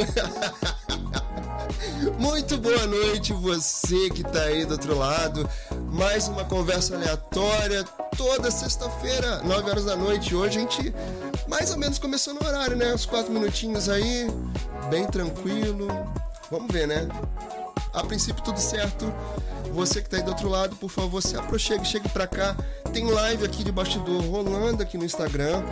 [2.18, 5.48] Muito boa noite, você que tá aí do outro lado.
[5.92, 7.84] Mais uma conversa aleatória,
[8.16, 10.34] toda sexta-feira, 9 horas da noite.
[10.34, 10.94] Hoje a gente
[11.48, 12.94] mais ou menos começou no horário, né?
[12.94, 14.28] Uns 4 minutinhos aí,
[14.88, 15.88] bem tranquilo.
[16.50, 17.08] Vamos ver, né?
[17.92, 19.12] A princípio tudo certo.
[19.72, 22.56] Você que tá aí do outro lado, por favor, se aproxime, chegue pra cá.
[22.92, 25.62] Tem live aqui de bastidor rolando aqui no Instagram.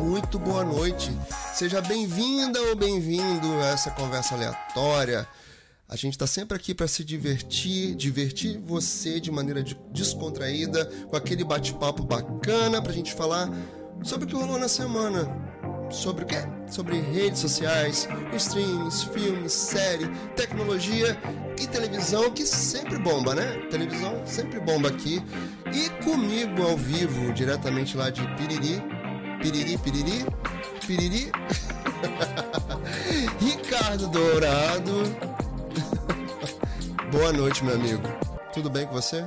[0.00, 1.16] Muito boa noite.
[1.54, 5.26] Seja bem-vinda ou bem-vindo a essa conversa aleatória.
[5.88, 9.62] A gente está sempre aqui para se divertir, divertir você de maneira
[9.92, 13.48] descontraída, com aquele bate-papo bacana para a gente falar
[14.02, 15.45] sobre o que rolou na semana.
[15.90, 16.38] Sobre o quê?
[16.68, 21.16] Sobre redes sociais, streams, filmes, série, tecnologia
[21.58, 23.66] e televisão, que sempre bomba, né?
[23.70, 25.22] Televisão sempre bomba aqui.
[25.72, 28.82] E comigo ao vivo, diretamente lá de Piriri,
[29.40, 30.26] Piriri, Piriri,
[30.86, 31.32] Piriri,
[33.40, 35.02] Ricardo Dourado.
[37.12, 38.08] Boa noite, meu amigo.
[38.52, 39.24] Tudo bem com você?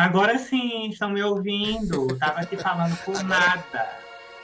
[0.00, 2.06] Agora sim, estão me ouvindo.
[2.16, 3.98] Tava aqui falando por nada.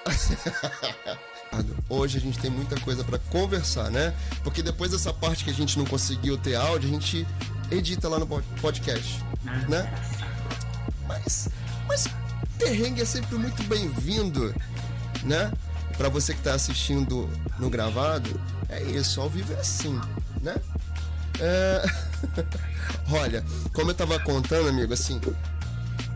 [1.89, 4.15] Hoje a gente tem muita coisa para conversar, né?
[4.45, 7.27] Porque depois dessa parte que a gente não conseguiu ter áudio, a gente
[7.71, 8.27] edita lá no
[8.61, 9.91] podcast, ah, né?
[11.09, 11.49] Mas,
[11.89, 12.07] mas
[12.59, 14.55] perrengue é sempre muito bem-vindo,
[15.25, 15.51] né?
[15.97, 19.99] Para você que está assistindo no gravado, é isso, ao vivo é assim,
[20.43, 20.55] né?
[21.41, 21.83] É...
[23.11, 25.21] Olha, como eu tava contando, amigo, assim,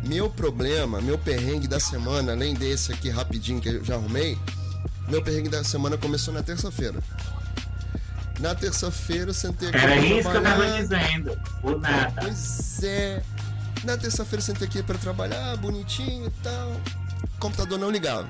[0.05, 4.39] meu problema, meu perrengue da semana, além desse aqui rapidinho que eu já arrumei,
[5.09, 6.99] meu perrengue da semana começou na terça-feira.
[8.39, 9.77] Na terça-feira eu sentei aqui.
[9.77, 10.33] Era isso trabalhar.
[10.33, 11.41] que eu tava dizendo.
[11.63, 12.23] O nada.
[12.23, 13.23] Pois é.
[13.85, 16.71] Na terça-feira eu sentei aqui para trabalhar, bonitinho e tal.
[16.71, 18.29] O computador não ligava.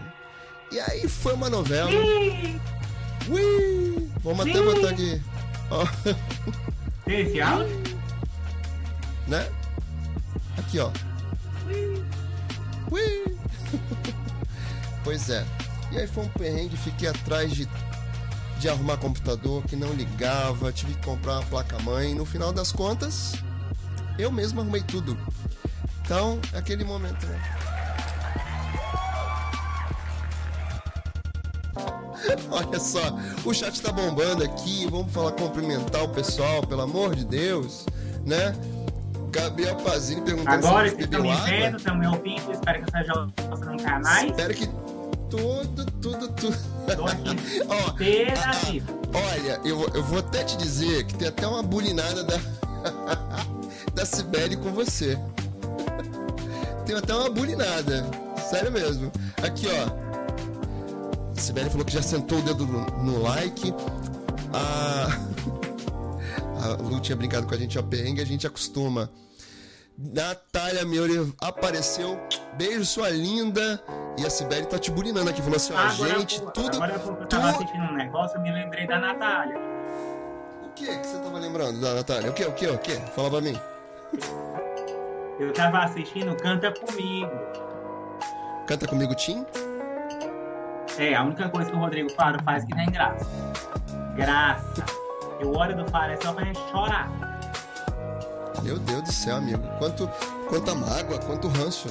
[0.72, 1.90] E aí foi uma novela.
[3.28, 4.10] Ui!
[4.22, 4.50] Vamos Sim.
[4.50, 5.22] até botar aqui.
[5.70, 5.86] Ó.
[7.10, 7.82] Esse áudio?
[9.26, 9.50] Né?
[10.56, 10.92] Aqui, ó.
[12.90, 13.36] Ui!
[15.02, 15.44] pois é.
[15.90, 17.68] E aí foi um perrengue, fiquei atrás de,
[18.60, 22.14] de arrumar computador que não ligava, tive que comprar uma placa-mãe.
[22.14, 23.32] No final das contas,
[24.16, 25.18] eu mesmo arrumei tudo.
[26.04, 27.69] Então, é aquele momento, né?
[32.50, 33.00] Olha só,
[33.44, 34.86] o chat tá bombando aqui.
[34.90, 37.86] Vamos falar, cumprimentar o pessoal, pelo amor de Deus,
[38.24, 38.54] né?
[39.30, 42.52] Gabriel Pazini perguntando Agora se vocês estão me vendo, estão me ouvindo.
[42.52, 44.30] Espero que esteja mostrando canais.
[44.30, 44.66] Espero que
[45.30, 46.56] tudo, tudo, tudo.
[47.68, 47.94] Ó,
[49.16, 52.36] olha, eu, eu vou até te dizer que tem até uma bulinada da,
[53.94, 55.16] da Sibeli com você.
[56.84, 58.04] tem até uma bulinada.
[58.50, 59.12] Sério mesmo.
[59.42, 60.09] Aqui, ó.
[61.40, 63.74] Sibeli falou que já sentou o dedo no, no like.
[64.52, 65.06] A...
[66.64, 69.10] a Lu tinha brincado com a gente a perrengue, a gente acostuma.
[69.98, 72.18] Natália Meure apareceu.
[72.56, 73.82] Beijo, sua linda.
[74.18, 75.42] E a Sibeli tá te bulinando aqui.
[75.42, 76.76] Falou assim: ó, gente, eu, tudo.
[76.76, 79.56] Agora eu tava assistindo um negócio, eu me lembrei da Natália.
[80.64, 82.30] O que que você tava lembrando da Natália?
[82.30, 82.96] O que, o que, o que?
[83.14, 83.58] Fala pra mim.
[85.38, 87.30] Eu tava assistindo Canta Comigo.
[88.66, 89.44] Canta Comigo, Tim?
[91.00, 93.26] É, a única coisa que o Rodrigo Faro faz que tem graça.
[94.14, 94.84] Graça.
[95.40, 97.08] Eu olho do Faro é só pra gente chorar.
[98.62, 99.66] Meu Deus do céu, amigo.
[99.78, 100.06] Quanto,
[100.46, 101.88] quanta mágoa, quanto ranço.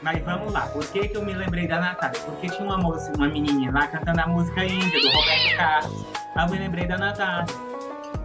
[0.00, 2.18] Mas vamos lá, por que, que eu me lembrei da Natália?
[2.20, 6.06] Porque tinha uma moça, uma menininha lá cantando a música Índia, do Roberto Carlos.
[6.34, 7.54] Aí eu me lembrei da Natália.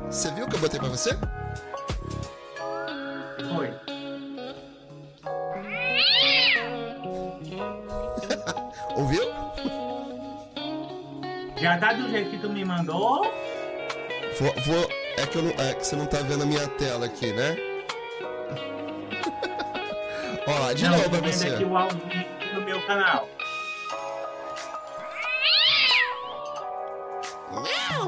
[0.10, 1.20] Você viu que eu botei pra você?
[3.54, 3.95] Foi.
[11.58, 13.24] Já tá do jeito que tu me mandou?
[14.40, 17.06] Vou, vou é, que eu não, é que você não tá vendo a minha tela
[17.06, 17.56] aqui, né?
[20.48, 21.48] Ó, de não, novo pra você.
[21.48, 22.02] aqui o áudio
[22.54, 23.28] no meu canal.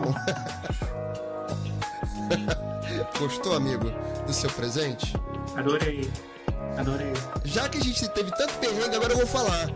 [3.18, 3.90] Gostou, amigo,
[4.26, 5.14] do seu presente?
[5.56, 6.12] Adorei.
[6.78, 7.14] Adorei.
[7.46, 9.68] Já que a gente teve tanto perrengue, agora eu vou falar.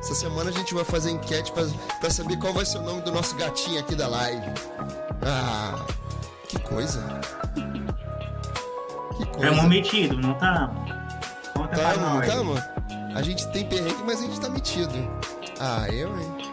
[0.00, 3.12] Essa semana a gente vai fazer enquete para saber qual vai ser o nome do
[3.12, 4.46] nosso gatinho aqui da live.
[5.22, 5.84] Ah,
[6.48, 7.20] que coisa.
[9.16, 9.50] Que coisa.
[9.50, 10.70] Tamo metido, não tá?
[11.54, 12.54] Conta tamo, não tamo?
[13.14, 14.94] A gente tem perrengue, mas a gente tá metido.
[15.58, 16.52] Ah, eu, hein?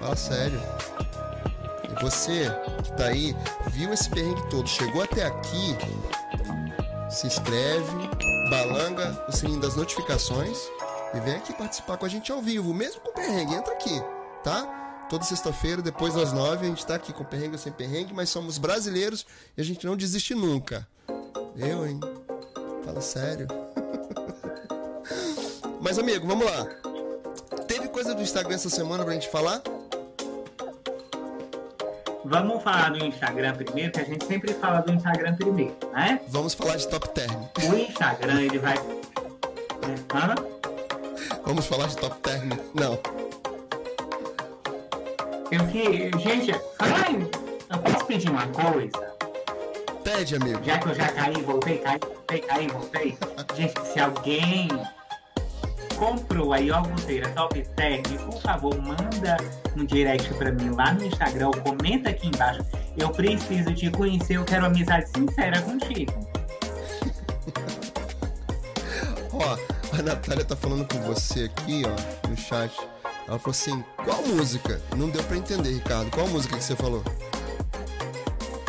[0.00, 0.60] Fala sério.
[1.84, 2.50] E você
[2.82, 3.36] que tá aí,
[3.70, 5.76] viu esse perrengue todo, chegou até aqui,
[7.10, 8.08] se inscreve,
[8.50, 10.58] balanga o sininho das notificações
[11.14, 13.54] e vem aqui participar com a gente ao vivo, mesmo com perrengue.
[13.54, 14.02] Entra aqui.
[14.42, 15.06] tá?
[15.08, 18.28] Toda sexta-feira, depois das nove, a gente tá aqui com perrengue ou sem perrengue, mas
[18.28, 19.26] somos brasileiros
[19.56, 20.86] e a gente não desiste nunca.
[21.56, 21.98] Eu, hein?
[22.84, 23.48] Fala sério.
[25.80, 26.66] mas, amigo, vamos lá.
[27.66, 29.62] Teve coisa do Instagram essa semana pra gente falar?
[32.24, 36.20] Vamos falar do Instagram primeiro, que a gente sempre fala do Instagram primeiro, né?
[36.28, 37.44] Vamos falar de top term.
[37.70, 38.76] O Instagram, ele vai.
[40.14, 40.67] Hã?
[41.48, 42.50] Vamos falar de top term?
[42.74, 42.98] Não.
[45.50, 46.10] Eu que.
[46.18, 47.30] Gente, aí.
[47.70, 49.14] Eu posso pedir uma coisa?
[50.04, 50.62] Pede, amigo.
[50.62, 53.18] Já que eu já caí, voltei, caí, voltei, caí, voltei.
[53.56, 54.68] Gente, se alguém
[55.96, 59.38] comprou a iogurteira Top Term, por favor, manda
[59.74, 62.60] um direct pra mim lá no Instagram, ou comenta aqui embaixo.
[62.94, 66.12] Eu preciso te conhecer, eu quero amizade sincera contigo.
[69.32, 72.72] Ó, a Natália tá falando com você aqui, ó, no chat.
[73.26, 74.80] Ela falou assim: qual música?
[74.96, 76.10] Não deu pra entender, Ricardo.
[76.10, 77.02] Qual música que você falou?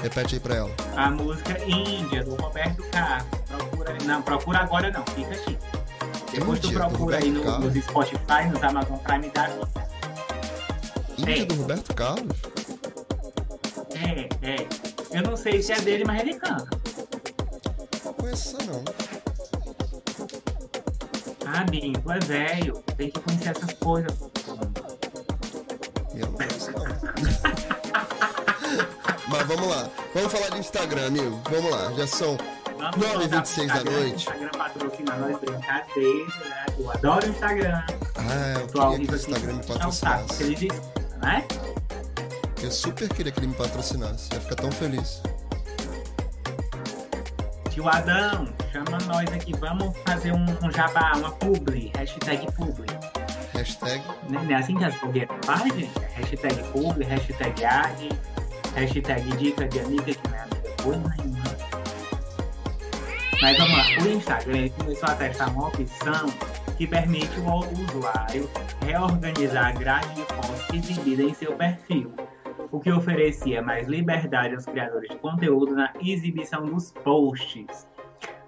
[0.01, 0.71] Repete aí pra ela.
[0.95, 3.27] A música Índia, do Roberto Carlos.
[3.47, 5.57] Procura, não, procura agora não, fica aqui.
[6.31, 9.49] Depois tu Índia, do procura aí no, nos Spotify, nos Amazon Prime dá.
[11.17, 11.45] Índia É.
[11.45, 12.37] do Roberto Carlos?
[13.95, 14.67] É, é.
[15.11, 16.69] Eu não sei se é dele, mas ele canta.
[18.05, 18.83] Não conheço não.
[21.65, 22.83] Binho, tu é velho.
[22.97, 24.11] Tem que conhecer essas coisas.
[26.13, 26.85] Eu não conheço não.
[29.29, 29.89] Mas vamos lá.
[30.13, 31.39] Vamos falar de Instagram, amigo.
[31.49, 31.91] Vamos lá.
[31.93, 32.37] Já são
[32.77, 33.99] Vamos 9 e voltar 26 pro da Instagram.
[33.99, 34.15] noite.
[34.15, 36.25] Instagram patrocina nós, brincadeira.
[36.25, 36.65] né?
[36.79, 37.83] Eu adoro o Instagram.
[38.15, 39.15] Ah, eu Tô queria que o.
[39.15, 40.43] Instagram me É um saco, patrocinasse.
[40.43, 40.81] ele diz,
[41.21, 41.45] né?
[42.61, 44.29] Eu super queria que ele me patrocinasse.
[44.33, 45.21] Ia ficar tão feliz.
[47.79, 49.53] Tio Adão, chama nós aqui.
[49.57, 51.89] Vamos fazer um, um jabá, uma publi.
[51.95, 52.85] Hashtag publi.
[53.53, 54.03] Hashtag.
[54.29, 55.97] Não é assim que as blogueiras fazem, gente?
[55.97, 58.09] É Hashtag publi, hashtag ag,
[58.75, 61.39] hashtag dica de amiga que não é amiga coisa nenhuma.
[63.41, 66.25] Mas vamos lá, o Instagram ele começou a testar uma opção
[66.77, 68.49] que permite o usuário
[68.85, 72.13] reorganizar a grade de fotos exibida em seu perfil,
[72.71, 77.87] o que oferecia mais liberdade aos criadores de conteúdo na exibição dos posts.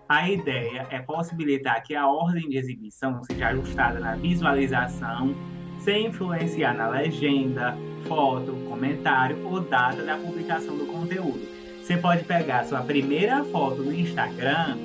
[0.08, 5.34] A ideia é possibilitar que a ordem de exibição seja ajustada na visualização,
[5.80, 7.76] sem influenciar na legenda,
[8.08, 11.48] foto, comentário ou data da publicação do conteúdo.
[11.82, 14.78] Você pode pegar sua primeira foto do Instagram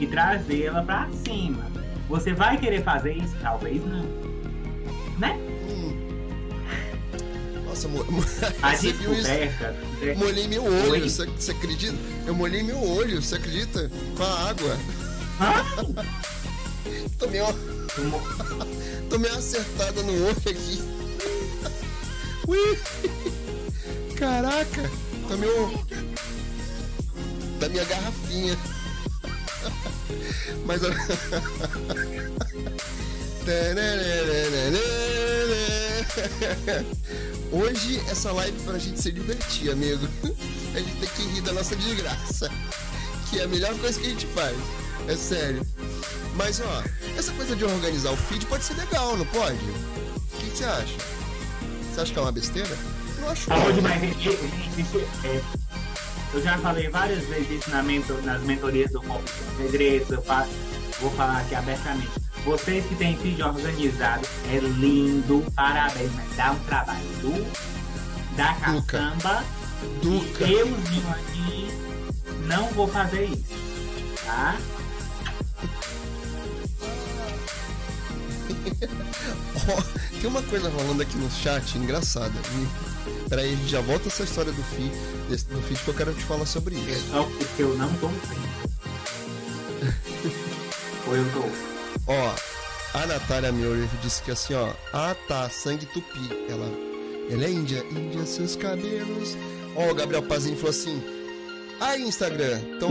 [0.00, 1.66] e trazê-la para cima.
[2.08, 3.36] Você vai querer fazer isso?
[3.42, 4.04] Talvez não.
[5.18, 5.57] Né?
[7.78, 8.04] Nossa, mo...
[8.62, 9.22] A você viu isso?
[9.22, 9.76] descoberta.
[10.02, 11.96] é- Molhei meu olho, você, você acredita?
[12.26, 13.88] Eu molhei meu olho, você acredita?
[14.16, 14.76] Com a água.
[15.38, 15.64] Ah,
[17.18, 17.52] Tomei uma,
[17.94, 18.22] tomou-
[19.08, 20.82] tomei uma acertada no olho aqui.
[22.48, 22.78] Ui!
[24.16, 24.90] Caraca!
[25.28, 25.84] Tomei um.
[27.60, 28.56] Da minha garrafinha.
[30.64, 30.80] Mas.
[37.52, 40.06] Hoje essa live é pra gente se divertir, amigo.
[40.74, 42.50] A gente tem que rir da nossa desgraça.
[43.30, 44.56] Que é a melhor coisa que a gente faz.
[45.08, 45.66] É sério.
[46.34, 46.82] Mas ó,
[47.16, 49.56] essa coisa de organizar o feed pode ser legal, não pode?
[49.56, 50.94] O que que você acha?
[51.94, 52.76] Você acha que é uma besteira?
[53.18, 53.74] Não acho Falou não.
[53.74, 54.02] demais.
[54.02, 54.30] Isso,
[54.78, 55.40] isso, é,
[56.34, 59.02] eu já falei várias vezes isso na mentor- nas mentorias do
[59.56, 60.10] Segredos.
[60.10, 60.50] Eu faço,
[61.00, 62.10] vou falar aqui abertamente.
[62.48, 69.44] Vocês que têm feed organizado, é lindo, parabéns, mas dá um trabalho do, da caçamba.
[70.00, 70.46] Duca.
[70.46, 71.68] E euzinho aqui
[72.46, 73.44] não vou fazer isso.
[74.24, 74.56] Tá?
[79.68, 79.82] Ó,
[80.20, 82.32] tem uma coisa rolando aqui no chat engraçada.
[83.28, 84.62] Peraí, a gente já volta essa história do
[85.28, 87.10] desse- do que eu quero te falar sobre É isso.
[87.10, 88.06] só porque eu não tô.
[91.08, 91.77] Ou eu tô.
[92.08, 92.34] Ó,
[92.98, 94.72] a Natália Miorio disse que assim, ó.
[94.92, 96.20] Ah tá, sangue tupi.
[96.48, 96.66] Ela,
[97.30, 97.84] ela é índia.
[97.90, 99.36] Índia, seus cabelos.
[99.76, 101.02] Ó, o Gabriel Pazinho falou assim.
[101.80, 102.90] Ai, Instagram, tão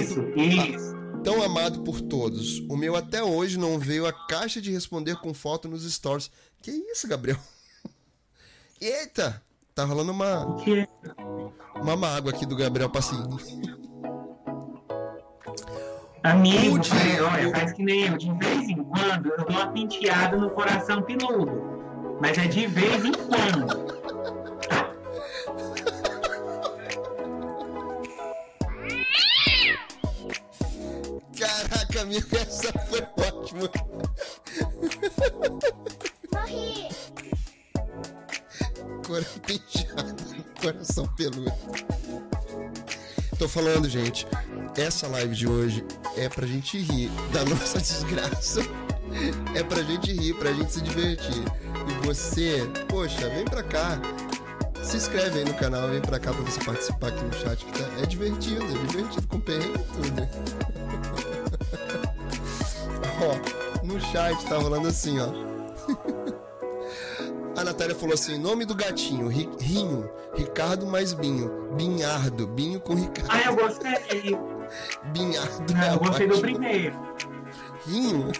[0.00, 0.40] Isso, amando.
[0.40, 0.94] isso.
[1.22, 2.58] Tão amado por todos.
[2.68, 6.30] O meu até hoje não veio a caixa de responder com foto nos stories.
[6.60, 7.38] Que isso, Gabriel?
[8.80, 9.42] Eita!
[9.74, 10.44] Tá rolando uma,
[11.76, 13.28] uma mágoa aqui do Gabriel Passinho.
[16.24, 18.16] Amigo, Pude, faz- olha, faz que nem eu.
[18.16, 22.18] De vez em quando eu dou uma penteada no coração pinudo.
[22.20, 23.84] Mas é de vez em quando.
[31.38, 33.70] Caraca, amigo, essa foi ótima.
[36.32, 36.88] Morri!
[39.04, 41.52] agora pinchada no coração peludo.
[43.38, 44.26] Tô falando, gente,
[44.76, 45.84] essa live de hoje
[46.16, 48.60] é pra gente rir da nossa desgraça.
[49.54, 51.44] É pra gente rir, pra gente se divertir.
[51.88, 54.00] E você, poxa, vem pra cá.
[54.82, 57.72] Se inscreve aí no canal, vem pra cá pra você participar aqui no chat, que
[57.72, 60.28] tá, é divertido, é divertido, com perrengue e tudo.
[63.82, 65.28] ó, no chat tá rolando assim, ó.
[67.56, 71.68] A Natália falou assim: nome do gatinho, Rinho, Ricardo mais Binho.
[71.76, 73.30] Binhardo, Binho com Ricardo.
[73.30, 74.38] Ah, eu gostei.
[75.12, 75.72] Binhardo.
[75.72, 76.34] Não, é eu gostei ótimo.
[76.34, 76.96] do primeiro.
[77.86, 78.32] Rinho?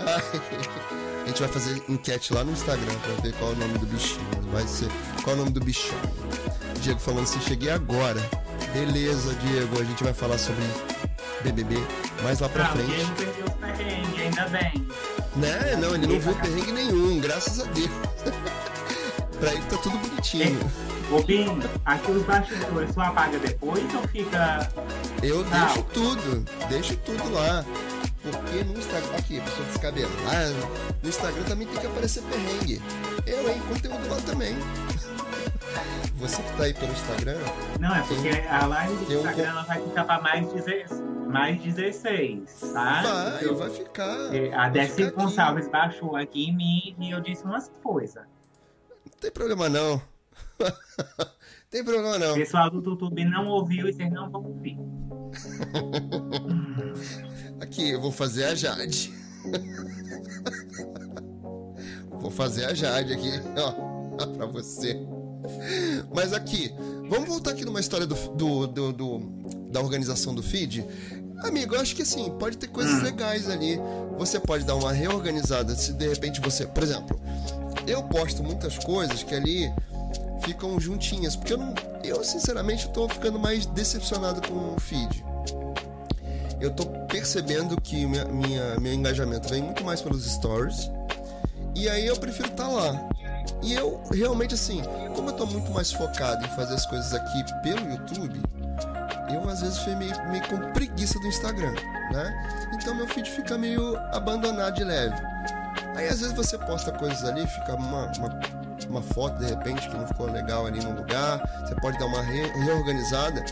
[0.00, 0.40] Ai,
[1.24, 3.86] a gente vai fazer enquete lá no Instagram pra ver qual é o nome do
[3.86, 4.26] bichinho.
[4.50, 4.88] Vai ser.
[5.22, 5.98] Qual é o nome do bichão?
[6.80, 8.20] Diego falando assim: cheguei agora.
[8.72, 10.62] Beleza, Diego, a gente vai falar sobre
[11.42, 11.76] BBB
[12.22, 12.94] mais lá pra não, frente.
[12.94, 14.86] Diego perdeu os perrengues, ainda bem.
[15.36, 15.76] Né?
[15.76, 17.90] Não, ele não viu perrengue nenhum, graças a Deus.
[19.38, 20.58] pra ele tá tudo bonitinho.
[21.10, 24.70] Ô, Binho, aquilo bastidores, tu apaga depois ou fica.
[25.22, 27.64] Eu deixo tudo, deixo tudo lá.
[28.22, 30.54] Porque no Instagram, aqui, pessoa descabelada,
[31.02, 32.82] no Instagram também tem que aparecer perrengue.
[33.26, 34.56] Eu, hein, conteúdo lá também.
[36.16, 37.38] Você que tá aí pelo Instagram.
[37.80, 39.46] Não, é porque tem, a live do Instagram um...
[39.46, 43.02] ela vai ficar pra mais 16 mais 16, tá?
[43.02, 44.16] Vai, eu, vai ficar.
[44.52, 45.72] A Desi Gonçalves aqui.
[45.72, 48.24] baixou aqui em mim e eu disse umas coisas.
[49.04, 50.02] Não tem problema não.
[51.70, 52.32] tem problema não.
[52.32, 54.76] O pessoal do YouTube não ouviu e vocês não vão ouvir.
[57.70, 59.14] aqui, eu vou fazer a Jade.
[62.10, 65.00] vou fazer a Jade aqui, ó, pra você.
[66.12, 66.74] Mas aqui,
[67.08, 69.18] vamos voltar aqui numa história do, do, do, do
[69.70, 70.84] da organização do feed.
[71.44, 73.04] Amigo, eu acho que assim, pode ter coisas hum.
[73.04, 73.80] legais ali.
[74.18, 75.74] Você pode dar uma reorganizada.
[75.74, 76.66] Se de repente você.
[76.66, 77.18] Por exemplo,
[77.86, 79.72] eu posto muitas coisas que ali
[80.42, 81.36] ficam juntinhas.
[81.36, 81.72] Porque eu não.
[82.04, 85.24] Eu, sinceramente, estou ficando mais decepcionado com o feed.
[86.60, 90.90] Eu estou percebendo que minha, minha, meu engajamento vem muito mais pelos stories.
[91.74, 93.08] E aí eu prefiro estar tá lá.
[93.62, 94.82] E eu realmente assim,
[95.14, 98.40] como eu tô muito mais focado em fazer as coisas aqui pelo YouTube,
[99.32, 101.72] eu às vezes fui meio, meio com preguiça do Instagram,
[102.12, 102.68] né?
[102.74, 105.16] Então meu feed fica meio abandonado de leve.
[105.96, 108.40] Aí às vezes você posta coisas ali, fica uma, uma,
[108.88, 112.22] uma foto de repente que não ficou legal ali no lugar, você pode dar uma
[112.22, 113.44] re, reorganizada.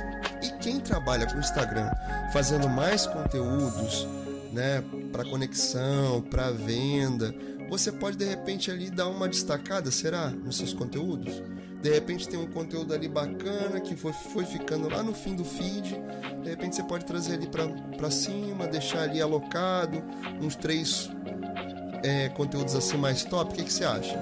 [0.43, 1.91] E quem trabalha com Instagram
[2.33, 4.07] fazendo mais conteúdos,
[4.53, 7.35] né, para conexão, para venda,
[7.69, 11.43] você pode de repente ali dar uma destacada, será, nos seus conteúdos?
[11.83, 15.45] De repente tem um conteúdo ali bacana que foi, foi ficando lá no fim do
[15.45, 15.95] feed.
[16.43, 20.03] De repente você pode trazer ali para cima, deixar ali alocado
[20.41, 21.09] uns três
[22.03, 23.53] é, conteúdos assim mais top.
[23.53, 24.21] O que, que você acha?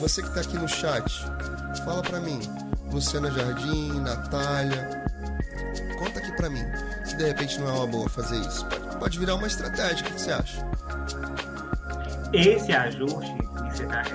[0.00, 1.10] Você que está aqui no chat,
[1.84, 2.40] fala para mim.
[2.92, 5.01] Luciana Jardim, Natália,
[6.02, 6.64] conta aqui para mim.
[7.04, 10.00] Se de repente não é uma boa fazer isso, pode, pode virar uma estratégia.
[10.00, 10.66] O que, que você acha?
[12.32, 13.36] Esse ajuste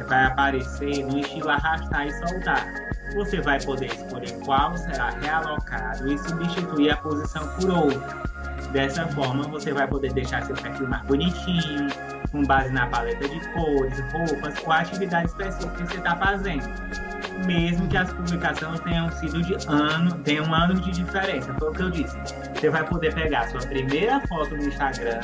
[0.08, 2.67] vai aparecer no estilo arrastar e soltar.
[3.15, 8.27] Você vai poder escolher qual será realocado e substituir a posição por outra.
[8.72, 11.88] Dessa forma, você vai poder deixar seu perfil mais bonitinho,
[12.32, 17.06] com base na paleta de cores, roupas ou atividade específica que você está fazendo.
[17.46, 21.72] Mesmo que as publicações tenham sido de ano, tenham um ano de diferença, foi o
[21.72, 22.17] que eu disse.
[22.56, 25.22] Você vai poder pegar sua primeira foto no Instagram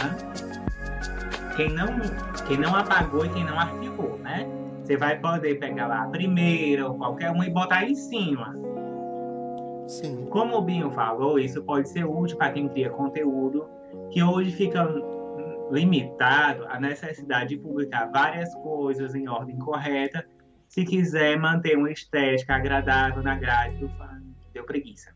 [1.56, 1.88] quem não,
[2.48, 4.48] quem não apagou e quem não arquivou, né?
[4.84, 8.56] Você vai poder pegar lá a primeira ou qualquer uma e botar aí em cima.
[9.88, 10.26] Sim.
[10.30, 13.70] Como o Binho falou, isso pode ser útil para quem cria conteúdo
[14.10, 14.88] que hoje fica
[15.72, 20.26] limitado à necessidade de publicar várias coisas em ordem correta
[20.74, 24.20] se quiser manter uma estética agradável na grade do fã.
[24.52, 25.16] Deu preguiça.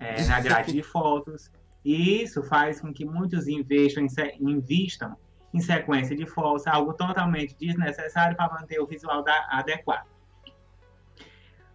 [0.00, 1.50] É, na grade de fotos.
[1.84, 4.06] E isso faz com que muitos investam,
[4.40, 5.14] investam
[5.52, 10.08] em sequência de força, algo totalmente desnecessário para manter o visual da, adequado.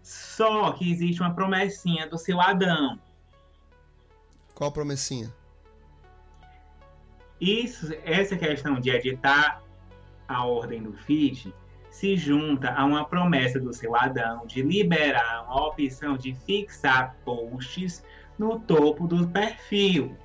[0.02, 3.00] Só que existe uma promessinha do seu Adão.
[4.56, 5.32] Qual promessinha?
[7.40, 9.62] Isso, essa questão de editar
[10.28, 11.54] a ordem do feed
[12.00, 18.04] se junta a uma promessa do seu Adão de liberar uma opção de fixar posts
[18.38, 20.16] no topo do perfil.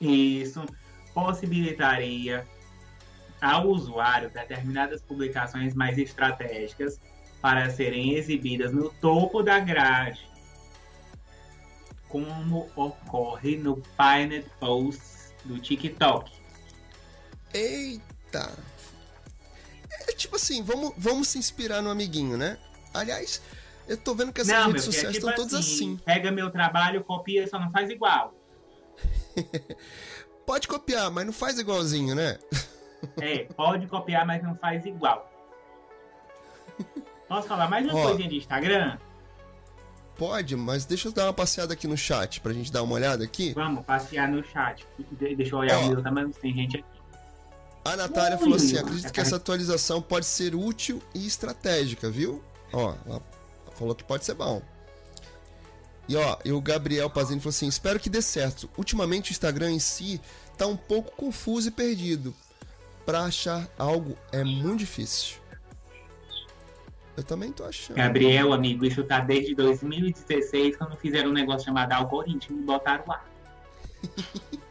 [0.00, 0.66] Isso
[1.14, 2.44] possibilitaria
[3.40, 7.00] ao usuário determinadas publicações mais estratégicas
[7.40, 10.28] para serem exibidas no topo da grade,
[12.08, 16.32] como ocorre no Pinned Posts do TikTok.
[17.52, 18.73] Eita!
[20.00, 22.58] É tipo tipo assim, vamos, vamos se inspirar no amiguinho, né?
[22.92, 23.40] Aliás,
[23.86, 25.96] eu tô vendo que essas Não, redes é sociais tipo estão todas assim.
[26.04, 28.34] Pega meu trabalho, copia, só não faz igual.
[30.46, 32.38] Pode copiar, mas não faz igualzinho, né?
[33.20, 35.30] É, pode copiar, mas não faz igual.
[37.28, 38.02] Posso falar mais uma Ó.
[38.08, 38.98] coisinha de Instagram?
[40.16, 43.24] Pode, mas deixa eu dar uma passeada aqui no chat pra gente dar uma olhada
[43.24, 43.52] aqui.
[43.54, 44.86] Vamos passear no chat.
[45.12, 45.82] De- Deixa eu olhar Ó.
[45.84, 46.93] o meu também, tem gente aqui.
[47.84, 52.42] A Natália falou assim: acredito que essa atualização pode ser útil e estratégica, viu?
[52.72, 53.22] Ó, ela
[53.74, 54.62] falou que pode ser bom.
[56.08, 58.70] E ó, e o Gabriel Pazini falou assim: espero que dê certo.
[58.76, 60.20] Ultimamente o Instagram em si
[60.56, 62.34] tá um pouco confuso e perdido.
[63.04, 65.36] Pra achar algo é muito difícil.
[67.16, 67.96] Eu também tô achando.
[67.96, 73.24] Gabriel, amigo, isso tá desde 2016, quando fizeram um negócio chamado algoritmo e botaram lá.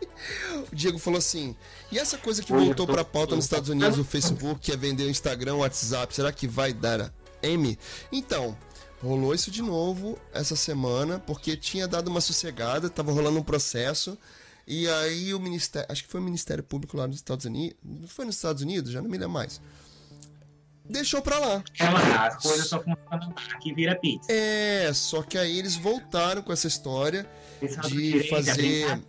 [0.72, 1.56] O Diego falou assim:
[1.92, 5.04] e essa coisa que voltou pra pauta nos Estados Unidos, o Facebook, que é vender
[5.04, 7.12] o Instagram, o WhatsApp, será que vai dar a
[7.48, 7.78] M?
[8.12, 8.58] Então,
[9.02, 14.18] rolou isso de novo essa semana, porque tinha dado uma sossegada, tava rolando um processo.
[14.66, 18.08] E aí o Ministério, acho que foi o Ministério Público lá nos Estados Unidos, não
[18.08, 19.60] foi nos Estados Unidos, já não me lembro mais.
[20.90, 21.64] Deixou pra lá.
[21.80, 24.32] Ela, as coisas só funcionam aqui vira pizza.
[24.32, 27.26] É, só que aí eles voltaram com essa história,
[27.60, 29.04] Pessoal de direito, é fazer-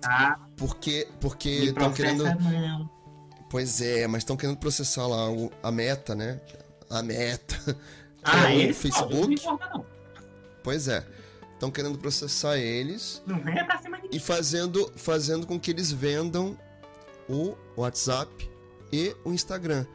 [0.00, 0.38] tá?
[0.56, 2.90] porque porque estão querendo não.
[3.48, 6.40] Pois é, mas estão querendo processar lá o- a meta, né?
[6.90, 7.56] A meta.
[8.22, 9.34] Ah, é eles podem, não me Facebook.
[9.34, 9.86] importa não.
[10.62, 11.06] Pois é.
[11.54, 15.90] Estão querendo processar eles Não venha pra cima de e fazendo, fazendo com que eles
[15.90, 16.58] vendam
[17.28, 18.50] o WhatsApp
[18.92, 19.86] e o Instagram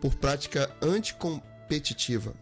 [0.00, 2.32] por prática anticompetitiva.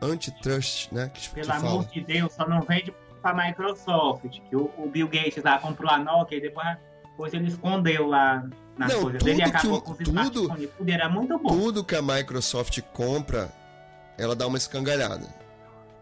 [0.00, 1.10] Antitrust, né?
[1.12, 1.58] Que, que Pelo fala.
[1.70, 4.24] amor de Deus, só não vende pra Microsoft.
[4.48, 6.66] Que o, o Bill Gates lá comprou a Nokia e depois,
[7.04, 9.98] depois ele escondeu lá nas Não, coisas dele e tudo que acabou o- com os
[9.98, 10.68] tudo-.
[10.78, 11.48] Tudo era muito bom.
[11.48, 13.50] tudo que a Microsoft compra,
[14.16, 15.26] ela dá uma escangalhada,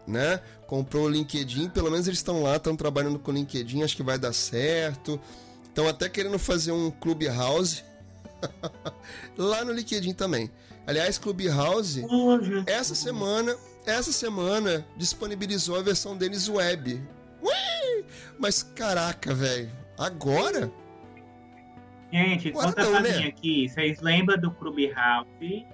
[0.05, 0.41] né?
[0.67, 4.03] Comprou o LinkedIn, pelo menos eles estão lá, estão trabalhando com o LinkedIn, acho que
[4.03, 5.19] vai dar certo.
[5.63, 7.83] Estão até querendo fazer um Clubhouse
[9.37, 10.51] lá no LinkedIn também.
[10.87, 12.05] Aliás, Clubhouse,
[12.65, 17.05] essa semana, essa semana disponibilizou a versão deles web.
[17.41, 18.05] Ui!
[18.39, 19.69] Mas caraca, velho,
[19.99, 20.71] agora?
[22.11, 23.17] Gente, Agora conta não, pra né?
[23.17, 23.67] mim aqui.
[23.67, 25.67] Vocês lembram do Clubhouse?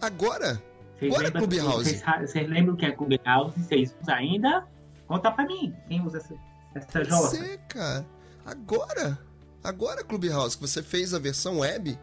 [0.00, 0.62] Agora?
[0.98, 2.02] Vocês lembram do- Clubhouse.
[2.20, 3.58] Vocês, lembram o que é Clubhouse?
[3.58, 4.66] Vocês usam ainda?
[5.08, 5.74] Conta pra mim.
[5.88, 6.34] Quem usa essa,
[6.74, 7.04] essa?
[7.04, 8.04] Você, cara.
[8.44, 9.18] Agora.
[9.64, 11.98] Agora, Clubhouse, que você fez a versão web,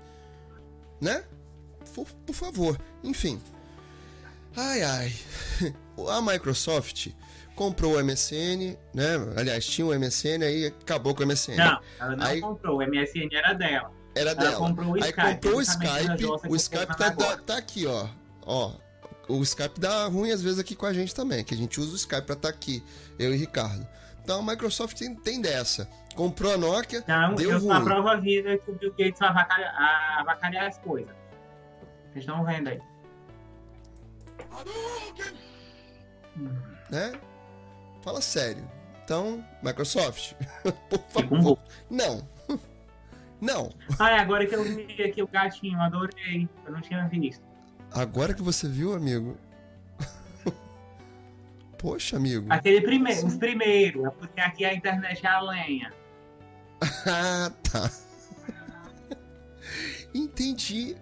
[1.00, 1.24] né?
[1.94, 2.78] Por, por favor.
[3.04, 3.40] Enfim.
[4.56, 5.14] Ai, ai.
[6.10, 7.10] A Microsoft
[7.56, 9.16] comprou o MSN, né?
[9.38, 11.56] Aliás, tinha o MSN, aí acabou com o MSN.
[11.58, 12.78] Não, ela não Aí- comprou.
[12.80, 13.92] O MSN era dela.
[14.16, 14.56] Era Ela dela.
[14.58, 15.22] comprou o Aí Skype.
[15.36, 16.26] comprou o Skype.
[16.50, 18.08] O Skype tá, tá, tá aqui, ó.
[18.42, 18.74] Ó.
[19.30, 21.94] O Skype dá ruim às vezes aqui com a gente também, que a gente usa
[21.94, 22.84] o Skype pra estar aqui,
[23.20, 23.88] eu e Ricardo.
[24.24, 25.88] Então a Microsoft tem, tem dessa.
[26.16, 27.86] Comprou a Nokia, Então, deu eu sou a ruim.
[27.86, 31.16] prova viva que o Bill Gates vai avacalhar, as coisas.
[32.12, 32.82] Vocês estão vendo aí.
[36.90, 37.14] né?
[38.02, 38.68] Fala sério.
[39.04, 40.34] Então, Microsoft,
[40.90, 41.58] por favor.
[41.90, 42.28] Não.
[43.42, 43.72] Não.
[44.00, 46.48] Ai, agora que eu vi aqui o gatinho, adorei.
[46.66, 47.44] Eu não tinha visto.
[47.92, 49.36] Agora que você viu, amigo.
[51.80, 52.46] Poxa, amigo.
[52.52, 55.92] Aquele primeiro, os primeiros, é porque aqui a internet é a lenha.
[57.06, 57.92] Ah, tá.
[60.14, 60.96] Entendi.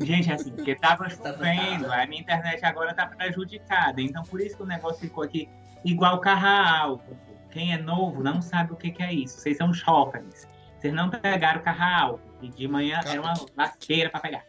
[0.00, 4.00] Gente, assim, porque tava chovendo, a minha internet agora tá prejudicada.
[4.00, 5.48] Então por isso que o negócio ficou aqui
[5.84, 7.16] igual carro alto.
[7.50, 9.38] Quem é novo não sabe o que, que é isso.
[9.38, 10.46] Vocês são jovens.
[10.78, 12.30] Vocês não pegaram carro alto.
[12.40, 14.44] E de manhã era uma lasqueira pra pegar.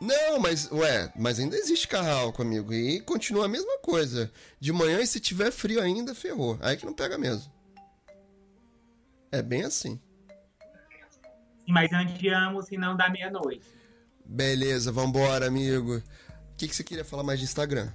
[0.00, 2.72] Não, mas, ué, mas ainda existe carral comigo.
[2.72, 4.32] E continua a mesma coisa.
[4.58, 6.58] De manhã, e se tiver frio ainda, ferrou.
[6.60, 7.52] Aí que não pega mesmo.
[9.32, 9.98] É bem assim.
[11.66, 13.66] Mas andiamos se não dá meia-noite.
[14.24, 15.96] Beleza, vambora, amigo.
[15.96, 16.02] O
[16.56, 17.90] que, que você queria falar mais de Instagram?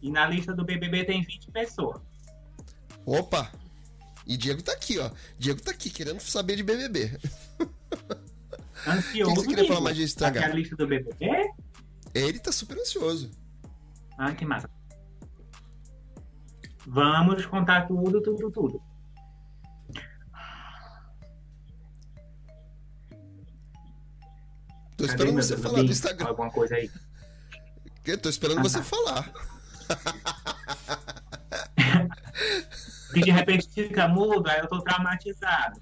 [0.00, 2.00] E na lista do BBB tem 20 pessoas.
[3.04, 3.52] Opa!
[4.26, 5.10] E Diego tá aqui, ó.
[5.38, 7.18] Diego tá aqui, querendo saber de BBB.
[8.86, 9.32] Ansioso.
[9.32, 10.40] O que você queria falar mais de Instagram?
[10.40, 11.50] Aqui a lista do BBB?
[12.14, 13.30] Ele tá super ansioso.
[14.16, 14.70] Ah, que massa.
[16.86, 18.87] Vamos contar tudo, tudo, tudo.
[24.98, 25.84] Tô Cadê esperando meu você falar do?
[25.84, 26.26] Instagram.
[26.26, 26.90] Alguma coisa aí.
[28.04, 28.84] Eu tô esperando Ah, você tá.
[28.84, 29.32] falar.
[33.06, 35.80] Porque de repente fica mudo, aí eu tô traumatizado.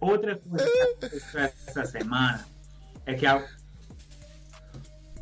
[0.00, 2.44] Outra coisa que aconteceu essa semana
[3.06, 3.46] é que a...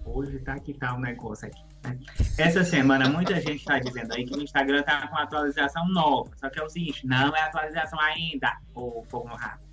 [0.06, 1.62] hoje tá que tá o um negócio aqui.
[1.84, 1.98] Né?
[2.38, 6.30] Essa semana muita gente está dizendo aí que o Instagram tá com atualização nova.
[6.38, 9.69] Só que é o seguinte, não é atualização ainda, o fogo no rato.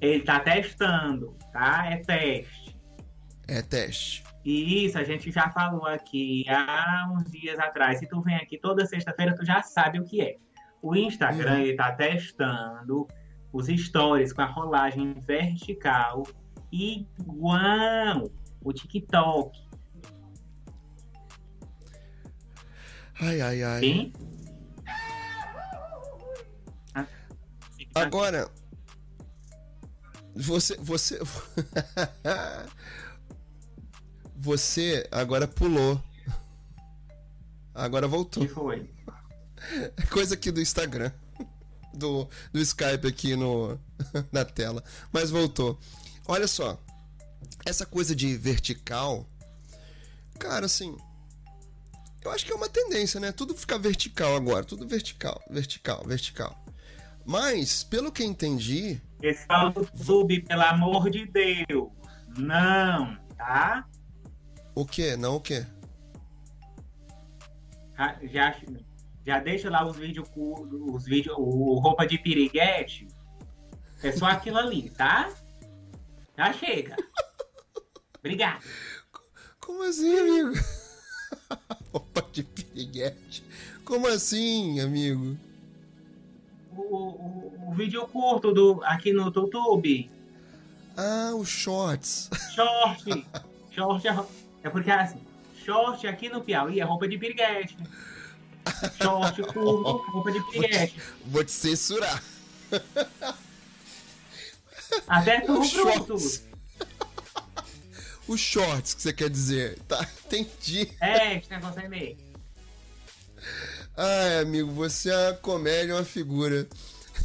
[0.00, 1.86] Ele tá testando, tá?
[1.90, 2.78] É teste.
[3.48, 4.24] É teste.
[4.44, 7.98] E isso a gente já falou aqui há uns dias atrás.
[7.98, 10.36] Se tu vem aqui toda sexta-feira, tu já sabe o que é.
[10.80, 11.66] O Instagram uhum.
[11.66, 13.06] está testando
[13.52, 16.22] os stories com a rolagem vertical
[16.70, 18.30] igual
[18.62, 19.58] o TikTok.
[23.20, 23.80] Ai, ai, ai.
[23.80, 24.12] Sim?
[27.94, 28.48] Agora,
[30.38, 31.18] você, você,
[34.36, 36.00] você agora pulou.
[37.74, 38.46] Agora voltou.
[38.46, 38.88] Que foi?
[40.10, 41.12] Coisa aqui do Instagram.
[41.92, 43.78] Do, do Skype aqui no,
[44.30, 44.84] na tela.
[45.12, 45.78] Mas voltou.
[46.26, 46.80] Olha só.
[47.64, 49.26] Essa coisa de vertical.
[50.38, 50.96] Cara, assim.
[52.22, 53.32] Eu acho que é uma tendência, né?
[53.32, 54.64] Tudo fica vertical agora.
[54.64, 56.64] Tudo vertical, vertical, vertical.
[57.28, 59.02] Mas, pelo que entendi.
[59.22, 61.90] Esse fala do YouTube, pelo amor de Deus.
[62.38, 63.86] Não, tá?
[64.74, 65.14] O que?
[65.14, 65.66] Não o que?
[68.32, 68.56] Já,
[69.26, 73.06] já deixa lá os vídeos os vídeos, o roupa de piriguete.
[74.02, 75.30] É só aquilo ali, tá?
[76.34, 76.96] Já chega.
[78.20, 78.64] Obrigado.
[79.60, 80.52] Como assim, amigo?
[81.92, 83.44] roupa de piriguete.
[83.84, 85.36] Como assim, amigo?
[86.80, 90.08] O, vídeo curto do, aqui no YouTube.
[90.96, 92.30] Ah, os shorts.
[92.54, 93.26] Short.
[93.70, 94.16] short é,
[94.62, 95.20] é porque assim,
[95.64, 97.76] short aqui no Piauí é roupa de piriguete.
[99.00, 101.00] Short curto, roupa de piriguete.
[101.26, 102.22] Vou te censurar.
[105.06, 106.46] Até tu shorts.
[108.26, 109.78] Os shorts que você quer dizer.
[109.88, 110.90] Tá, entendi.
[111.00, 112.27] É, esse negócio aí meio.
[114.00, 116.68] Ai, amigo, você é uma comédia, uma figura.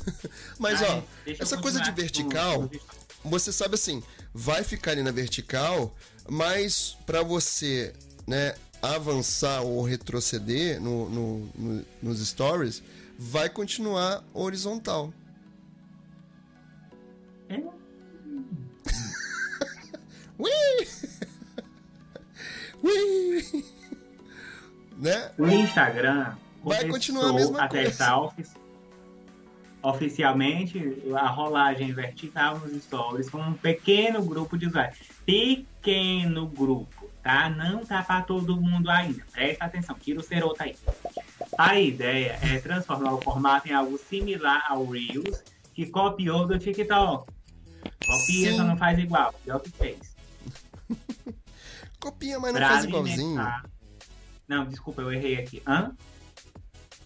[0.57, 2.67] Mas, Ai, ó, essa coisa de vertical,
[3.23, 4.01] você sabe assim,
[4.33, 5.95] vai ficar ali na vertical,
[6.27, 7.93] mas para você,
[8.25, 12.81] né, avançar ou retroceder no, no, no, nos stories,
[13.19, 15.13] vai continuar horizontal.
[17.49, 17.57] É?
[20.39, 20.88] Ui!
[22.81, 23.65] Ui!
[24.95, 25.31] Né?
[25.38, 28.15] O Instagram vai continuar a mesma a coisa.
[28.17, 28.63] Ofici
[29.82, 34.97] oficialmente a rolagem vertical nos stories com um pequeno grupo de usuários.
[35.26, 37.49] Pequeno grupo tá?
[37.49, 39.23] Não tá para todo mundo ainda.
[39.32, 40.76] Presta atenção, tira o ceroto aí.
[41.58, 45.41] A ideia é transformar o formato em algo similar ao Reels,
[45.73, 47.32] que copiou do TikTok.
[48.06, 48.58] Copia, Sim.
[48.58, 49.34] só não faz igual.
[49.47, 50.15] É o que fez.
[51.99, 53.41] Copia, mas não pra faz igualzinho.
[54.45, 55.63] Não, desculpa, eu errei aqui.
[55.65, 55.95] Hã?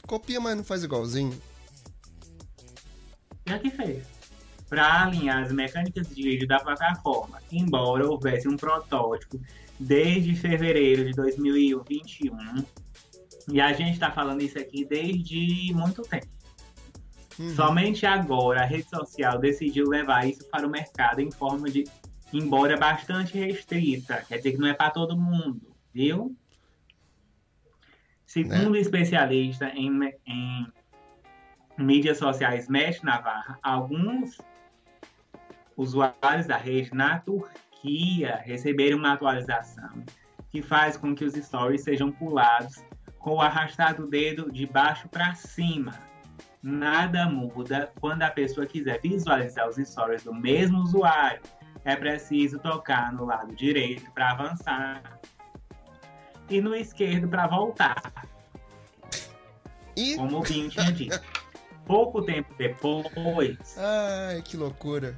[0.08, 1.38] Copia, mas não faz igualzinho.
[3.46, 4.06] Já que fez.
[4.70, 9.40] Para alinhar as mecânicas de vídeo da plataforma, embora houvesse um protótipo
[9.80, 12.66] desde fevereiro de 2021.
[13.52, 16.28] E a gente está falando isso aqui desde muito tempo.
[17.40, 17.56] Uhum.
[17.56, 21.84] Somente agora a rede social decidiu levar isso para o mercado em forma de,
[22.34, 25.62] embora bastante restrita, quer dizer que não é para todo mundo,
[25.94, 26.36] viu?
[28.28, 28.80] Segundo né?
[28.80, 30.68] especialista em, em
[31.78, 34.38] mídias sociais Mesh Navarra, alguns
[35.78, 40.04] usuários da rede na Turquia receberam uma atualização
[40.50, 42.84] que faz com que os stories sejam pulados
[43.18, 45.94] com o arrastar do dedo de baixo para cima.
[46.62, 51.42] Nada muda quando a pessoa quiser visualizar os stories do mesmo usuário.
[51.86, 55.02] É preciso tocar no lado direito para avançar
[56.50, 58.12] e no esquerdo para voltar.
[59.96, 60.16] E...
[60.16, 61.20] Como o Binho tinha dito.
[61.86, 63.78] Pouco tempo depois.
[63.78, 65.18] Ai, que loucura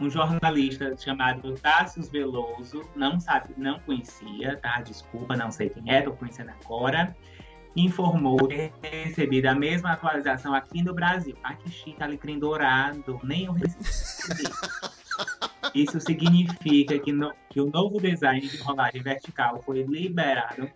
[0.00, 4.80] um jornalista chamado Tassius Veloso, não sabe, não conhecia, tá?
[4.80, 7.16] Desculpa, não sei quem é, tô conhecendo agora.
[7.74, 11.36] Informou ter recebido a mesma atualização aqui no Brasil.
[11.42, 14.44] Ah, que chique, alecrim dourado, nem eu recebi.
[15.74, 20.70] Isso significa que, no, que o novo design de rolagem vertical foi liberado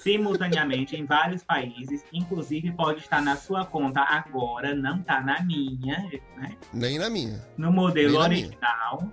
[0.00, 6.08] simultaneamente em vários países, inclusive pode estar na sua conta agora, não está na minha,
[6.36, 6.56] né?
[6.72, 7.40] Nem na minha.
[7.56, 9.10] No modelo original,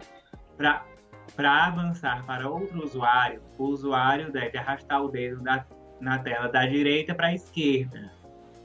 [0.55, 5.65] para avançar para outro usuário, o usuário deve arrastar o dedo da,
[5.99, 8.11] na tela da direita para a esquerda,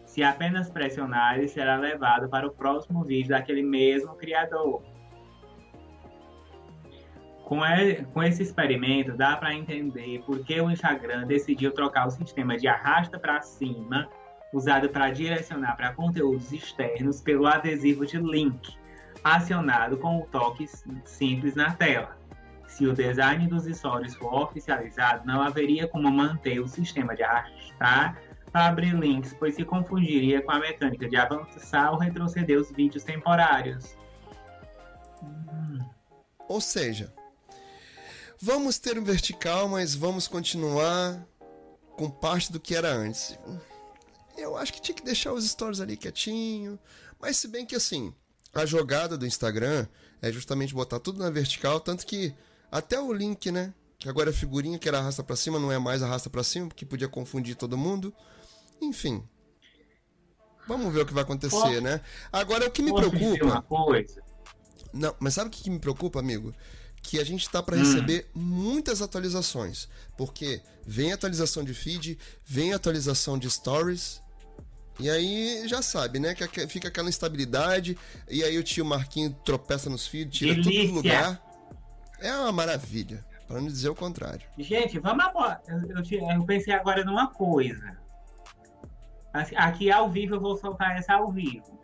[0.07, 4.83] Se apenas pressionar, ele será levado para o próximo vídeo daquele mesmo criador.
[7.53, 12.11] Com, ele, com esse experimento, dá para entender por que o Instagram decidiu trocar o
[12.11, 14.09] sistema de arrasta para cima,
[14.55, 18.75] usado para direcionar para conteúdos externos, pelo adesivo de link,
[19.23, 20.67] acionado com o toque
[21.05, 22.17] simples na tela.
[22.67, 28.17] Se o design dos stories for oficializado, não haveria como manter o sistema de arrastar
[28.51, 33.05] para abrir links, pois se confundiria com a mecânica de avançar ou retroceder os vídeos
[33.05, 33.95] temporários.
[36.49, 37.13] Ou seja,
[38.43, 41.25] vamos ter um vertical, mas vamos continuar
[41.97, 43.39] com parte do que era antes.
[44.37, 46.77] Eu acho que tinha que deixar os stories ali quietinho,
[47.21, 48.13] mas se bem que assim,
[48.53, 49.87] a jogada do Instagram
[50.21, 52.35] é justamente botar tudo na vertical, tanto que
[52.71, 53.73] até o link, né?
[53.97, 56.67] Que agora é figurinha que era arrasta para cima, não é mais arrasta para cima,
[56.67, 58.13] porque podia confundir todo mundo.
[58.81, 59.23] Enfim.
[60.67, 61.81] Vamos ver o que vai acontecer, Posso?
[61.81, 62.01] né?
[62.33, 63.45] Agora o que me preocupa.
[63.45, 64.21] Uma coisa?
[64.93, 66.53] Não, mas sabe o que me preocupa, amigo?
[67.03, 67.81] Que a gente tá para hum.
[67.81, 69.89] receber muitas atualizações.
[70.17, 74.23] Porque vem atualização de feed, vem atualização de stories.
[75.01, 76.35] E aí já sabe, né?
[76.35, 77.99] Que fica aquela instabilidade.
[78.29, 80.83] E aí o tio Marquinho tropeça nos feeds, tira Delícia.
[80.83, 81.43] tudo do lugar.
[82.21, 84.47] É uma maravilha, para não dizer o contrário.
[84.57, 85.61] Gente, vamos agora.
[85.67, 87.97] Eu, eu, eu pensei agora numa coisa.
[89.57, 91.82] Aqui ao vivo eu vou soltar essa ao vivo.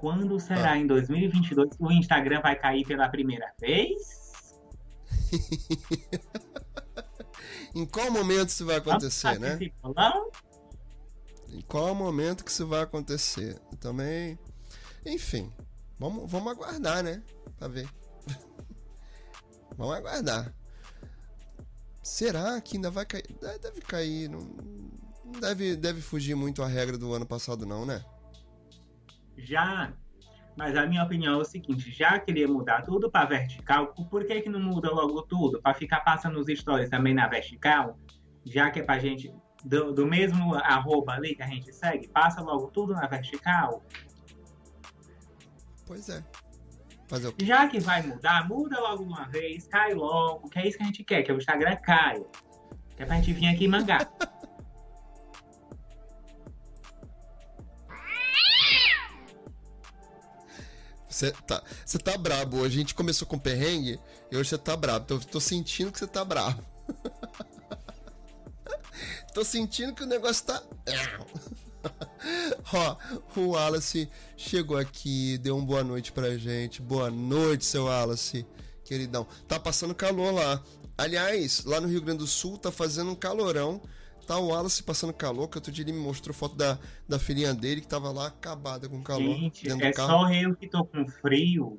[0.00, 0.78] Quando será ah.
[0.78, 4.56] em 2022 que o Instagram vai cair pela primeira vez?
[7.74, 9.58] em qual momento isso vai acontecer, né?
[11.50, 13.60] Em qual momento que isso vai acontecer?
[13.78, 14.38] também.
[15.04, 15.52] Enfim,
[15.98, 17.22] vamos, vamos aguardar, né?
[17.58, 17.86] Pra ver.
[19.76, 20.54] Vamos aguardar.
[22.02, 23.36] Será que ainda vai cair?
[23.60, 24.30] Deve cair.
[24.30, 24.48] Não
[25.40, 28.02] deve, deve fugir muito a regra do ano passado, não, né?
[29.44, 29.92] Já.
[30.56, 34.40] Mas a minha opinião é o seguinte: já queria mudar tudo para vertical, por que,
[34.42, 35.60] que não muda logo tudo?
[35.60, 37.98] Para ficar passando os stories também na vertical?
[38.44, 39.34] Já que é pra gente.
[39.62, 43.84] Do, do mesmo arroba ali que a gente segue, passa logo tudo na vertical.
[45.86, 46.24] Pois é.
[47.42, 50.86] Já que vai mudar, muda logo uma vez, cai logo, que é isso que a
[50.86, 52.24] gente quer, que o Instagram caia.
[52.96, 54.10] Que é pra gente vir aqui mangar.
[61.20, 62.64] Você tá, tá brabo.
[62.64, 65.04] A gente começou com perrengue e hoje você tá brabo.
[65.04, 66.64] Tô, tô sentindo que você tá brabo.
[69.34, 70.62] tô sentindo que o negócio tá.
[72.72, 72.96] Ó,
[73.36, 76.80] o Wallace chegou aqui, deu uma boa noite pra gente.
[76.80, 78.46] Boa noite, seu Wallace,
[78.82, 79.26] queridão.
[79.46, 80.62] Tá passando calor lá.
[80.96, 83.82] Aliás, lá no Rio Grande do Sul tá fazendo um calorão.
[84.26, 86.78] Tá o Wallace passando calor, que outro dia ele me mostrou foto da,
[87.08, 89.34] da filhinha dele que tava lá acabada com calor.
[89.36, 91.78] Gente, é só eu que tô com frio.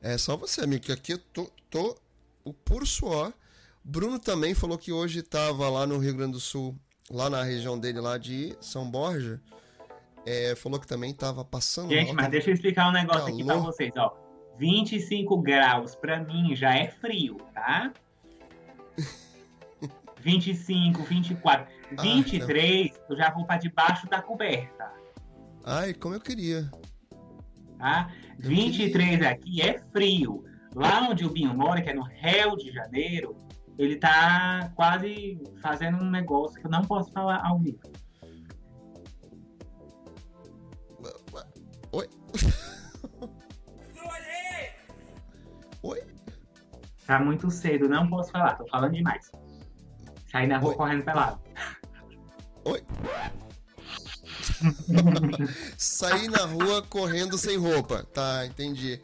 [0.00, 1.96] É só você, amigo, que aqui eu tô, tô
[2.44, 3.32] o puro suor.
[3.84, 6.76] Bruno também falou que hoje tava lá no Rio Grande do Sul
[7.10, 9.40] lá na região dele, lá de São Borja,
[10.24, 11.90] é, falou que também estava passando.
[11.90, 13.34] Gente, mas deixa eu explicar um negócio calor.
[13.34, 14.16] aqui para vocês, ó.
[14.58, 17.92] 25 graus para mim já é frio, tá?
[20.20, 21.66] 25, 24,
[22.00, 24.92] 23, ah, eu já vou para debaixo da coberta.
[25.64, 26.70] Ai, como eu queria.
[27.78, 28.10] Tá?
[28.38, 29.30] 23 queria.
[29.30, 30.44] aqui é frio.
[30.74, 33.36] Lá onde o Binho mora, que é no Rio de Janeiro,
[33.78, 37.80] ele tá quase fazendo um negócio que eu não posso falar ao vivo.
[41.92, 42.08] Oi?
[45.82, 46.02] Oi?
[47.06, 49.32] Tá muito cedo, não posso falar, tô falando demais.
[50.30, 50.76] Saí na rua Oi.
[50.76, 51.40] correndo pelado.
[52.64, 52.82] Oi?
[55.76, 58.04] Saí na rua correndo sem roupa.
[58.04, 59.00] Tá, entendi.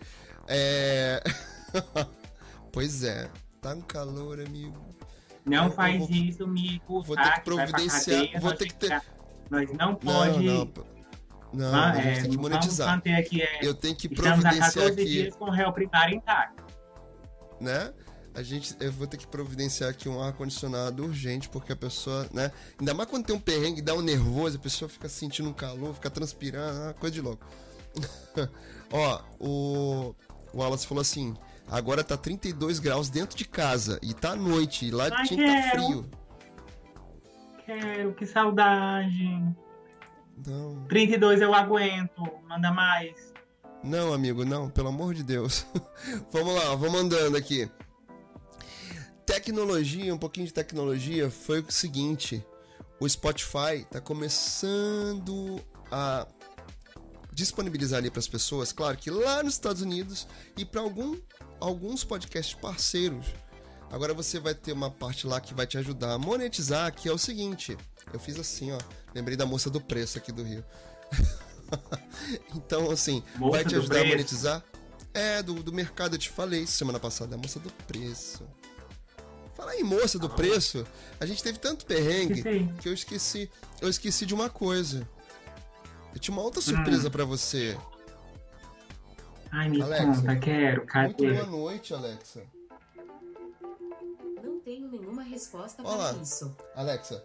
[0.46, 1.22] É.
[2.72, 3.28] pois é.
[3.60, 4.86] Tá um calor, amigo.
[5.44, 7.02] Não faz vou, isso, Mico.
[7.02, 8.20] Vou ter que providenciar.
[8.20, 9.02] Cadeia, vou ter que ter.
[9.50, 10.44] Nós não pode.
[10.44, 10.96] Não, não.
[11.52, 13.02] Não, ah, gente é, tem que monetizar.
[13.18, 14.66] Aqui, é, eu tenho que providenciar aqui.
[14.66, 16.64] Estamos a 14 dias com o réu primário intacto.
[17.60, 17.92] Né?
[18.36, 22.52] A gente, eu vou ter que providenciar aqui um ar-condicionado urgente, porque a pessoa, né?
[22.78, 25.94] Ainda mais quando tem um perrengue, dá um nervoso, a pessoa fica sentindo um calor,
[25.94, 27.46] fica transpirando, uma coisa de louco.
[28.92, 30.14] Ó, o,
[30.52, 31.34] o Wallace falou assim:
[31.66, 34.84] Agora tá 32 graus dentro de casa e tá à noite.
[34.84, 36.10] E lá Ai, tinha tá frio.
[37.64, 39.42] Quero, que saudade.
[40.46, 40.84] Não.
[40.88, 43.32] 32 eu aguento, manda mais.
[43.82, 45.66] Não, amigo, não, pelo amor de Deus.
[46.30, 47.66] vamos lá, vamos andando aqui.
[49.36, 52.42] Tecnologia, um pouquinho de tecnologia, foi o seguinte.
[52.98, 55.60] o Spotify está começando
[55.92, 56.26] a
[57.34, 61.18] disponibilizar ali para as pessoas, claro que lá nos Estados Unidos e para algum,
[61.60, 63.26] alguns podcasts parceiros.
[63.90, 67.12] Agora você vai ter uma parte lá que vai te ajudar a monetizar, que é
[67.12, 67.76] o seguinte.
[68.14, 68.78] Eu fiz assim, ó.
[69.14, 70.64] Lembrei da moça do preço aqui do Rio.
[72.56, 74.64] então, assim, moça vai te ajudar a monetizar.
[75.12, 78.42] É, do, do mercado, eu te falei semana passada, a moça do preço.
[79.56, 80.86] Fala aí, moça do preço.
[81.18, 82.42] A gente teve tanto perrengue
[82.78, 83.50] que eu esqueci.
[83.80, 85.08] Eu esqueci de uma coisa.
[86.14, 87.10] Eu tinha uma outra surpresa hum.
[87.10, 87.76] para você.
[89.50, 90.84] Ai, me Alexa, conta, quero.
[90.86, 91.06] Cadê?
[91.08, 92.42] Muito boa noite, Alexa.
[94.42, 96.12] Não tenho nenhuma resposta Olá.
[96.12, 96.54] para isso.
[96.74, 97.24] Alexa,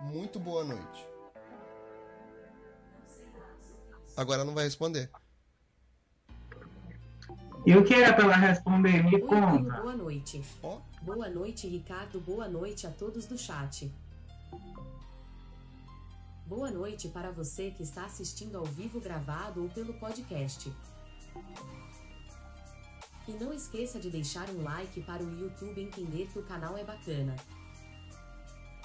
[0.00, 1.06] muito boa noite.
[4.16, 5.10] Agora não vai responder.
[7.66, 9.02] E o que era para ela responder?
[9.02, 9.80] Me Oi, conta.
[9.80, 10.42] Boa noite.
[10.62, 10.78] Oh.
[11.00, 12.20] Boa noite, Ricardo.
[12.20, 13.90] Boa noite a todos do chat.
[16.46, 20.70] Boa noite para você que está assistindo ao vivo gravado ou pelo podcast.
[23.26, 26.84] E não esqueça de deixar um like para o YouTube entender que o canal é
[26.84, 27.34] bacana.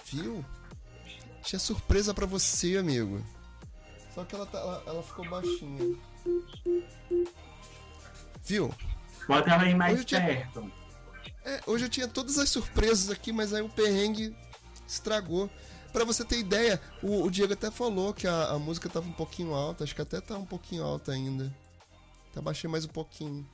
[0.06, 0.46] Viu?
[1.44, 3.22] Tinha surpresa para você, amigo.
[4.16, 5.98] Só que ela, tá, ela, ela ficou baixinha.
[8.50, 8.74] Viu?
[9.28, 10.62] Bota ela aí mais hoje perto.
[10.62, 11.34] Tinha...
[11.46, 14.36] É, hoje eu tinha todas as surpresas aqui, mas aí o perrengue
[14.88, 15.48] estragou.
[15.94, 19.14] Para você ter ideia, o, o, Diego até falou que a, a, música tava um
[19.14, 21.56] pouquinho alta, acho que até tá um pouquinho alta ainda.
[22.34, 23.48] Tá baixei mais um pouquinho.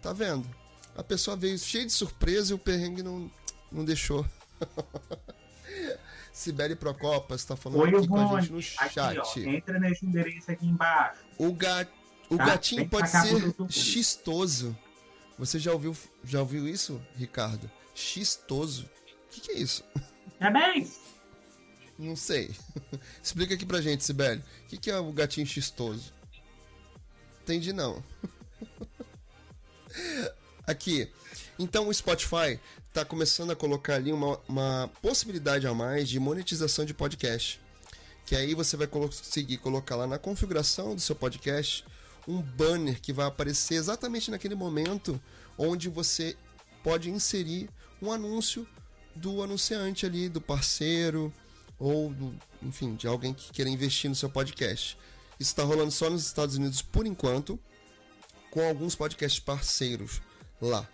[0.00, 0.48] Tá vendo?
[0.96, 3.28] A pessoa veio cheia de surpresa e o perrengue não,
[3.70, 4.24] não deixou.
[6.32, 8.98] Sibeli Procopas tá falando Oi, aqui com a gente no chat.
[9.00, 11.20] Aqui, ó, entra nesse endereço aqui embaixo.
[11.36, 11.86] O, ga...
[12.32, 12.46] o tá?
[12.46, 14.76] gatinho pode ser xistoso.
[15.38, 17.70] Você já ouviu, já ouviu isso, Ricardo?
[17.94, 18.88] Xistoso.
[19.26, 19.84] O que, que é isso?
[20.40, 20.90] É bem.
[21.98, 22.50] Não sei.
[23.22, 24.40] Explica aqui pra gente, Sibeli.
[24.40, 26.12] O que, que é o gatinho xistoso?
[27.42, 28.02] Entendi não.
[30.66, 31.10] aqui.
[31.58, 36.84] Então o Spotify está começando a colocar ali uma, uma possibilidade a mais de monetização
[36.84, 37.60] de podcast.
[38.24, 41.84] Que aí você vai conseguir colocar lá na configuração do seu podcast
[42.26, 45.20] um banner que vai aparecer exatamente naquele momento
[45.58, 46.36] onde você
[46.82, 47.68] pode inserir
[48.00, 48.66] um anúncio
[49.14, 51.32] do anunciante ali, do parceiro
[51.78, 54.96] ou do, enfim, de alguém que queira investir no seu podcast.
[55.38, 57.58] Isso está rolando só nos Estados Unidos por enquanto,
[58.50, 60.20] com alguns podcasts parceiros
[60.60, 60.88] lá.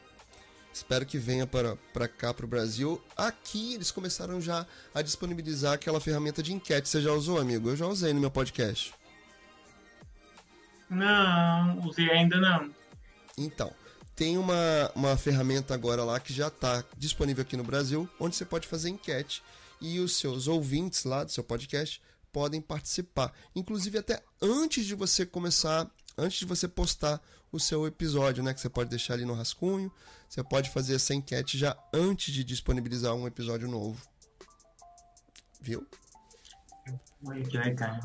[0.72, 3.02] Espero que venha para, para cá, para o Brasil.
[3.16, 6.88] Aqui eles começaram já a disponibilizar aquela ferramenta de enquete.
[6.88, 7.68] Você já usou, amigo?
[7.68, 8.94] Eu já usei no meu podcast.
[10.90, 12.70] Não, usei ainda não.
[13.36, 13.72] Então,
[14.16, 18.44] tem uma, uma ferramenta agora lá que já está disponível aqui no Brasil, onde você
[18.44, 19.42] pode fazer enquete
[19.80, 23.32] e os seus ouvintes lá do seu podcast podem participar.
[23.54, 27.20] Inclusive até antes de você começar, antes de você postar
[27.50, 28.52] o seu episódio, né?
[28.52, 29.92] Que você pode deixar ali no rascunho.
[30.28, 34.00] Você pode fazer essa enquete já antes de disponibilizar um episódio novo.
[35.60, 35.86] Viu?
[37.48, 37.98] Que legal.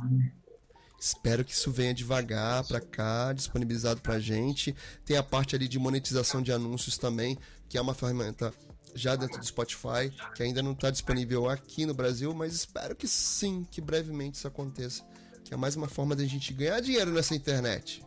[1.04, 4.74] Espero que isso venha devagar para cá, disponibilizado pra gente.
[5.04, 7.38] Tem a parte ali de monetização de anúncios também,
[7.68, 8.54] que é uma ferramenta
[8.96, 13.06] já dentro do Spotify, que ainda não está disponível aqui no Brasil, mas espero que
[13.06, 15.04] sim, que brevemente isso aconteça.
[15.44, 18.02] Que é mais uma forma da gente ganhar dinheiro nessa internet.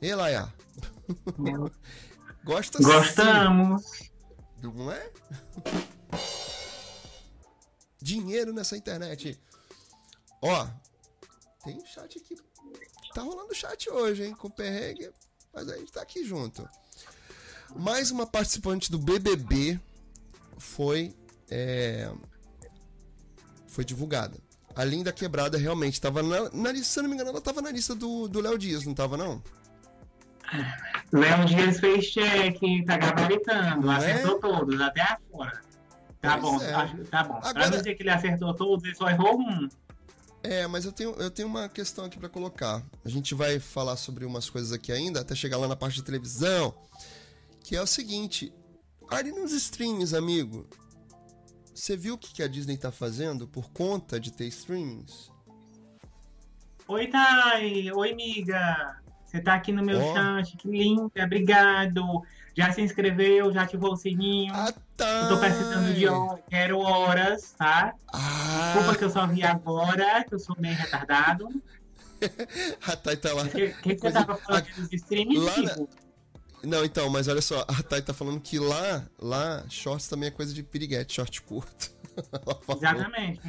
[0.00, 0.50] E Laia?
[2.44, 3.84] Gosta Gostamos.
[3.84, 4.08] Sim.
[4.62, 5.10] Não é?
[8.00, 9.38] Dinheiro nessa internet.
[10.40, 10.66] Ó,
[11.64, 12.36] tem chat aqui.
[13.14, 14.34] Tá rolando chat hoje, hein?
[14.34, 15.10] Com perrengue.
[15.52, 16.68] Mas a gente tá aqui junto.
[17.76, 19.80] Mais uma participante do BBB
[20.58, 21.14] foi.
[21.50, 22.10] É,
[23.66, 24.38] foi divulgada.
[24.74, 27.60] A Linda Quebrada realmente estava na, na lista, se eu não me engano, ela estava
[27.60, 29.42] na lista do Léo Dias, não estava não?
[31.12, 34.40] Léo Dias fez cheque, tá gabaritando, acertou é?
[34.40, 35.60] todos, até agora.
[36.20, 37.04] Tá pois bom, é.
[37.10, 37.34] tá bom.
[37.34, 37.54] Agora...
[37.54, 39.68] Pra dizer que ele acertou todos, ele só errou um.
[40.42, 42.82] É, mas eu tenho, eu tenho uma questão aqui para colocar.
[43.04, 46.02] A gente vai falar sobre umas coisas aqui ainda, até chegar lá na parte de
[46.02, 46.74] televisão.
[47.62, 48.52] Que é o seguinte:
[49.10, 50.68] ali nos streams, amigo,
[51.74, 55.30] você viu o que a Disney tá fazendo por conta de ter streamings?
[56.86, 57.92] Oi, Thay!
[57.92, 59.00] Oi, miga!
[59.26, 60.14] Você tá aqui no meu oh.
[60.14, 62.02] chat, que linda, obrigado!
[62.58, 64.52] Já se inscreveu, já ativou o sininho.
[64.52, 65.08] Ah, tá.
[65.22, 67.94] Eu tô precisando de horas, quero horas, tá?
[68.12, 68.72] Ah.
[68.74, 71.48] Desculpa que eu só vi agora, que eu sou meio retardado.
[72.84, 73.44] a Thay tá lá.
[73.44, 74.80] O que, que, que você tava falando a...
[74.80, 75.76] dos streams, lá na...
[76.64, 80.32] Não, então, mas olha só, a Thay tá falando que lá, lá, shorts também é
[80.32, 81.92] coisa de piriguete, short curto.
[82.76, 83.40] Exatamente.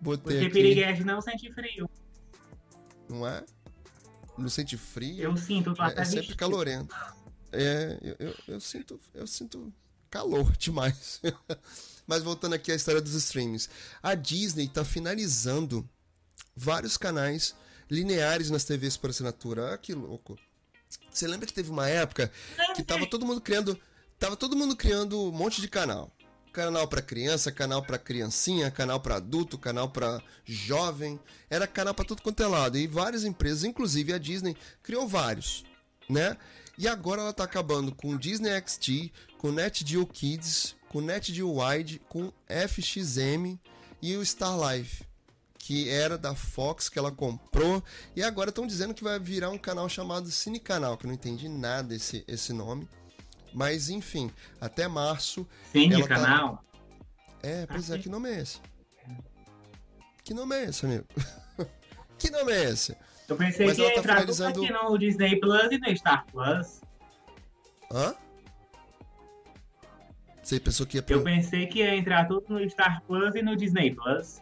[0.00, 0.50] Botei Porque aqui.
[0.50, 1.90] piriguete não sente frio.
[3.10, 3.42] Não é?
[4.38, 5.20] Não sente frio?
[5.20, 6.38] Eu sinto, tô É, até é sempre vestido.
[6.38, 6.94] calorento.
[7.54, 9.72] É, eu, eu, eu sinto, eu sinto
[10.10, 11.20] calor demais.
[12.06, 13.68] Mas voltando aqui à história dos streams.
[14.02, 15.88] A Disney tá finalizando
[16.54, 17.54] vários canais
[17.90, 19.74] lineares nas TVs por assinatura.
[19.74, 20.38] Ah, que louco.
[21.10, 22.30] Você lembra que teve uma época
[22.74, 23.78] que tava todo mundo criando,
[24.18, 26.10] tava todo mundo criando um monte de canal.
[26.52, 31.18] Canal pra criança, canal pra criancinha, canal pra adulto, canal pra jovem.
[31.50, 32.78] Era canal pra tudo quanto é lado.
[32.78, 35.64] E várias empresas, inclusive a Disney, criou vários,
[36.08, 36.36] né?
[36.76, 42.32] E agora ela tá acabando com Disney XD, com NetGeo Kids, com NetGeo Wide, com
[42.48, 43.58] FXM
[44.02, 45.04] e o Star Life,
[45.58, 47.82] que era da Fox que ela comprou
[48.14, 51.14] e agora estão dizendo que vai virar um canal chamado Cine Canal, que eu não
[51.14, 52.88] entendi nada esse esse nome.
[53.52, 55.46] Mas enfim, até março
[55.94, 56.64] ela tá- canal.
[57.42, 58.58] é, pois é, que nome é esse?
[60.24, 61.04] Que nome é esse, amigo?
[62.18, 62.96] que nome é esse?
[63.34, 65.96] Eu pensei Mas que ia tá entrar tudo finalizando- aqui no Disney Plus e no
[65.96, 66.80] Star Plus.
[67.92, 68.14] Hã?
[70.42, 71.14] Você pensou que ia pro...
[71.16, 74.40] Eu pensei que ia entrar tudo no Star Plus e no Disney Plus.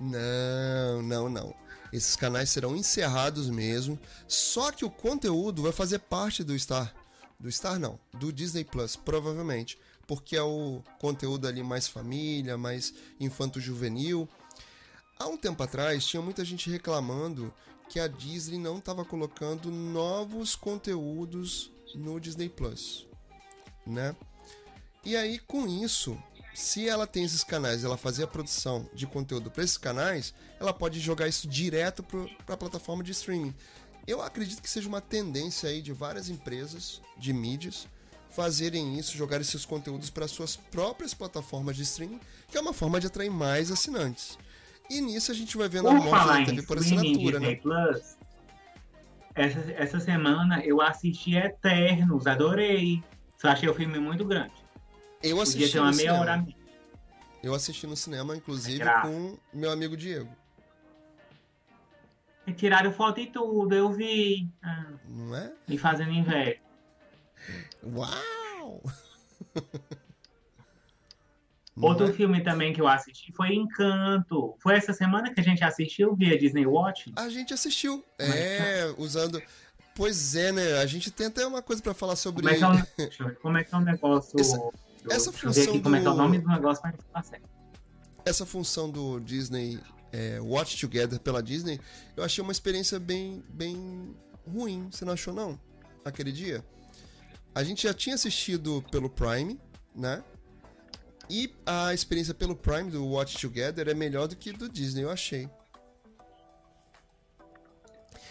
[0.00, 1.54] Não, não, não.
[1.92, 3.98] Esses canais serão encerrados mesmo.
[4.28, 6.94] Só que o conteúdo vai fazer parte do Star.
[7.38, 9.76] Do Star não, do Disney Plus, provavelmente.
[10.06, 14.28] Porque é o conteúdo ali mais família, mais infanto-juvenil.
[15.18, 17.52] Há um tempo atrás, tinha muita gente reclamando
[17.90, 23.04] que a Disney não estava colocando novos conteúdos no Disney Plus,
[23.84, 24.14] né?
[25.04, 26.16] E aí, com isso,
[26.54, 30.72] se ela tem esses canais, ela fazer a produção de conteúdo para esses canais, ela
[30.72, 32.04] pode jogar isso direto
[32.46, 33.52] para a plataforma de streaming.
[34.06, 37.88] Eu acredito que seja uma tendência aí de várias empresas de mídias
[38.30, 43.00] fazerem isso, jogar esses conteúdos para suas próprias plataformas de streaming, que é uma forma
[43.00, 44.38] de atrair mais assinantes.
[44.90, 47.54] E nisso a gente vai vendo a Por morte falar da TV por assinatura, Disney
[47.54, 47.60] né?
[47.62, 48.16] Plus,
[49.36, 53.02] essa, essa semana eu assisti Eternos, adorei.
[53.38, 54.52] Só achei o filme muito grande.
[55.22, 56.42] Eu Podia assisti ter uma meia hora a cinema.
[56.42, 56.60] menos.
[57.42, 60.28] Eu assisti no cinema, inclusive, É com meu amigo Diego.
[62.46, 64.48] E Tiraram foto e tudo, eu vi.
[64.62, 65.52] Ah, Não é?
[65.68, 66.58] me fazendo inveja.
[67.84, 68.82] Uau!
[71.82, 72.12] Outro é?
[72.12, 74.54] filme também que eu assisti foi Encanto.
[74.60, 77.12] Foi essa semana que a gente assistiu via Disney Watch?
[77.16, 78.04] A gente assistiu.
[78.18, 79.42] Como é É, usando.
[79.94, 80.78] Pois é, né?
[80.78, 82.42] A gente tem até uma coisa pra falar sobre.
[82.42, 84.40] Como é que é o, deixa eu ver, como é, que é o negócio?
[84.40, 84.72] Essa- do-
[85.12, 87.22] essa ver aqui função como é que é o do- nome do negócio pra ficar
[87.22, 87.48] certo.
[88.24, 89.78] essa função do Disney
[90.12, 91.80] é, Watch Together pela Disney,
[92.16, 94.14] eu achei uma experiência bem, bem
[94.46, 94.88] ruim.
[94.90, 95.58] Você não achou, não?
[96.04, 96.64] Aquele dia?
[97.54, 99.58] A gente já tinha assistido pelo Prime,
[99.94, 100.22] né?
[101.30, 105.10] E a experiência pelo Prime do Watch Together é melhor do que do Disney, eu
[105.10, 105.48] achei.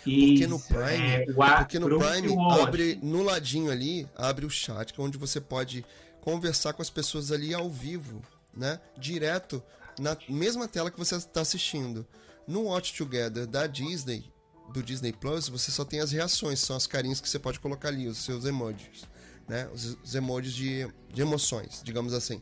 [0.04, 1.26] Porque no Prime- é,
[1.60, 2.28] Porque no Prime
[2.62, 5.86] abre no ladinho ali, abre o chat, que é onde você pode
[6.22, 8.22] conversar com as pessoas ali ao vivo,
[8.54, 8.80] né?
[8.98, 9.64] Direto
[10.00, 12.06] na mesma tela que você está assistindo.
[12.48, 14.32] No Watch Together da Disney,
[14.74, 17.90] do Disney Plus, você só tem as reações, são as carinhas que você pode colocar
[17.90, 19.04] ali, os seus emojis,
[19.48, 19.70] né?
[19.74, 22.42] Os, os emojis de, de emoções, digamos assim.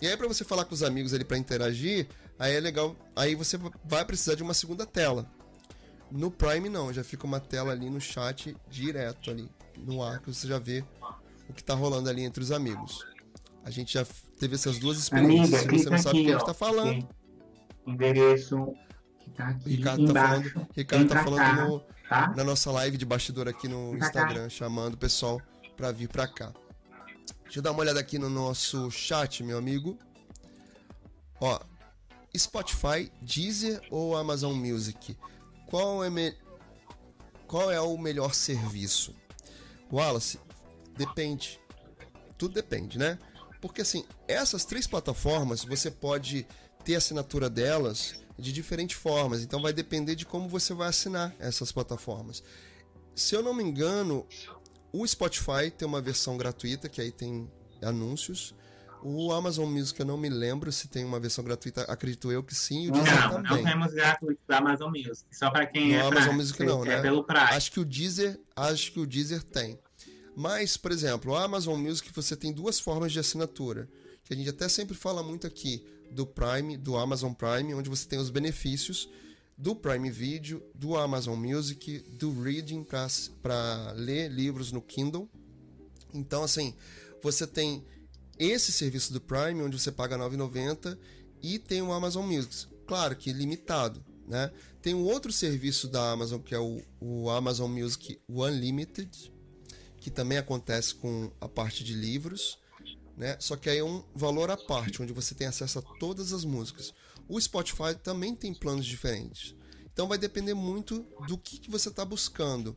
[0.00, 2.06] E aí para você falar com os amigos ali para interagir,
[2.38, 5.26] aí é legal, aí você vai precisar de uma segunda tela.
[6.10, 10.32] No Prime não, já fica uma tela ali no chat direto ali no ar que
[10.32, 10.84] você já vê
[11.48, 13.04] o que tá rolando ali entre os amigos.
[13.64, 14.06] A gente já
[14.38, 15.62] teve essas duas experiências.
[15.62, 16.38] Amiga, você não sabe o aqui, que a ó.
[16.38, 17.08] gente tá falando, Tem
[17.86, 18.74] Endereço
[19.20, 20.50] que tá aqui Ricardo tá embaixo.
[20.50, 22.34] falando, Ricardo tá falando cá, no, tá?
[22.36, 24.06] na nossa live de bastidor aqui no cá.
[24.06, 25.40] Instagram, chamando o pessoal
[25.76, 26.52] pra vir pra cá.
[27.46, 29.96] Deixa eu dar uma olhada aqui no nosso chat, meu amigo.
[31.40, 31.60] Ó,
[32.36, 35.16] Spotify, Deezer ou Amazon Music?
[35.66, 36.34] Qual é, me...
[37.46, 39.14] Qual é o melhor serviço?
[39.90, 40.40] Wallace,
[40.96, 41.60] depende.
[42.36, 43.18] Tudo depende, né?
[43.60, 46.46] Porque assim, essas três plataformas você pode
[46.84, 49.42] ter assinatura delas de diferentes formas.
[49.42, 52.42] Então vai depender de como você vai assinar essas plataformas.
[53.14, 54.26] Se eu não me engano,
[55.00, 57.50] o Spotify tem uma versão gratuita que aí tem
[57.82, 58.54] anúncios.
[59.02, 62.54] O Amazon Music eu não me lembro se tem uma versão gratuita, acredito eu que
[62.54, 63.64] sim, Não, não também.
[63.64, 65.24] temos gratuito da Amazon Music.
[65.32, 67.02] Só pra quem No é Amazon Prime, Music não, é né?
[67.02, 67.40] pelo Prime.
[67.40, 69.78] Acho que o Deezer, acho que o Deezer tem.
[70.34, 73.88] Mas, por exemplo, o Amazon Music você tem duas formas de assinatura,
[74.24, 78.08] que a gente até sempre fala muito aqui do Prime, do Amazon Prime, onde você
[78.08, 79.08] tem os benefícios
[79.56, 82.86] do Prime Video, do Amazon Music, do Reading
[83.42, 85.28] para ler livros no Kindle.
[86.12, 86.74] Então, assim,
[87.22, 87.84] você tem
[88.38, 90.98] esse serviço do Prime, onde você paga R$ 9,90,
[91.42, 94.50] e tem o Amazon Music, claro que limitado, né?
[94.82, 99.32] Tem um outro serviço da Amazon que é o, o Amazon Music Unlimited,
[99.98, 102.58] que também acontece com a parte de livros,
[103.16, 103.36] né?
[103.40, 106.44] Só que aí é um valor à parte, onde você tem acesso a todas as
[106.44, 106.92] músicas.
[107.28, 109.54] O Spotify também tem planos diferentes.
[109.92, 112.76] Então vai depender muito do que, que você está buscando.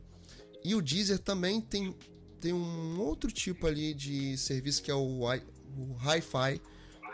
[0.64, 1.94] E o Deezer também tem,
[2.40, 6.60] tem um outro tipo ali de serviço que é o, o Hi-Fi,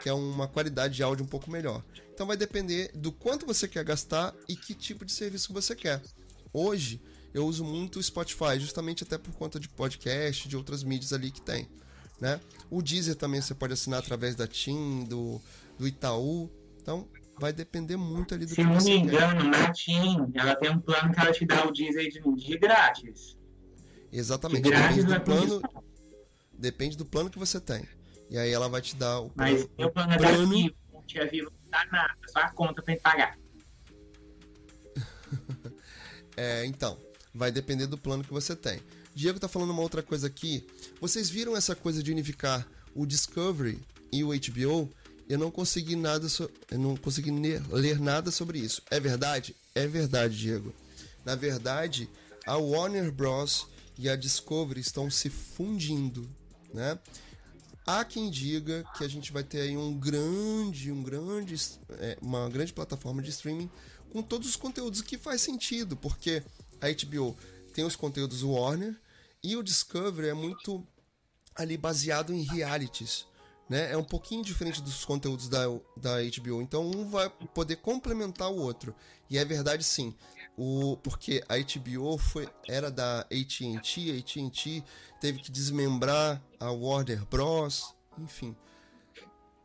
[0.01, 1.85] que é uma qualidade de áudio um pouco melhor.
[2.13, 6.03] Então vai depender do quanto você quer gastar e que tipo de serviço você quer.
[6.53, 7.01] Hoje
[7.35, 11.31] eu uso muito o Spotify, justamente até por conta de podcast, de outras mídias ali
[11.31, 11.69] que tem.
[12.19, 12.41] Né?
[12.71, 15.41] O Deezer também você pode assinar através da TIM, do,
[15.79, 16.51] do Itaú.
[16.81, 17.07] Então,
[17.39, 19.15] vai depender muito ali do Se que não você me quer.
[19.15, 22.59] engano, na TIM, ela tem um plano que ela te dá o Deezer de, de
[22.59, 23.37] grátis.
[24.13, 24.63] Exatamente.
[24.63, 25.63] De grátis Depende não é do plano,
[26.53, 27.87] depende do plano que você tem.
[28.31, 29.71] E aí ela vai te dar o Mas plano.
[29.79, 32.83] meu plano é plano- da Vivo, não tinha Vivo, não dá nada, só a conta
[32.83, 33.39] pra gente pagar.
[36.39, 36.99] É, então,
[37.35, 38.79] vai depender do plano que você tem.
[39.15, 40.67] Diego tá falando uma outra coisa aqui.
[41.01, 43.81] Vocês viram essa coisa de unificar o Discovery
[44.13, 44.91] e o HBO?
[45.29, 46.51] Eu não consegui nada, so...
[46.71, 48.83] eu não consegui ler nada sobre isso.
[48.91, 49.57] É verdade?
[49.75, 50.73] É verdade, Diego.
[51.25, 52.09] Na verdade,
[52.47, 53.67] a Warner Bros
[53.99, 56.29] e a Discovery estão se fundindo,
[56.73, 56.99] né?
[57.87, 61.55] Há quem diga que a gente vai ter aí um grande, um grande,
[62.01, 63.71] é, uma grande plataforma de streaming
[64.11, 66.43] com todos os conteúdos que faz sentido, porque
[66.81, 67.37] a HBO
[67.73, 68.97] tem os conteúdos Warner
[69.43, 70.85] e o Discovery é muito
[71.55, 73.25] ali baseado em realities,
[73.69, 73.93] né?
[73.93, 78.57] É um pouquinho diferente dos conteúdos da, da HBO, então um vai poder complementar o
[78.57, 78.95] outro.
[79.29, 80.15] E é verdade sim,
[80.57, 84.85] o, porque a HBO foi, era da AT&T, a AT&T
[85.21, 88.57] teve que desmembrar a Warner Bros, enfim.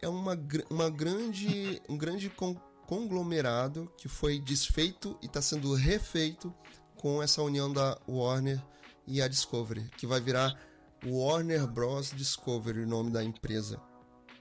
[0.02, 0.38] É uma,
[0.70, 6.54] uma grande, um grande con- conglomerado que foi desfeito e está sendo refeito
[6.97, 8.62] com essa união da Warner
[9.08, 10.60] e a Discovery, que vai virar
[11.06, 13.80] Warner Bros Discovery, o nome da empresa.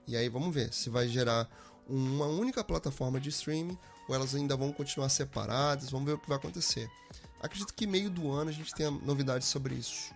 [0.06, 1.48] E aí vamos ver se vai gerar
[1.86, 3.78] uma única plataforma de streaming
[4.08, 5.90] ou elas ainda vão continuar separadas.
[5.90, 6.90] Vamos ver o que vai acontecer.
[7.40, 10.12] Acredito que meio do ano a gente tenha novidades sobre isso.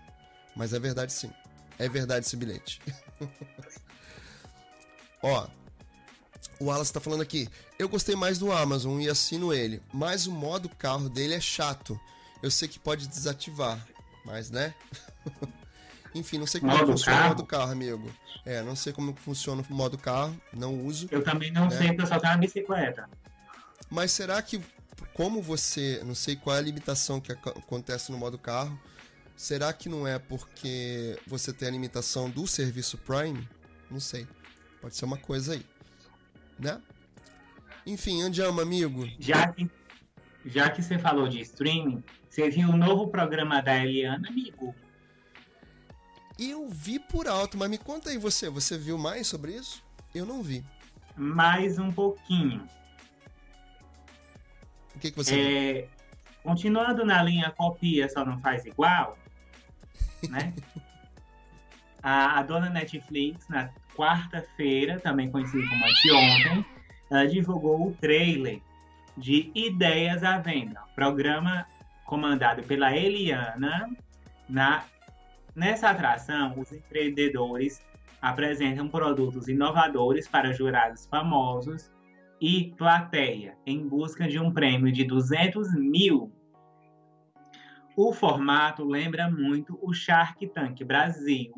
[0.57, 1.31] Mas é verdade sim.
[1.79, 2.81] É verdade esse bilhete.
[5.23, 5.47] Ó,
[6.61, 7.49] o Wallace tá falando aqui.
[7.79, 11.99] Eu gostei mais do Amazon e assino ele, mas o modo carro dele é chato.
[12.43, 13.85] Eu sei que pode desativar,
[14.25, 14.75] mas né?
[16.15, 17.29] Enfim, não sei como é Modo funciona o carro?
[17.31, 18.11] modo carro, amigo.
[18.45, 21.09] É, não sei como funciona o modo carro, não uso.
[21.11, 21.71] Eu também não É.
[21.71, 23.09] sei, porque eu só tenho uma bicicleta.
[23.91, 24.61] Mas será que,
[25.13, 28.79] como você, não sei qual é a limitação que aco- acontece no modo carro,
[29.37, 33.49] será que não é porque você tem a limitação do serviço Prime?
[33.91, 34.27] Não sei.
[34.81, 35.67] Pode ser uma coisa aí,
[36.59, 36.81] né?
[37.87, 39.09] Enfim, Andiamo, amigo.
[39.19, 39.69] Já que,
[40.47, 44.75] já que você falou de streaming, você viu o novo programa da Eliana, amigo?
[46.39, 49.83] Eu vi por alto, mas me conta aí você, você viu mais sobre isso?
[50.15, 50.65] Eu não vi.
[51.17, 52.67] Mais um pouquinho.
[54.95, 55.47] O que, que você viu?
[55.47, 55.89] É,
[56.43, 59.17] continuando na linha copia, só não faz igual,
[60.29, 60.53] né?
[62.05, 66.67] a, a dona Netflix, na quarta-feira, também conhecida como anteontem,
[67.11, 68.61] ela divulgou o trailer
[69.17, 71.67] de Ideias à Venda, programa
[72.05, 73.89] comandado pela Eliana.
[74.47, 74.85] Na,
[75.55, 77.81] nessa atração, os empreendedores
[78.21, 81.93] apresentam produtos inovadores para jurados famosos
[82.41, 86.33] e plateia em busca de um prêmio de 200 mil.
[87.97, 91.53] O formato lembra muito o Shark Tank Brasil,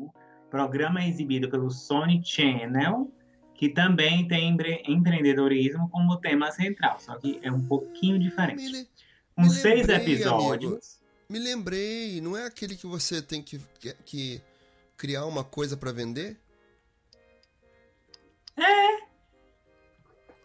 [0.51, 3.11] programa exibido pelo Sony Channel,
[3.55, 8.87] que também tem empre- empreendedorismo como tema central, só que é um pouquinho diferente.
[9.35, 10.96] Com seis episódios.
[11.29, 14.41] Me lembrei, não é aquele que você tem que, que, que
[14.95, 16.37] criar uma coisa pra vender?
[18.55, 19.07] É,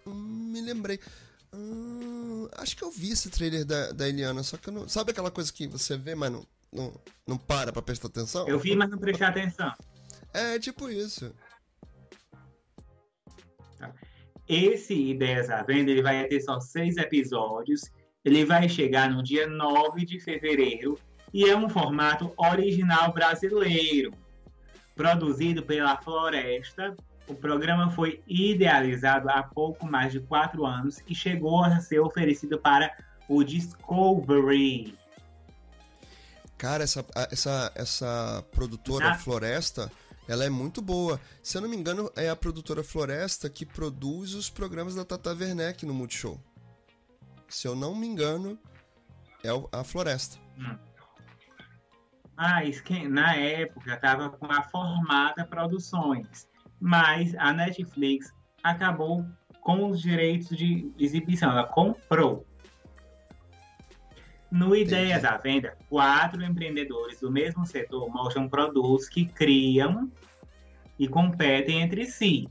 [0.06, 0.98] Hum, me lembrei.
[1.54, 4.88] Hum, acho que eu vi esse trailer da, da Eliana, só que eu não.
[4.88, 6.94] Sabe aquela coisa que você vê, mas não, não,
[7.26, 8.48] não para pra prestar atenção?
[8.48, 9.72] eu vi, mas não prestei atenção.
[10.32, 11.32] É tipo isso.
[14.48, 17.82] Esse Ideias à Venda ele vai ter só seis episódios.
[18.24, 20.98] Ele vai chegar no dia 9 de fevereiro
[21.32, 24.12] e é um formato original brasileiro.
[24.94, 26.94] Produzido pela Floresta,
[27.26, 32.58] o programa foi idealizado há pouco mais de quatro anos e chegou a ser oferecido
[32.58, 32.94] para
[33.28, 34.94] o Discovery.
[36.58, 39.14] Cara, essa, essa, essa produtora Ah.
[39.14, 39.90] Floresta,
[40.28, 41.20] ela é muito boa.
[41.42, 45.30] Se eu não me engano, é a produtora Floresta que produz os programas da Tata
[45.34, 46.38] Werneck no Multishow.
[47.52, 48.58] Se eu não me engano,
[49.44, 50.38] é a Floresta.
[50.58, 50.74] Hum.
[52.34, 52.62] Ah,
[53.10, 56.48] na época estava com a Formada Produções,
[56.80, 58.32] mas a Netflix
[58.64, 59.26] acabou
[59.60, 62.46] com os direitos de exibição, ela comprou.
[64.50, 70.10] No Ideia da Venda, quatro empreendedores do mesmo setor mostram produtos que criam
[70.98, 72.48] e competem entre si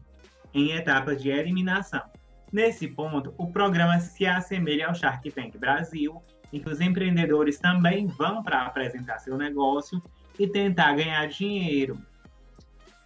[0.53, 2.10] em etapas de eliminação.
[2.51, 6.21] Nesse ponto, o programa se assemelha ao Shark Tank Brasil,
[6.51, 10.03] em que os empreendedores também vão para apresentar seu negócio
[10.37, 11.97] e tentar ganhar dinheiro.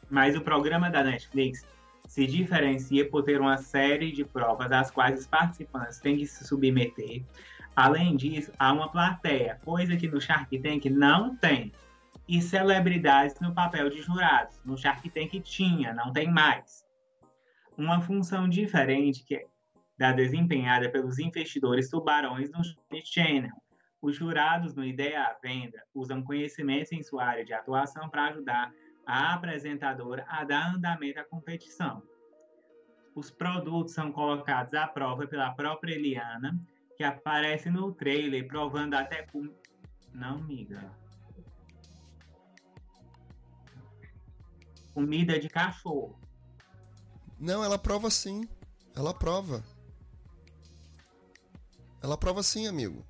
[0.10, 1.66] Mas o programa da Netflix
[2.08, 6.44] se diferencia por ter uma série de provas às quais os participantes têm que se
[6.46, 7.24] submeter.
[7.76, 11.72] Além disso, há uma plateia, coisa que no Shark Tank não tem.
[12.28, 14.60] E celebridades no papel de jurados.
[14.66, 16.85] No Shark Tank tinha, não tem mais.
[17.78, 19.46] Uma função diferente que é
[19.98, 22.62] da desempenhada pelos investidores tubarões no
[23.04, 23.56] Channel.
[24.02, 28.74] Os jurados no Ideia à Venda usam conhecimentos em sua área de atuação para ajudar
[29.06, 32.04] a apresentadora a dar andamento à competição.
[33.16, 36.60] Os produtos são colocados à prova pela própria Eliana,
[36.98, 39.50] que aparece no trailer provando até com.
[40.14, 40.92] Não, miga.
[44.94, 46.25] Comida de cachorro.
[47.46, 48.50] Não, ela prova sim.
[48.96, 49.64] Ela prova.
[52.02, 53.06] Ela prova sim, amigo.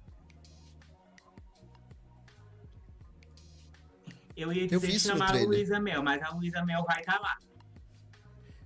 [4.36, 7.20] Eu ia dizer eu chamar a Luísa Mel, mas a Luísa Mel vai estar tá
[7.22, 7.40] lá.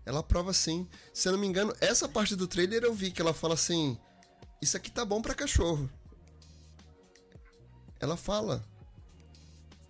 [0.07, 0.89] Ela prova sim.
[1.13, 3.95] Se eu não me engano, essa parte do trailer eu vi que ela fala assim:
[4.59, 5.88] Isso aqui tá bom para cachorro.
[7.99, 8.65] Ela fala.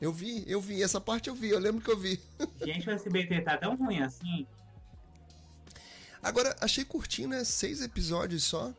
[0.01, 0.83] Eu vi, eu vi.
[0.83, 2.21] Essa parte eu vi, eu lembro que eu vi.
[2.65, 4.45] Gente, o SBT tá tão ruim assim.
[6.21, 7.43] Agora, achei curtinho, né?
[7.43, 8.73] Seis episódios só.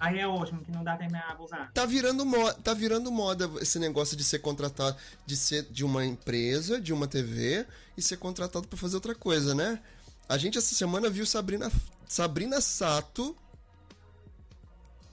[0.00, 1.70] Aí é ótimo, que não dá tempo de abusar.
[1.74, 6.06] Tá virando, moda, tá virando moda esse negócio de ser contratado, de ser de uma
[6.06, 7.66] empresa, de uma TV,
[7.96, 9.78] e ser contratado para fazer outra coisa, né?
[10.26, 11.70] A gente essa semana viu Sabrina,
[12.08, 13.36] Sabrina Sato.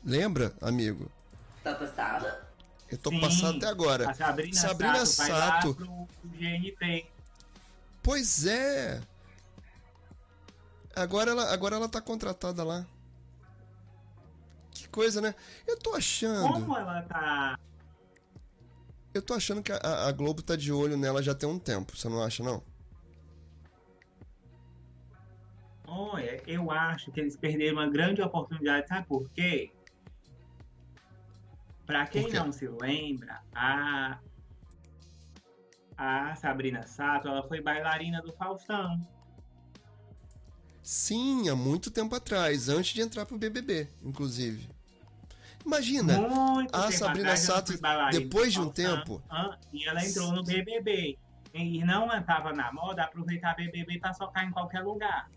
[0.05, 1.11] Lembra, amigo?
[1.61, 2.47] Tá passada.
[2.89, 4.09] Eu tô Sim, passado até agora.
[4.09, 5.73] A Sabrina, Sabrina Sato, Sato.
[5.73, 7.05] Vai lá pro GNT.
[8.01, 9.01] Pois é.
[10.97, 12.85] Agora ela, agora ela tá contratada lá
[14.97, 15.35] coisa, né?
[15.67, 16.51] Eu tô achando.
[16.51, 17.59] Como ela tá.
[19.13, 21.95] Eu tô achando que a, a Globo tá de olho nela já tem um tempo,
[21.95, 22.63] você não acha, não?
[25.87, 29.71] Olha, eu acho que eles perderam uma grande oportunidade, sabe por quê?
[31.85, 34.19] Pra quem não se lembra, a,
[35.95, 38.99] a Sabrina Sato, ela foi bailarina do Faustão.
[40.87, 44.69] Sim, há muito tempo atrás, antes de entrar pro BBB, inclusive.
[45.65, 47.73] Imagina, Muito a Sabrina Sato,
[48.09, 49.21] depois de um tempo.
[49.73, 51.19] e ela entrou no BBB.
[51.53, 55.29] E não estava na moda aproveitar BBB para socar em qualquer lugar.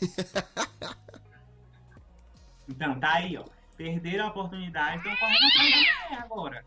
[2.66, 3.44] então, tá aí, ó.
[3.76, 6.64] Perderam a oportunidade, estão correndo atrás da agora.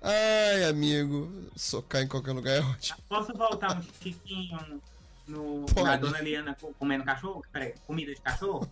[0.00, 3.00] Ai, amigo, socar em qualquer lugar é ótimo.
[3.08, 4.80] Posso voltar um tiquinho
[5.26, 7.42] no, na Dona Eliana comendo cachorro?
[7.52, 8.70] Peraí, comida de cachorro?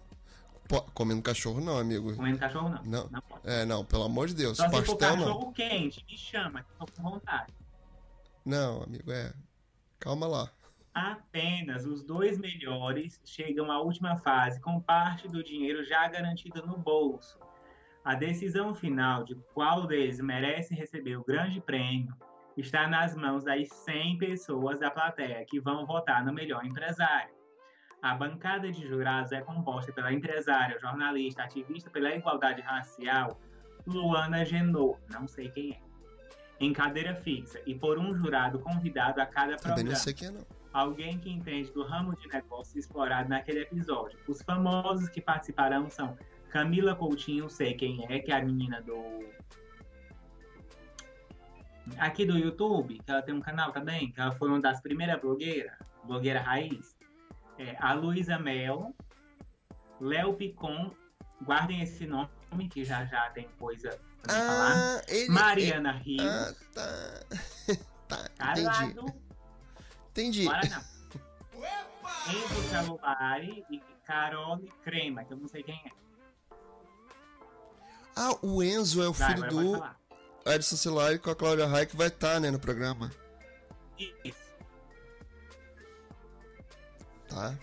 [0.94, 2.14] comendo cachorro não, amigo.
[2.16, 2.82] Comendo cachorro não.
[2.84, 4.56] Não, não É, não, pelo amor de Deus.
[4.56, 5.52] Só Pastel, se for cachorro não.
[5.52, 7.52] quente, me chama, que tô com vontade.
[8.44, 9.32] Não, amigo, é.
[9.98, 10.50] Calma lá.
[10.94, 16.76] Apenas os dois melhores chegam à última fase com parte do dinheiro já garantido no
[16.76, 17.38] bolso.
[18.04, 22.14] A decisão final de qual deles merece receber o grande prêmio
[22.56, 27.34] está nas mãos das 100 pessoas da plateia que vão votar no melhor empresário.
[28.02, 33.40] A bancada de jurados é composta pela empresária, jornalista, ativista pela igualdade racial,
[33.86, 35.80] Luana Genot, não sei quem é,
[36.60, 39.76] em cadeira fixa e por um jurado convidado a cada programa.
[39.76, 40.46] Também não sei quem é, não.
[40.72, 44.18] Alguém que entende do ramo de negócio explorado naquele episódio.
[44.26, 46.16] Os famosos que participarão são
[46.48, 48.94] Camila Coutinho, sei quem é, que é a menina do.
[51.98, 55.20] Aqui do YouTube, que ela tem um canal também, que ela foi uma das primeiras
[55.20, 55.72] blogueiras,
[56.04, 56.96] blogueira raiz
[57.58, 58.94] é, a Luísa Mel,
[60.00, 60.92] Léo Picon,
[61.42, 62.28] guardem esse nome
[62.70, 65.02] que já já tem coisa pra ah, falar.
[65.08, 66.56] Ele, Mariana ele, Rios.
[66.76, 67.24] Ah,
[68.08, 68.28] tá.
[68.36, 69.12] tá, entendi.
[70.10, 70.48] Entendi.
[72.28, 75.90] Enzo Celulari e Carole Crema, que eu não sei quem é.
[78.14, 79.84] Ah, o Enzo é o vai, filho do
[80.46, 83.10] Edson Celulari com a Cláudia Raia vai estar, tá, né, no programa.
[83.98, 84.42] Isso.
[87.28, 87.58] tá?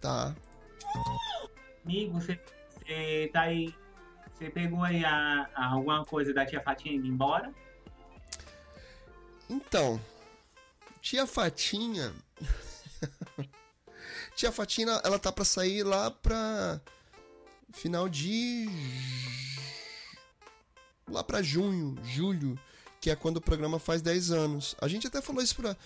[0.00, 0.34] Tá.
[1.84, 2.38] Amigo, você,
[2.70, 3.74] você tá aí.
[4.34, 7.52] Você pegou aí a, a alguma coisa da tia Fatinha indo embora?
[9.50, 10.00] Então,
[11.00, 12.12] tia Fatinha.
[14.36, 16.80] tia Fatinha, ela tá pra sair lá pra.
[17.72, 18.68] Final de.
[21.10, 22.58] Lá pra junho, julho,
[23.00, 24.74] que é quando o programa faz 10 anos.
[24.80, 25.76] A gente até falou isso pra.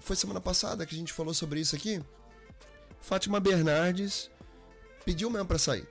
[0.00, 2.02] Foi semana passada que a gente falou sobre isso aqui.
[3.00, 4.30] Fátima Bernardes
[5.04, 5.86] pediu mesmo pra sair.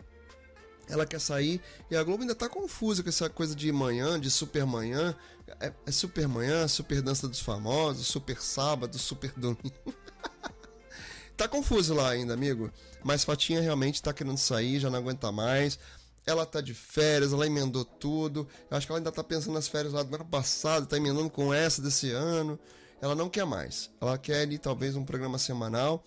[0.88, 4.30] Ela quer sair e a Globo ainda tá confusa com essa coisa de manhã, de
[4.30, 5.16] super manhã.
[5.60, 9.72] É, é super manhã, super dança dos famosos, super sábado, super domingo.
[11.42, 12.72] tá confuso lá ainda, amigo.
[13.04, 15.80] Mas Fatinha realmente tá querendo sair, já não aguenta mais.
[16.26, 18.48] Ela tá de férias, ela emendou tudo.
[18.70, 21.30] Eu acho que ela ainda tá pensando nas férias lá do ano passado, tá emendando
[21.32, 22.60] com essa desse ano.
[23.02, 23.92] Ela não quer mais.
[24.00, 26.06] Ela quer ali talvez um programa semanal.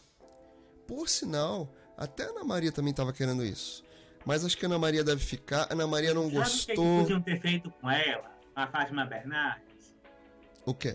[0.86, 3.82] Por sinal, até a Ana Maria também tava querendo isso.
[4.24, 5.62] Mas acho que a Ana Maria deve ficar.
[5.64, 7.00] A Ana Maria não Sabe o que, que gostou.
[7.00, 9.92] podiam ter feito com ela, a Fátima Bernardes?
[10.64, 10.94] O quê?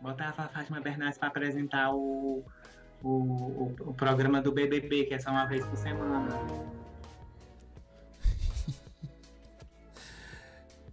[0.00, 2.44] Botava a Fátima Bernardes pra apresentar o,
[3.02, 6.28] o, o, o programa do BBB, que é só uma vez por semana.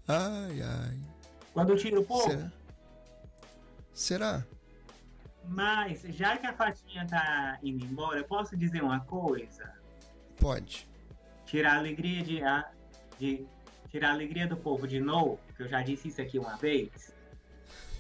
[0.08, 0.99] Ai, ai.
[1.53, 2.30] Quando tira o povo.
[2.30, 2.51] Será?
[3.93, 4.45] Será?
[5.47, 9.74] Mas, já que a Fatinha tá indo embora, eu posso dizer uma coisa?
[10.39, 10.88] Pode.
[11.45, 12.70] Tirar a alegria de, a-
[13.20, 13.47] de
[13.89, 17.12] tirar a alegria do povo de novo, que eu já disse isso aqui uma vez.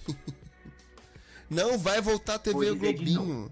[1.49, 3.51] Não vai voltar a TV de Globinho.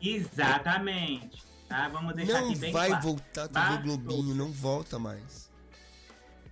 [0.00, 1.42] Exatamente.
[1.68, 1.88] Tá?
[1.88, 3.02] Vamos deixar Não aqui bem vai claro.
[3.02, 3.82] voltar a TV Bastou.
[3.98, 5.50] Globinho, não volta mais.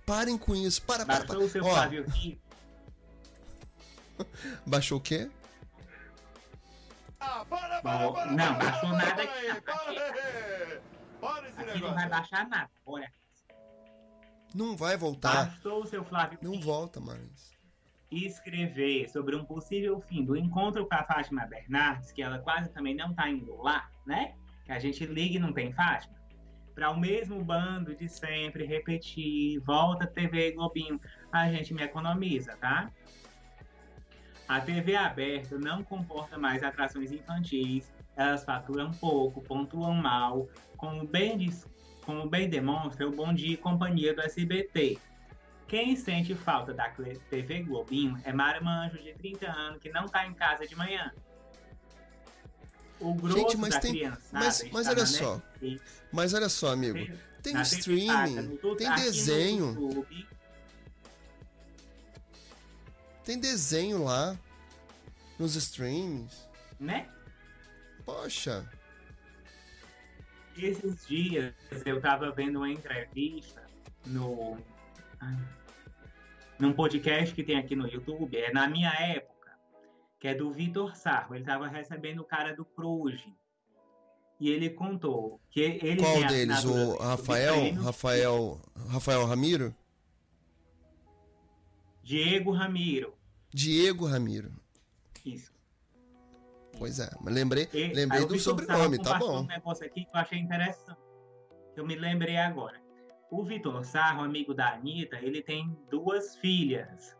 [0.05, 0.81] Parem com isso.
[0.83, 1.39] Para, para, para.
[1.39, 2.41] o seu Ó, Flávio Rico.
[4.65, 5.29] baixou o quê?
[7.19, 9.47] Ah, para, Bom, não, baixou nada aqui.
[9.47, 10.81] aí, para.
[11.19, 11.95] Para esse Aqui não negócio.
[11.95, 12.69] vai baixar nada.
[12.85, 13.11] Olha,
[14.53, 15.47] Não vai voltar.
[15.47, 17.56] bastou o seu Flávio Não Rico volta mais.
[18.11, 22.95] Escrever sobre um possível fim do encontro com a Fátima Bernardes, que ela quase também
[22.95, 24.35] não tá indo lá, né?
[24.65, 26.15] Que a gente liga e não tem Fátima.
[26.73, 31.01] Para o mesmo bando de sempre repetir, volta TV Globinho,
[31.31, 32.91] a gente me economiza, tá?
[34.47, 40.47] A TV aberta não comporta mais atrações infantis, elas faturam pouco, pontuam mal,
[40.77, 41.67] como bem, diz,
[42.05, 44.97] como bem demonstra o Bom Dia e Companhia do SBT.
[45.67, 46.89] Quem sente falta da
[47.29, 51.11] TV Globinho é Marmanjo, de 30 anos, que não tá em casa de manhã.
[52.99, 56.49] O grosso Gente, mas da tem- criançada mas- está mas olha só, Netflix, Mas olha
[56.49, 56.97] só, amigo.
[57.43, 60.05] Tem streaming, tem desenho.
[63.23, 64.37] Tem desenho lá.
[65.37, 66.47] Nos streams.
[66.79, 67.07] né?
[68.03, 68.67] Poxa.
[70.57, 71.53] Esses dias
[71.85, 73.63] eu tava vendo uma entrevista
[74.07, 74.57] no
[76.59, 79.51] num podcast que tem aqui no YouTube, é na minha época,
[80.19, 81.35] que é do Vitor Sarro.
[81.35, 83.35] Ele tava recebendo o cara do Pruge.
[84.39, 86.63] E ele contou que ele Qual deles?
[86.63, 87.73] O Rafael?
[87.75, 88.61] Rafael.
[88.89, 89.75] Rafael Ramiro?
[92.03, 93.13] Diego Ramiro.
[93.51, 94.51] Diego Ramiro.
[95.25, 95.51] Isso.
[96.77, 99.41] Pois é, mas lembrei, E- lembrei do sobrenome, tá bom.
[99.41, 100.99] um negócio aqui que eu achei interessante.
[101.75, 102.79] Eu me lembrei agora.
[103.29, 107.15] O Vitor Sarro, amigo da Anitta, ele tem duas filhas.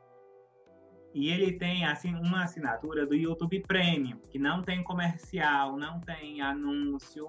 [1.13, 6.41] E ele tem assim uma assinatura do YouTube Premium, que não tem comercial, não tem
[6.41, 7.27] anúncio.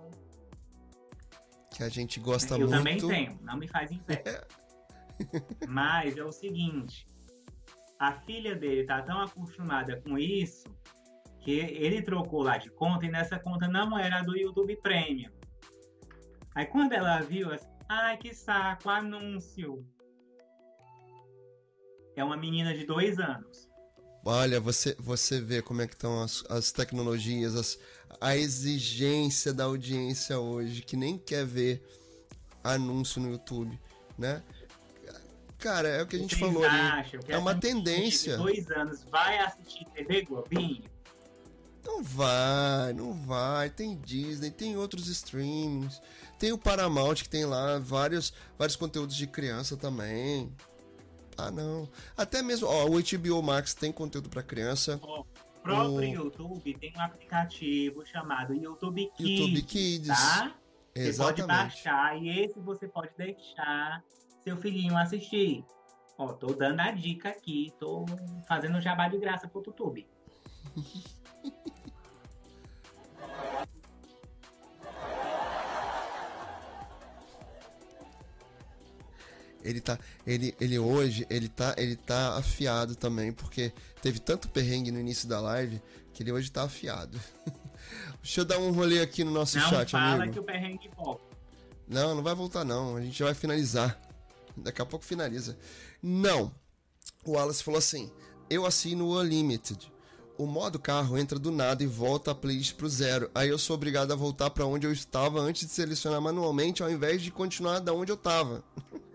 [1.70, 2.72] Que a gente gosta eu muito.
[2.72, 4.46] também tenho, não me faz inveja.
[5.66, 7.06] Mas é o seguinte,
[7.98, 10.68] a filha dele tá tão acostumada com isso
[11.40, 15.30] que ele trocou lá de conta e nessa conta não era do YouTube Premium.
[16.54, 17.48] Aí quando ela viu,
[17.88, 19.84] ai que saco, anúncio.
[22.14, 23.68] É uma menina de dois anos.
[24.24, 27.78] Olha, você, você vê como é que estão as, as tecnologias, as,
[28.20, 31.82] a exigência da audiência hoje, que nem quer ver
[32.62, 33.80] anúncio no YouTube,
[34.18, 34.42] né?
[35.58, 37.10] Cara, é o que a gente Vocês falou ali.
[37.28, 38.36] É uma tendência.
[38.36, 40.84] De dois anos vai assistir TV Globinho?
[41.84, 43.70] Não vai, não vai.
[43.70, 46.00] Tem Disney, tem outros streamings.
[46.38, 50.52] Tem o Paramount que tem lá vários, vários conteúdos de criança também.
[51.36, 51.88] Ah, não.
[52.16, 55.00] Até mesmo, ó, o HBO Max tem conteúdo pra criança.
[55.02, 55.24] O
[55.62, 59.40] próprio YouTube tem um aplicativo chamado YouTube Kids.
[59.40, 60.08] YouTube Kids.
[60.08, 60.54] Tá?
[60.94, 61.46] Você pode Exatamente.
[61.46, 64.02] baixar e esse você pode deixar
[64.42, 65.64] seu filhinho assistir.
[66.16, 68.04] Ó, tô dando a dica aqui, tô
[68.48, 70.06] fazendo jabá de graça pro YouTube.
[79.68, 79.98] Ele tá.
[80.26, 85.28] Ele, ele hoje, ele tá, ele tá afiado também, porque teve tanto perrengue no início
[85.28, 85.82] da live
[86.14, 87.20] que ele hoje tá afiado.
[88.22, 90.32] Deixa eu dar um rolê aqui no nosso Não chat, fala amigo.
[90.32, 91.22] que o perrengue volta.
[91.86, 92.96] Não, não vai voltar não.
[92.96, 94.00] A gente vai finalizar.
[94.56, 95.56] Daqui a pouco finaliza.
[96.02, 96.52] Não.
[97.24, 98.10] O Wallace falou assim:
[98.48, 99.92] eu assino o Unlimited.
[100.38, 103.28] O modo carro entra do nada e volta a playlist pro zero.
[103.34, 106.90] Aí eu sou obrigado a voltar para onde eu estava antes de selecionar manualmente, ao
[106.90, 108.62] invés de continuar da onde eu tava.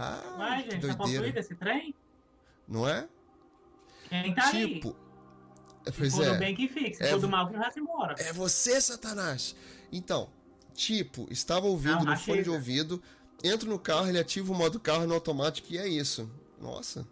[0.00, 0.96] ah, gente, tá doideira.
[0.96, 1.94] possuído esse trem?
[2.66, 3.08] Não é?
[4.08, 4.74] Quem tá aí?
[4.74, 4.96] tipo.
[5.86, 6.38] Se Pois for do é.
[6.38, 8.14] bem que se É for do vo- mal que vai se embora.
[8.18, 9.56] É você, Satanás!
[9.90, 10.28] Então,
[10.74, 13.02] tipo, estava ouvindo Não, no fone de ouvido,
[13.42, 16.30] entro no carro, ele ativa o modo carro no automático e é isso.
[16.60, 17.06] Nossa.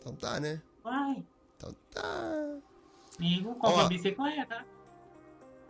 [0.00, 0.60] Então tá, né?
[0.82, 1.24] Vai,
[1.56, 2.58] Então tá.
[3.18, 3.86] amigo, compra Ó.
[3.86, 4.66] a bicicleta.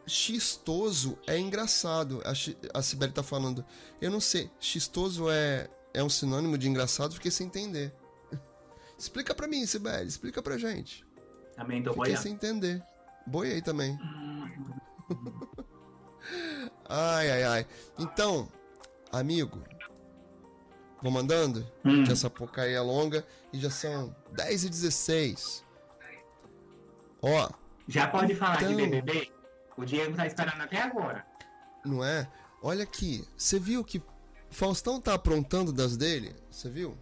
[0.07, 2.23] Xistoso é engraçado.
[2.25, 3.65] A, a Sibeli tá falando.
[4.01, 4.51] Eu não sei.
[4.61, 7.15] Xistoso é, é um sinônimo de engraçado?
[7.15, 7.95] Fiquei sem entender.
[8.99, 10.07] Explica pra mim, Sibeli.
[10.09, 11.07] Explica pra gente.
[11.57, 12.23] Também tô Fiquei boiando.
[12.23, 12.83] sem entender.
[13.27, 13.99] Boiei também.
[16.89, 17.67] Ai, ai, ai.
[17.99, 18.49] Então,
[19.13, 19.63] amigo,
[21.03, 22.05] vou mandando, Hum.
[22.05, 25.65] que essa porca aí é longa e já são 10 e 16.
[27.23, 27.51] Ó,
[27.87, 28.77] Já pode falar de Então.
[28.77, 29.31] BBB?
[29.77, 31.27] O Diego tá esperando até agora.
[31.85, 32.27] não é?
[32.63, 34.03] Olha aqui, você viu que
[34.55, 36.33] Faustão tá aprontando das dele?
[36.49, 36.97] Você viu?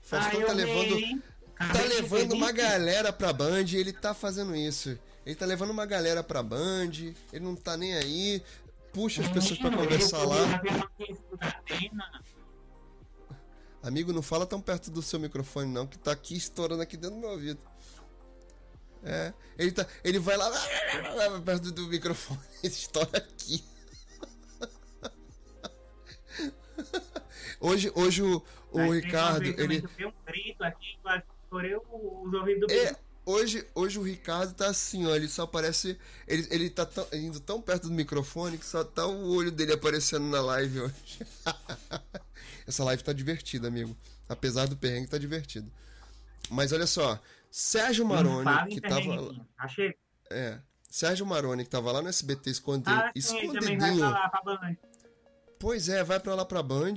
[0.00, 1.22] Faustão Ah, eu tá levando,
[1.58, 4.96] tá de levando uma galera pra Band e ele tá fazendo isso.
[5.26, 6.92] Ele tá levando uma galera pra Band,
[7.32, 8.40] ele não tá nem aí,
[8.92, 10.62] puxa as pessoas pra conversar lá.
[13.82, 17.16] Amigo, não fala tão perto do seu microfone, não, que tá aqui estourando aqui dentro
[17.16, 17.60] do meu ouvido.
[19.02, 20.48] É, ele, tá, ele vai lá
[21.44, 23.64] perto do microfone, estoura aqui.
[27.60, 29.80] Hoje, hoje o, o Mas Ricardo, ele.
[29.82, 34.02] que eu dei um grito aqui, quase estourei os ouvidos do É, hoje, hoje o
[34.02, 35.98] Ricardo tá assim, ó, ele só aparece.
[36.26, 39.72] Ele, ele tá tão- indo tão perto do microfone que só tá o olho dele
[39.72, 40.94] aparecendo na live hoje.
[42.66, 43.96] Essa live tá divertida, amigo.
[44.28, 45.70] Apesar do perrengue, tá divertido.
[46.48, 47.18] Mas olha só,
[47.50, 49.46] Sérgio Maroni, que tava.
[49.58, 49.94] Achei.
[50.30, 50.58] É.
[50.88, 54.00] Sérgio Maroni, que tava lá no SBT esconde, Ah, sim, ele também vai escondidinho.
[54.12, 54.76] falar pra Band.
[55.60, 56.94] Pois é, vai pra lá pra Band.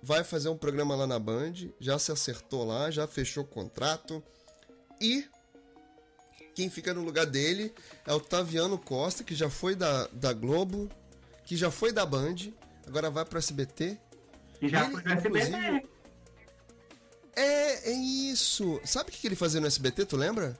[0.00, 1.52] Vai fazer um programa lá na Band.
[1.80, 4.22] Já se acertou lá, já fechou o contrato.
[5.00, 5.26] E
[6.54, 7.74] quem fica no lugar dele
[8.06, 10.88] é o Taviano Costa, que já foi da, da Globo,
[11.44, 12.36] que já foi da Band,
[12.86, 13.98] agora vai pro SBT.
[14.62, 15.88] E já Ele, foi no SBT.
[17.34, 18.80] É, é isso.
[18.84, 20.56] Sabe o que que ele fazia no SBT, tu lembra?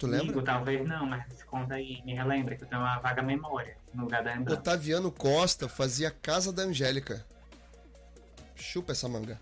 [0.00, 0.24] Tu lembra?
[0.24, 4.04] Amigo, talvez não, mas conta aí, me relembra que eu tenho uma vaga memória no
[4.04, 4.58] lugar da lembrança.
[4.58, 7.22] Otaviano Costa fazia Casa da Angélica.
[8.56, 9.38] Chupa essa manga.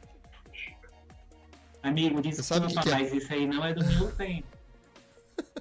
[1.80, 2.98] Amigo, sabe desculpa, o que que é?
[2.98, 4.48] mas isso aí não é do meu tempo.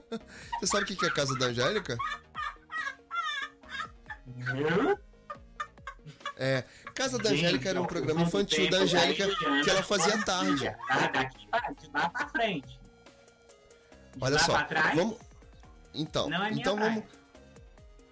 [0.59, 1.95] Você sabe o que é Casa da Angélica?
[4.47, 4.97] Hã?
[6.37, 6.63] É,
[6.95, 9.27] Casa da Gente, Angélica era um programa infantil da Angélica
[9.63, 10.75] que ela fazia tarde.
[11.13, 12.86] Daqui pra, de lá pra frente.
[14.19, 14.53] Olha só,
[14.95, 15.17] vamos.
[15.93, 17.03] Então, é então praia.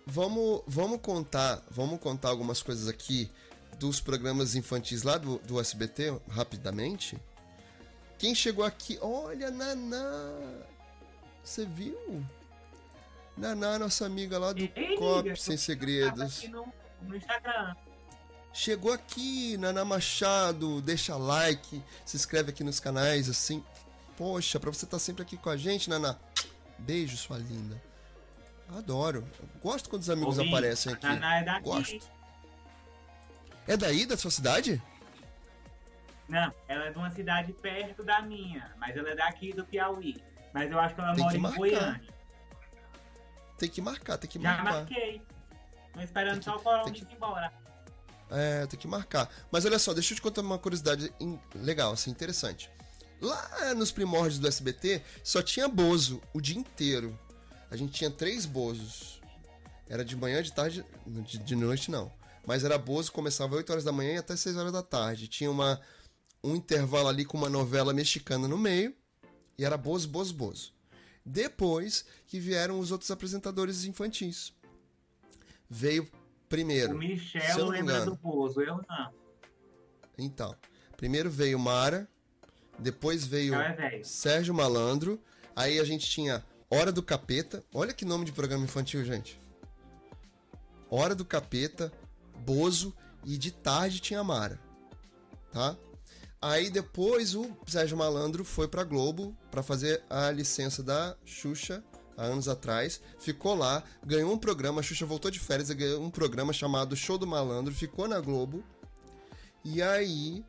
[0.06, 3.32] vamos, vamos, vamos contar, vamos contar algumas coisas aqui
[3.78, 7.18] dos programas infantis lá do, do SBT rapidamente.
[8.18, 10.34] Quem chegou aqui, olha, Naná,
[11.44, 12.26] você viu?
[13.38, 16.38] Naná, nossa amiga lá do Ei, COP Sem Segredos.
[16.38, 16.66] aqui no,
[17.02, 17.76] no Instagram.
[18.54, 23.62] Chegou aqui, Naná Machado, deixa like, se inscreve aqui nos canais, assim.
[24.18, 26.16] Poxa, pra você estar sempre aqui com a gente, Naná.
[26.78, 27.82] Beijo, sua linda.
[28.78, 29.28] Adoro.
[29.40, 31.06] Eu gosto quando os amigos Ouvi, aparecem aqui.
[31.06, 31.64] Naná é daqui.
[31.64, 32.10] Gosto.
[33.68, 34.82] É daí, da sua cidade?
[36.28, 40.22] Não, ela é de uma cidade perto da minha, mas ela é daqui do Piauí.
[40.54, 41.58] Mas eu acho que ela Tem mora que em.
[41.58, 42.16] Goiânia.
[43.58, 44.74] Tem que marcar, tem que Já marcar.
[44.74, 45.22] marquei.
[45.94, 47.54] Tô esperando que- só o tem que- ir embora.
[48.32, 49.30] É, tem que marcar.
[49.52, 51.14] Mas olha só, deixa eu te contar uma curiosidade
[51.54, 52.72] legal, assim, interessante.
[53.22, 57.18] Lá nos primórdios do SBT, só tinha Bozo o dia inteiro.
[57.70, 59.22] A gente tinha três Bozos.
[59.88, 62.12] Era de manhã, de tarde, de, de noite não.
[62.46, 65.28] Mas era Bozo, começava 8 horas da manhã e até 6 horas da tarde.
[65.28, 65.80] Tinha uma,
[66.44, 68.94] um intervalo ali com uma novela mexicana no meio.
[69.58, 70.74] E era Bozo, Bozo, Bozo.
[71.26, 74.54] Depois que vieram os outros apresentadores infantis.
[75.68, 76.08] Veio
[76.48, 76.94] primeiro.
[76.94, 78.12] O Michel lembra engano.
[78.12, 79.14] do Bozo, eu não.
[80.18, 80.56] Então,
[80.96, 82.08] primeiro veio Mara,
[82.80, 84.04] depois veio Michel é.
[84.04, 85.22] Sérgio Malandro,
[85.56, 87.64] aí a gente tinha Hora do Capeta.
[87.74, 89.40] Olha que nome de programa infantil, gente.
[90.90, 91.92] Hora do Capeta,
[92.40, 94.60] Bozo e de tarde tinha Mara.
[95.52, 95.76] Tá?
[96.42, 101.84] Aí depois o Sérgio Malandro foi pra Globo para fazer a licença da Xuxa
[102.18, 106.02] há anos atrás, ficou lá, ganhou um programa, a Xuxa voltou de férias e ganhou
[106.02, 108.64] um programa chamado Show do Malandro, ficou na Globo.
[109.64, 110.46] E aí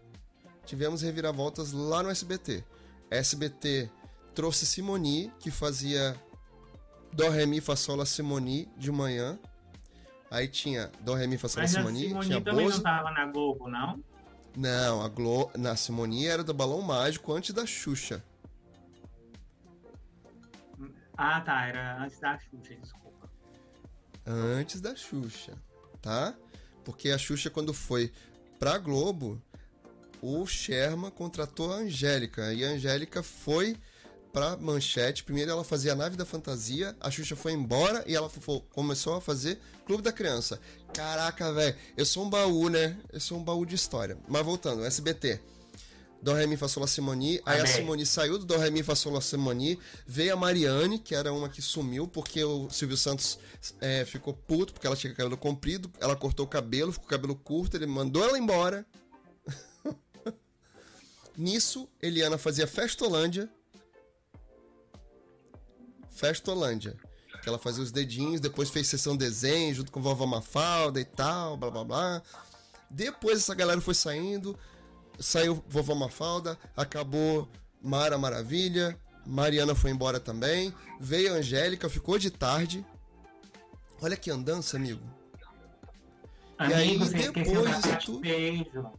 [0.66, 2.64] tivemos reviravoltas lá no SBT.
[3.10, 3.88] SBT
[4.34, 6.14] trouxe Simoni, que fazia
[7.12, 9.38] Dó, Ré, Mi, Fá, Sol, Simoni de manhã.
[10.30, 12.76] Aí tinha Dó, Ré, Mi, Fá, Sol, Simoni, Simone tinha também Bozo.
[12.76, 14.02] não tava na Globo, não?
[14.56, 15.50] Não, a Glo...
[15.56, 18.22] na Simoni era do Balão Mágico antes da Xuxa.
[21.16, 23.30] Ah, tá, era antes da Xuxa, desculpa.
[24.26, 25.54] Antes da Xuxa,
[26.02, 26.34] tá?
[26.84, 28.12] Porque a Xuxa, quando foi
[28.58, 29.40] pra Globo,
[30.26, 32.52] o Sherman contratou a Angélica.
[32.52, 33.76] E a Angélica foi
[34.32, 35.22] pra Manchete.
[35.22, 38.30] Primeiro ela fazia a Nave da Fantasia, a Xuxa foi embora e ela
[38.72, 40.60] começou a fazer Clube da Criança.
[40.92, 42.98] Caraca, velho, eu sou um baú, né?
[43.12, 44.18] Eu sou um baú de história.
[44.28, 45.40] Mas voltando, SBT.
[46.20, 47.40] Dó, Ré, Mi, Fá, Sol, Lá, Simoni.
[47.46, 47.66] Aí a.
[47.66, 49.78] Simoni saiu do Dó, Ré, Mi, Fá, Sol, Lá, Simoni.
[50.06, 53.38] Veio a Mariane, que era uma que sumiu, porque o Silvio Santos
[53.80, 55.88] é, ficou puto, porque ela tinha cabelo comprido.
[56.00, 58.84] Ela cortou o cabelo, ficou o cabelo curto, ele mandou ela embora.
[61.36, 63.48] Nisso, Eliana fazia Festolândia.
[66.10, 66.96] Festolândia.
[67.42, 71.56] Que ela fazia os dedinhos, depois fez sessão desenho junto com vovó Mafalda e tal,
[71.56, 72.22] blá blá blá.
[72.90, 74.58] Depois essa galera foi saindo,
[75.20, 77.48] saiu vovó Mafalda, acabou
[77.80, 82.84] Mara Maravilha, Mariana foi embora também, veio a Angélica, ficou de tarde.
[84.00, 85.02] Olha que andança, amigo.
[86.58, 88.92] E aí, Amigo, você esqueceu depois disso tudo- Beijo.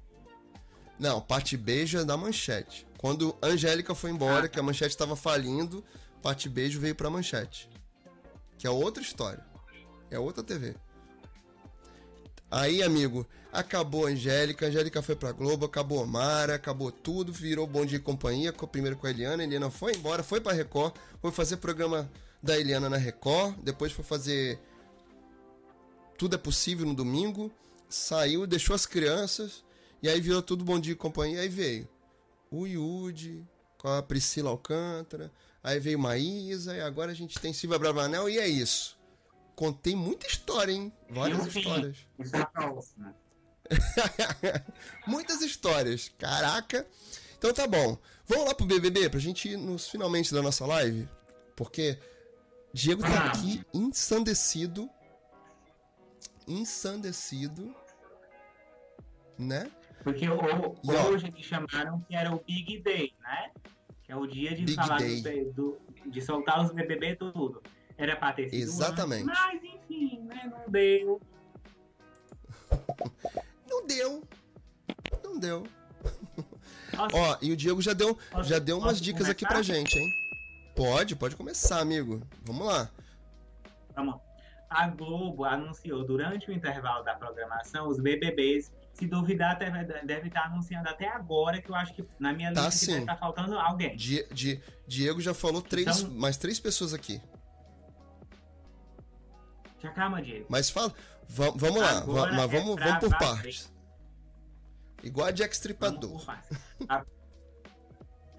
[1.00, 2.88] Não, Pati Beijo é da Manchete.
[2.98, 4.50] Quando Angélica foi embora, Ah.
[4.50, 5.84] que a Manchete estava falindo,
[6.22, 7.70] Pati Beijo veio pra Manchete.
[8.58, 9.46] Que é outra história.
[10.10, 10.76] É outra TV.
[12.50, 17.32] Aí, amigo, acabou a Angélica, a Angélica foi pra Globo, acabou a Mara, acabou tudo,
[17.32, 20.40] virou Bom Dia e Companhia, co- primeiro com a Eliana, a Eliana foi embora, foi
[20.40, 22.10] pra Record, foi fazer programa
[22.42, 24.60] da Eliana na Record, depois foi fazer
[26.18, 27.52] Tudo é Possível no domingo,
[27.90, 29.62] saiu, deixou as crianças,
[30.02, 31.88] e aí virou tudo Bom Dia e Companhia, aí veio
[32.52, 33.46] o Yudi,
[33.78, 35.32] com a Priscila Alcântara,
[35.64, 38.98] aí veio Maísa, e agora a gente tem Silvia Bravanel, e é isso.
[39.56, 40.94] Contei muita história, hein?
[41.10, 41.98] Várias histórias.
[42.32, 43.16] É próxima.
[45.08, 46.12] Muitas histórias.
[46.18, 46.86] Caraca.
[47.38, 47.98] Então tá bom.
[48.26, 51.10] Vamos lá pro BBB pra gente ir nos finalmente da nossa live.
[51.56, 51.98] Porque
[52.72, 53.28] Diego tá Ah.
[53.32, 54.88] aqui ensandecido.
[56.48, 57.76] Ensandecido.
[59.38, 59.70] Né?
[60.08, 63.52] Porque o- ó, hoje me chamaram que era o Big Day, né?
[64.04, 65.00] Que é o dia de Big falar
[65.54, 67.62] do- de soltar os BBB tudo.
[67.98, 69.30] Era pra ter sido Exatamente.
[69.30, 70.50] antes, mas enfim, né?
[70.50, 71.22] Não deu.
[73.70, 74.24] Não deu.
[75.24, 75.64] Não deu.
[76.96, 79.62] Nossa, Ó, e o Diego já deu, Posso- já deu umas dicas aqui começar?
[79.68, 80.10] pra gente, hein?
[80.76, 82.22] Pode, pode começar, amigo.
[82.46, 82.90] Vamos lá.
[83.96, 84.22] Vamos lá.
[84.70, 88.72] A Globo anunciou durante o intervalo da programação os BBBs.
[88.98, 92.80] Se duvidar, deve, estar anunciando até agora, que eu acho que na minha Tá lista
[92.80, 93.96] que deve estar faltando alguém.
[93.96, 97.22] Di- Di- Diego já falou três, Então- mais três pessoas aqui.
[99.80, 100.48] Já calma, Diego.
[100.50, 100.92] Mas fala.
[101.30, 103.20] va- vamos lá, va- mas é vamos, vamos por valer.
[103.20, 103.72] partes.
[105.04, 106.24] Igual a Jack Stripador.
[106.90, 107.06] A-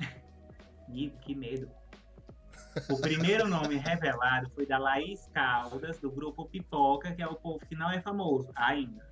[0.90, 1.70] Gui, que medo.
[2.90, 7.64] O primeiro nome revelado foi da Laís Caldas, do grupo Pipoca, que é o povo
[7.64, 9.07] que não é famoso ainda.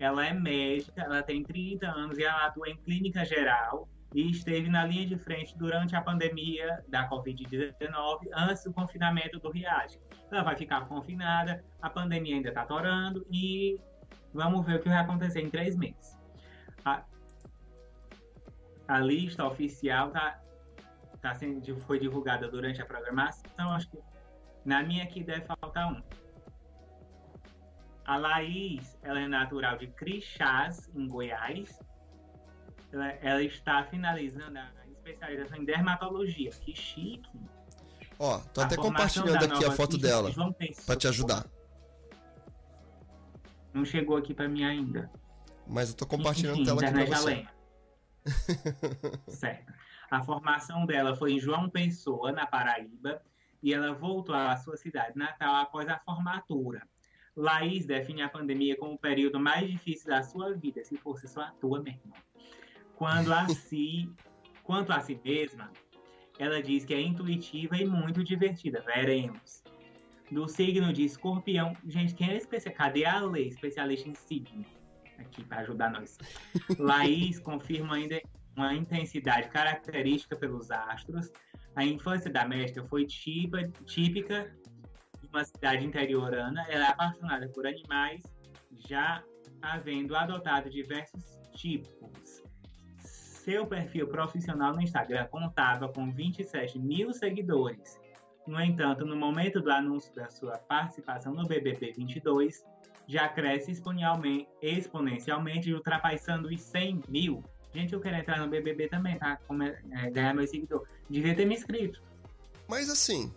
[0.00, 4.68] Ela é médica, ela tem 30 anos e ela atua em clínica geral e esteve
[4.68, 10.00] na linha de frente durante a pandemia da Covid-19, antes do confinamento do Riad.
[10.32, 13.78] Ela vai ficar confinada, a pandemia ainda está atorando e
[14.32, 16.18] vamos ver o que vai acontecer em três meses.
[16.84, 17.04] A,
[18.88, 20.40] a lista oficial tá,
[21.20, 23.70] tá sendo, foi divulgada durante a programação.
[23.70, 23.98] Acho que
[24.64, 26.02] na minha aqui deve faltar um.
[28.04, 31.78] A Laís, ela é natural de Crixás, em Goiás.
[32.92, 36.50] Ela, ela está finalizando a especialização em dermatologia.
[36.50, 37.30] Que chique.
[38.18, 40.30] Ó, tô A até compartilhando aqui a foto dela
[40.84, 41.46] pra te ajudar.
[43.72, 45.10] Não chegou aqui pra mim ainda.
[45.66, 47.46] Mas eu tô compartilhando Enfim, tela aqui pra você.
[49.30, 49.72] certo.
[50.10, 53.22] A formação dela foi em João Pessoa, na Paraíba,
[53.62, 56.82] e ela voltou à sua cidade natal após a formatura.
[57.40, 61.40] Laís define a pandemia como o período mais difícil da sua vida, se fosse só
[61.40, 62.12] a tua mesmo.
[62.96, 64.10] Quando a si,
[64.62, 65.72] quanto a si mesma,
[66.38, 68.82] ela diz que é intuitiva e muito divertida.
[68.82, 69.62] Veremos.
[70.30, 71.74] do signo de escorpião.
[71.86, 72.84] Gente, quem é especialista?
[72.84, 73.48] Cadê a lei?
[73.48, 74.64] Especialista em signo.
[75.18, 76.18] Aqui para ajudar nós.
[76.78, 78.20] Laís confirma ainda
[78.56, 81.30] uma intensidade característica pelos astros.
[81.74, 84.54] A infância da mestra foi típica, típica
[85.32, 86.64] uma cidade interiorana.
[86.68, 88.22] Ela é apaixonada por animais,
[88.88, 89.22] já
[89.62, 92.42] havendo adotado diversos tipos.
[92.98, 97.98] Seu perfil profissional no Instagram contava com 27 mil seguidores.
[98.46, 102.64] No entanto, no momento do anúncio da sua participação no BBB 22,
[103.06, 107.44] já cresce exponencialmente, ultrapassando os 100 mil.
[107.74, 109.38] Gente, eu quero entrar no BBB também, tá?
[109.46, 110.86] Como é, é, ganhar meu seguidor.
[111.08, 112.02] Devia ter me inscrito.
[112.68, 113.32] Mas assim,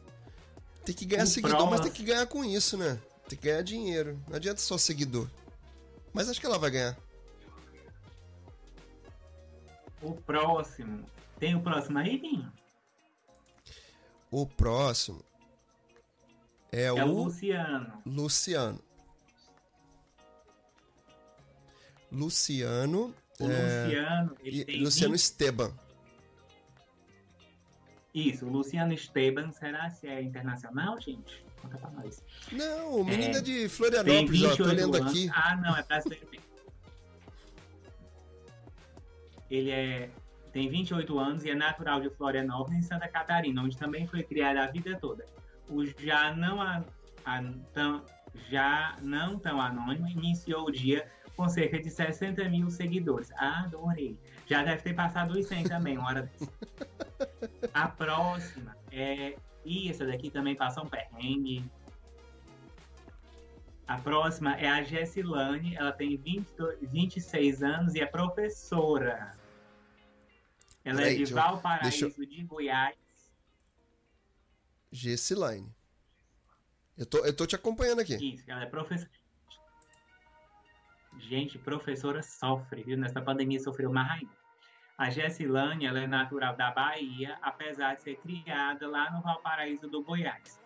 [0.86, 3.00] tem que ganhar seguidor, mas tem que ganhar com isso, né?
[3.28, 4.20] Tem que ganhar dinheiro.
[4.28, 5.30] Não adianta só seguidor.
[6.14, 6.98] Mas acho que ela vai ganhar.
[10.02, 11.06] O próximo.
[11.40, 12.52] Tem o próximo aí, Dinho?
[14.30, 15.24] O próximo
[16.72, 18.02] é, É o o Luciano.
[18.06, 18.80] Luciano.
[22.12, 23.16] Luciano.
[23.40, 25.74] O é, Luciano, ele tem Luciano 20 Esteban.
[28.14, 31.44] Isso, Luciano Esteban, será se é internacional, gente?
[31.62, 32.24] Conta pra nós.
[32.52, 34.50] Não, o menino É, é, de Florianópolis, ó.
[34.50, 35.10] 28 Tô lendo anos.
[35.12, 35.30] aqui.
[35.34, 36.44] Ah, não, é brasileiro mesmo.
[39.50, 40.10] Ele é,
[40.52, 44.58] tem 28 anos e é natural de Florianópolis, em Santa Catarina, onde também foi criado
[44.58, 45.26] a vida toda.
[45.70, 46.84] O já não, a,
[47.26, 47.44] a-
[47.74, 48.04] tão,
[48.50, 53.32] já não tão anônimo iniciou o dia com cerca de 60 mil seguidores.
[53.38, 54.18] Ah, adorei.
[54.54, 56.54] Já deve ter passado os 100 também, uma hora dessa.
[57.74, 59.36] A próxima é.
[59.66, 61.66] E essa daqui também passou um perrengue.
[63.88, 69.36] A próxima é a Gessilane, ela tem 22, 26 anos e é professora.
[70.86, 72.96] Ela Peraí, é de eu- Valparaíso deixa de Goiás.
[74.92, 75.74] Gessilane.
[76.96, 78.14] Eu tô, eu tô te acompanhando aqui.
[78.36, 79.10] Isso, ela é professora.
[81.18, 82.98] Gente, professora sofre, viu?
[82.98, 84.43] Nessa pandemia sofreu mais ainda.
[85.04, 90.02] A Gessilane, ela é natural da Bahia, apesar de ser criada lá no Valparaíso do
[90.02, 90.58] Goiás.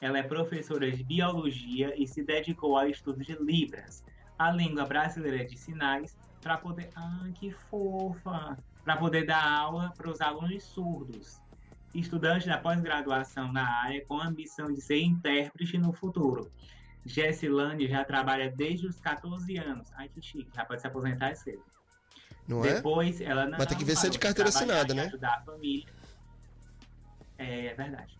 [0.00, 4.04] Ela é professora de biologia e se dedicou ao estudo de Libras,
[4.36, 6.90] a língua brasileira de sinais, para poder.
[6.96, 8.58] Ah, que fofa!
[8.82, 11.40] Para poder dar aula para os alunos surdos.
[11.94, 16.50] Estudante da pós-graduação na área com a ambição de ser intérprete no futuro.
[17.06, 19.88] Gessilane já trabalha desde os 14 anos.
[19.94, 21.62] Ai, que chique, já pode se aposentar cedo.
[22.46, 22.74] Não é?
[22.74, 23.58] Depois, ela não.
[23.58, 25.06] Mas tem que ver se é de carteira assinada, né?
[25.06, 25.86] Ajudar a família.
[27.38, 28.18] É, é verdade.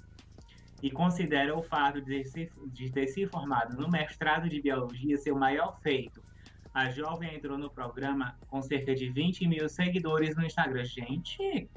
[0.82, 5.16] E considera o fato de ter, se, de ter se formado no mestrado de biologia
[5.18, 6.22] seu maior feito.
[6.74, 10.84] A jovem entrou no programa com cerca de 20 mil seguidores no Instagram.
[10.84, 11.70] Gente!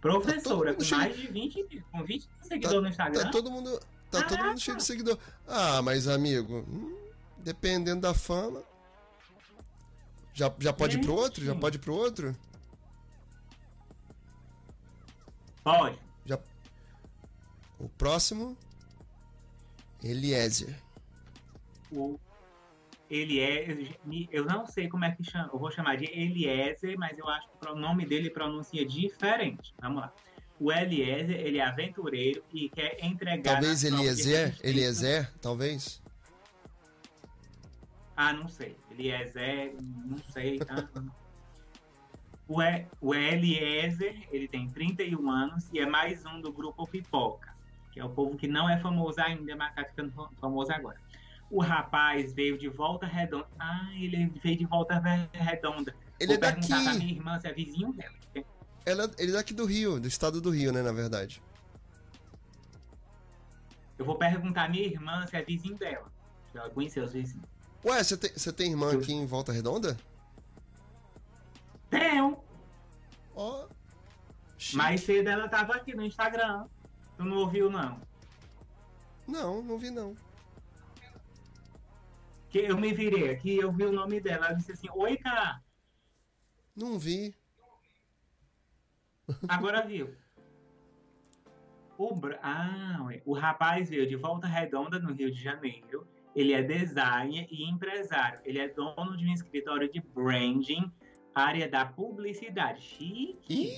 [0.00, 3.22] Professora, mundo com cheio- mais de 20 mil, com 20 mil seguidores no Instagram.
[3.22, 3.80] Tá todo mundo.
[4.10, 5.18] Tá todo mundo cheio de seguidor.
[5.46, 6.96] Ah, mas amigo, hum,
[7.38, 8.62] dependendo da fama.
[10.32, 11.44] Já, já pode ir pro outro?
[11.44, 12.36] Já pode ir pro outro?
[15.62, 15.98] Pode.
[16.24, 16.38] Já...
[17.78, 18.56] O próximo.
[20.02, 20.74] Eliezer.
[21.92, 22.18] o
[23.10, 23.66] ele é
[24.30, 27.48] eu não sei como é que chama eu vou chamar de Eliezer mas eu acho
[27.48, 30.12] que o nome dele pronuncia diferente vamos lá
[30.60, 34.56] o Eliezer ele é aventureiro e quer entregar Talvez Eliezer?
[34.62, 35.32] Eliezer?
[35.40, 36.00] Talvez?
[38.22, 39.74] Ah não sei Eliezer
[40.04, 40.88] não sei tá?
[42.46, 47.54] o, e, o Eliezer ele tem 31 anos e é mais um do grupo Pipoca
[47.92, 51.00] que é o povo que não é famoso ainda mas tá ficando fa- famoso agora
[51.50, 53.48] o rapaz veio de volta redonda.
[53.58, 54.94] Ah, ele veio de volta
[55.32, 55.92] redonda.
[56.20, 56.60] Ele Vou é daqui.
[56.60, 58.14] perguntar pra minha irmã se é vizinho dela.
[58.86, 61.42] Ela, ele é daqui do Rio, do estado do Rio, né, na verdade.
[63.98, 66.06] Eu vou perguntar à minha irmã se é vizinho dela.
[66.54, 67.48] Ela conheceu os vizinhos.
[67.84, 69.96] Ué, você tem, você tem irmã aqui em Volta Redonda?
[71.88, 72.38] Tenho!
[73.34, 73.66] Ó.
[74.58, 74.76] chique.
[74.76, 76.66] Mais cedo ela tava aqui no Instagram.
[77.16, 78.00] Tu não ouviu, não?
[79.26, 80.16] Não, não vi não.
[82.50, 84.46] Que eu me virei aqui eu vi o nome dela.
[84.46, 85.62] Ela disse assim: Oi, cara.
[86.76, 87.34] Não vi.
[89.48, 90.14] Agora viu.
[91.96, 96.08] O, ah, o rapaz veio de Volta Redonda, no Rio de Janeiro.
[96.40, 98.40] Ele é designer e empresário.
[98.44, 100.90] Ele é dono de um escritório de branding,
[101.34, 102.80] área da publicidade.
[102.80, 103.74] Chique.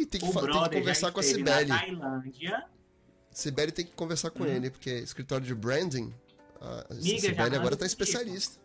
[0.00, 1.66] Ih, tem que, fa- tem que conversar com a Cibele.
[1.70, 2.64] na Tailândia.
[3.30, 4.46] Sibeli tem que conversar com Hum.
[4.46, 6.12] ele, porque escritório de branding.
[6.60, 8.02] A Miga, já Sibeli agora tá tipo.
[8.02, 8.58] especialista.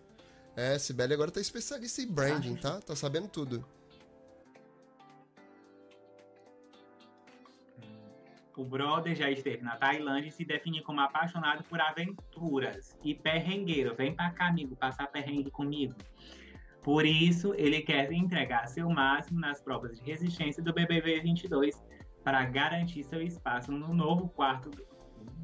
[0.56, 2.80] É, Sibeli agora tá especialista em branding, tá?
[2.82, 3.66] Tá sabendo tudo.
[8.56, 13.96] O brother já esteve na Tailândia e se define como apaixonado por aventuras e perrengueiro.
[13.96, 15.96] Vem pra cá, amigo, passar perrengue comigo.
[16.84, 21.82] Por isso, ele quer entregar seu máximo nas provas de resistência do BBB 22
[22.24, 24.86] para garantir seu espaço no novo quarto do,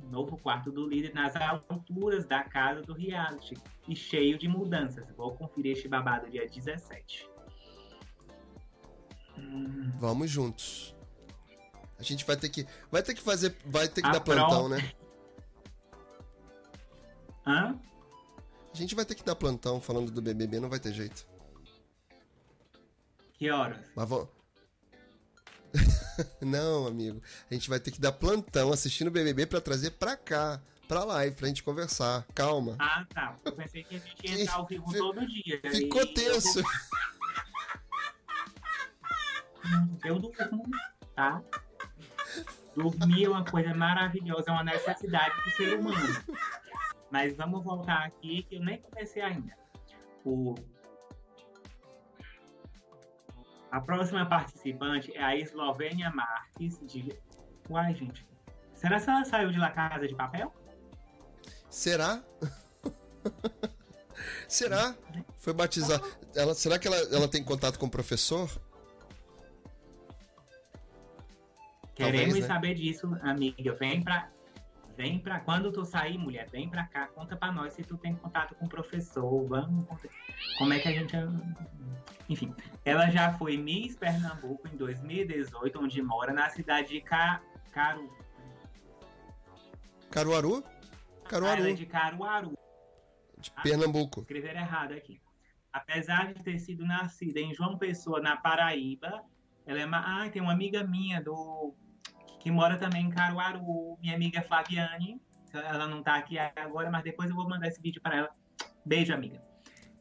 [0.09, 3.55] novo quarto do líder nas alturas da casa do reality
[3.87, 5.09] e cheio de mudanças.
[5.15, 7.29] Vou conferir este babado dia 17.
[9.99, 10.96] Vamos juntos.
[11.99, 14.69] A gente vai ter que vai ter que fazer, vai ter que A dar plantão,
[14.69, 14.91] né?
[17.45, 17.79] Hã?
[18.73, 21.25] A gente vai ter que dar plantão falando do BBB, não vai ter jeito.
[23.33, 23.85] Que horas?
[23.95, 24.29] Mas vamos.
[26.41, 27.21] não, amigo.
[27.49, 31.03] A gente vai ter que dar plantão assistindo o BBB pra trazer pra cá, pra
[31.03, 32.25] live, pra gente conversar.
[32.35, 32.75] Calma.
[32.79, 33.35] Ah, tá.
[33.45, 35.59] Eu pensei que a gente ia estar ao vivo todo dia.
[35.71, 36.61] Ficou E tenso.
[40.05, 40.63] Eu, eu durmo,
[41.13, 41.43] tá?
[42.77, 46.23] Dormir é uma coisa maravilhosa, é uma necessidade do ser humano.
[47.09, 49.57] Mas vamos voltar aqui, que eu nem comecei ainda.
[50.23, 50.53] O...
[53.71, 57.19] A próxima participante é a Eslovênia Marques de.
[57.67, 58.23] Uai, gente.
[58.75, 60.53] Será que ela saiu de La Casa de Papel?
[61.71, 62.21] Será?
[64.47, 64.95] será?
[65.39, 65.99] Foi batizar.
[66.35, 68.47] Ela, será que ela, ela tem contato com o professor?
[71.97, 72.47] Queremos Talvez, né?
[72.47, 73.73] saber disso, amiga.
[73.73, 74.29] Vem pra.
[74.95, 75.39] Vem pra.
[75.39, 78.65] Quando tu sair, mulher, vem pra cá, conta pra nós se tu tem contato com
[78.65, 79.47] o professor.
[79.47, 79.87] Vamos.
[80.59, 81.15] Como é que a gente.
[82.29, 82.53] Enfim.
[82.85, 87.41] Ela já foi Miss Pernambuco em 2018, onde mora na cidade de Ca...
[87.71, 88.15] Caru.
[90.11, 90.57] Caruaru?
[90.57, 92.57] Ela é Caruaru, de Caruaru.
[93.39, 94.21] de Pernambuco.
[94.21, 95.19] Escrever errado aqui.
[95.73, 99.23] Apesar de ter sido nascida em João Pessoa, na Paraíba,
[99.65, 100.25] ela é uma.
[100.25, 101.73] Ah, tem uma amiga minha do
[102.47, 105.21] que mora também em Caruaru, minha amiga Flaviane.
[105.53, 108.29] Ela não tá aqui agora, mas depois eu vou mandar esse vídeo para ela.
[108.85, 109.43] Beijo, amiga.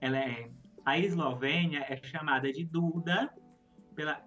[0.01, 0.49] Ela é.
[0.85, 3.35] A Eslovênia é chamada de Duda
[3.97, 4.25] pela.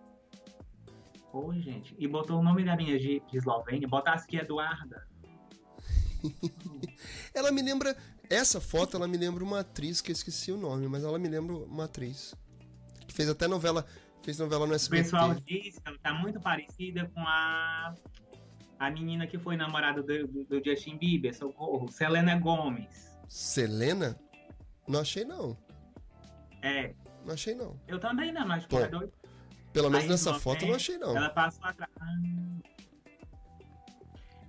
[1.31, 1.95] Oi, gente.
[1.97, 5.07] E botou o nome da minha de, de Eslovênia, botasse que é Eduarda.
[7.33, 7.95] Ela me lembra.
[8.29, 11.27] Essa foto ela me lembra uma atriz que eu esqueci o nome, mas ela me
[11.27, 12.35] lembra uma atriz.
[13.07, 13.87] Que fez até novela.
[14.21, 15.03] Fez novela no O SBT.
[15.03, 17.93] pessoal diz que ela tá muito parecida com a,
[18.77, 23.09] a menina que foi namorada do, do, Justin Bieber, socorro, Selena Gomes.
[23.27, 24.19] Selena?
[24.87, 25.57] Não achei não.
[26.61, 26.93] É,
[27.25, 27.79] Não achei não.
[27.87, 29.13] eu também não, mas Bom, doido.
[29.71, 31.15] Pelo menos Aí, nessa foto eu não achei não.
[31.15, 32.59] Ela passou a Ah.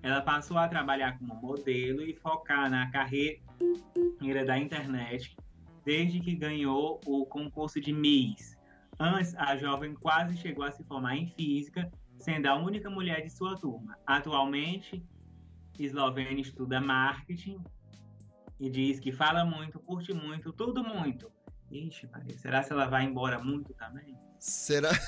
[0.02, 3.40] Ela passou a trabalhar como modelo e focar na carreira
[4.46, 5.36] da internet
[5.84, 8.56] desde que ganhou o concurso de Miss.
[9.02, 13.30] Antes, a jovem quase chegou a se formar em física, sendo a única mulher de
[13.30, 13.96] sua turma.
[14.06, 15.02] Atualmente,
[15.78, 17.64] Eslovênia estuda marketing
[18.60, 21.32] e diz que fala muito, curte muito, tudo muito.
[21.70, 24.14] Ixi, Maria, será que ela vai embora muito também?
[24.38, 24.90] Será?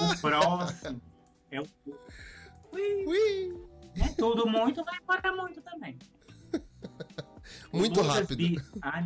[0.00, 1.00] O próximo
[1.50, 1.66] é o.
[2.72, 5.98] Ui, Ui, é tudo muito, vai embora muito também.
[7.78, 8.62] Muito Lucas rápido.
[8.82, 9.04] Ai,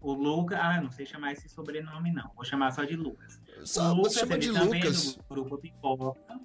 [0.00, 0.58] o Lucas.
[0.60, 2.30] Ah, não sei chamar esse sobrenome, não.
[2.34, 3.40] Vou chamar só de Lucas.
[3.64, 5.08] Só o você chama ele de também Lucas.
[5.14, 6.40] é do grupo Pipoca.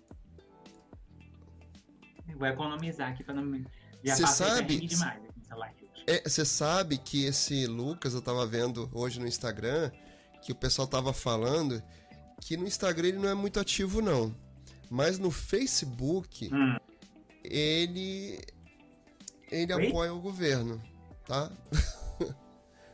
[2.37, 3.65] Vou economizar aqui pra não me.
[4.03, 5.21] Já Cê sabe- demais
[5.61, 6.03] aqui hoje.
[6.07, 9.91] É, Você sabe que esse Lucas, eu tava vendo hoje no Instagram,
[10.41, 11.81] que o pessoal tava falando
[12.41, 14.33] que no Instagram ele não é muito ativo, não.
[14.89, 16.77] Mas no Facebook, Hum,
[17.43, 18.39] ele.
[19.51, 19.87] Ele Oi?
[19.87, 20.81] apoia o governo,
[21.25, 21.51] tá?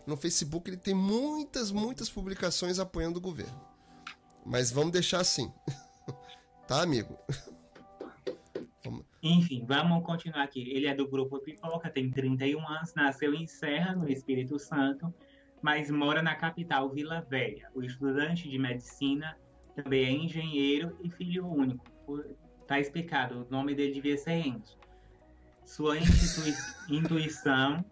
[0.06, 3.60] no Facebook ele tem muitas, muitas publicações apoiando o governo.
[4.46, 5.52] Mas vamos deixar assim.
[6.68, 7.18] tá, amigo?
[9.28, 10.70] Enfim, vamos continuar aqui.
[10.70, 15.12] Ele é do grupo Pipoca, tem 31 anos, nasceu em Serra, no Espírito Santo,
[15.64, 17.68] mas mora na capital Vila Velha.
[17.74, 19.36] O estudante de medicina
[19.76, 21.84] também é engenheiro e filho único.
[22.68, 24.78] Tá explicado, o nome dele devia ser Enzo.
[25.66, 25.96] Sua
[26.90, 27.84] intuição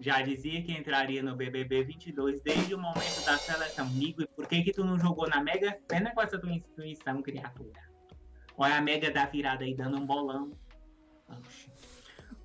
[0.00, 3.86] já dizia que entraria no BBB 22 desde o momento da seleção.
[3.86, 7.22] Amigo, e por que que tu não jogou na Mega Sena com essa tua intuição,
[7.22, 7.80] criatura?
[8.56, 10.50] Olha a Mega da virada aí dando um bolão.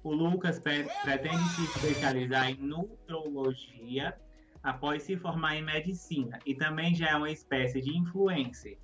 [0.03, 4.15] O Lucas pre- pretende se especializar em nutrologia
[4.61, 8.77] após se formar em medicina e também já é uma espécie de influencer,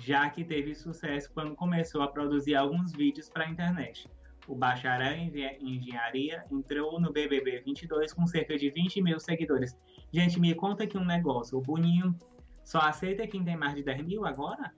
[0.00, 4.08] já que teve sucesso quando começou a produzir alguns vídeos para a internet.
[4.48, 9.76] O bacharel em engenharia entrou no BBB 22 com cerca de 20 mil seguidores.
[10.10, 11.58] Gente, me conta aqui um negócio.
[11.58, 12.18] O Boninho
[12.64, 14.74] só aceita quem tem mais de 10 mil agora?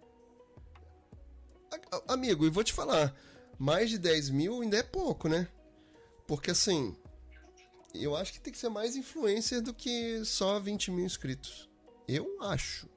[2.09, 3.14] Amigo, e vou te falar,
[3.56, 5.47] mais de 10 mil ainda é pouco, né?
[6.26, 6.97] Porque assim,
[7.94, 11.70] eu acho que tem que ser mais influencer do que só 20 mil inscritos.
[12.09, 12.88] Eu acho.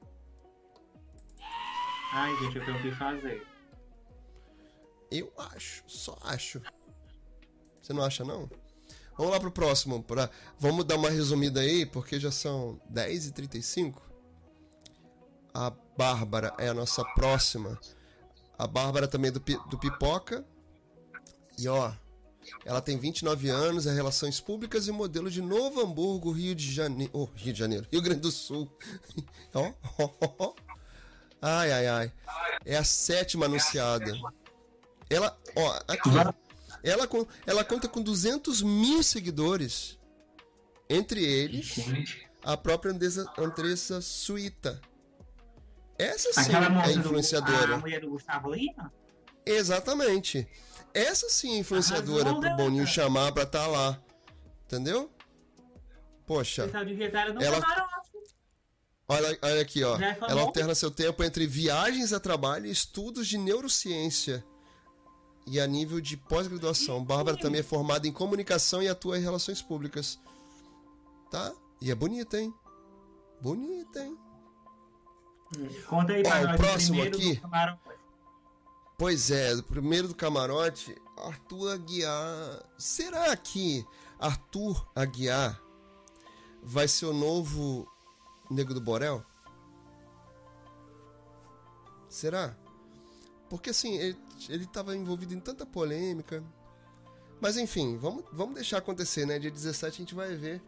[2.12, 3.53] Ai, gente, eu tenho o que fazer.
[5.14, 6.60] Eu acho, só acho.
[7.80, 8.50] Você não acha, não?
[9.16, 10.02] Vamos lá pro próximo.
[10.02, 10.28] Pra...
[10.58, 13.94] Vamos dar uma resumida aí, porque já são 10h35.
[15.52, 17.78] A Bárbara é a nossa próxima.
[18.58, 20.44] A Bárbara também é do, do Pipoca.
[21.56, 21.92] E ó,
[22.64, 27.12] ela tem 29 anos, é Relações Públicas e modelo de Novo Hamburgo, Rio de Janeiro.
[27.14, 28.68] Oh, Rio de Janeiro, Rio Grande do Sul.
[29.54, 30.54] ó, ó, ó.
[31.40, 32.12] Ai, ai, ai.
[32.64, 34.12] É a sétima anunciada.
[35.10, 36.08] Ela, ó, aqui.
[36.82, 37.08] Ela,
[37.46, 39.98] ela conta com 200 mil seguidores.
[40.88, 41.76] Entre eles,
[42.42, 44.80] a própria Andressa, Andressa Suíta.
[45.98, 47.74] Essa sim é moça do, influenciadora.
[47.76, 48.92] a mulher do Gustavo Lima?
[49.46, 50.46] Exatamente.
[50.92, 53.98] Essa sim é influenciadora Arrasou, pro né, Boninho chamar pra estar lá.
[54.66, 55.10] Entendeu?
[56.26, 57.90] Poxa, Ela- camarote.
[59.08, 59.98] olha, olha aqui, ó.
[59.98, 60.16] É?
[60.28, 64.44] Ela alterna seu tempo entre viagens a trabalho e estudos de neurociência.
[65.46, 67.04] E a nível de pós-graduação.
[67.04, 70.18] Bárbara também é formada em comunicação e atua em relações públicas.
[71.30, 71.52] Tá?
[71.80, 72.54] E é bonita, hein?
[73.40, 74.18] Bonita, hein?
[75.86, 77.40] Conta aí Ó, pra o próximo aqui.
[78.96, 82.62] Pois é, o primeiro do camarote, Arthur Aguiar.
[82.78, 83.84] Será que
[84.18, 85.60] Arthur Aguiar
[86.62, 87.86] vai ser o novo
[88.50, 89.24] Nego do Borel?
[92.08, 92.56] Será?
[93.50, 94.16] Porque assim, ele,
[94.50, 96.42] ele tava envolvido em tanta polêmica.
[97.40, 99.38] Mas enfim, vamos, vamos deixar acontecer, né?
[99.38, 100.62] Dia 17 a gente vai ver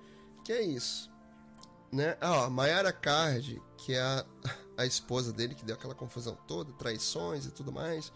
[0.44, 1.10] que é isso.
[1.90, 2.16] Né?
[2.20, 4.24] Ah, Mayara Card, que é a,
[4.78, 8.12] a esposa dele, que deu aquela confusão toda, traições e tudo mais,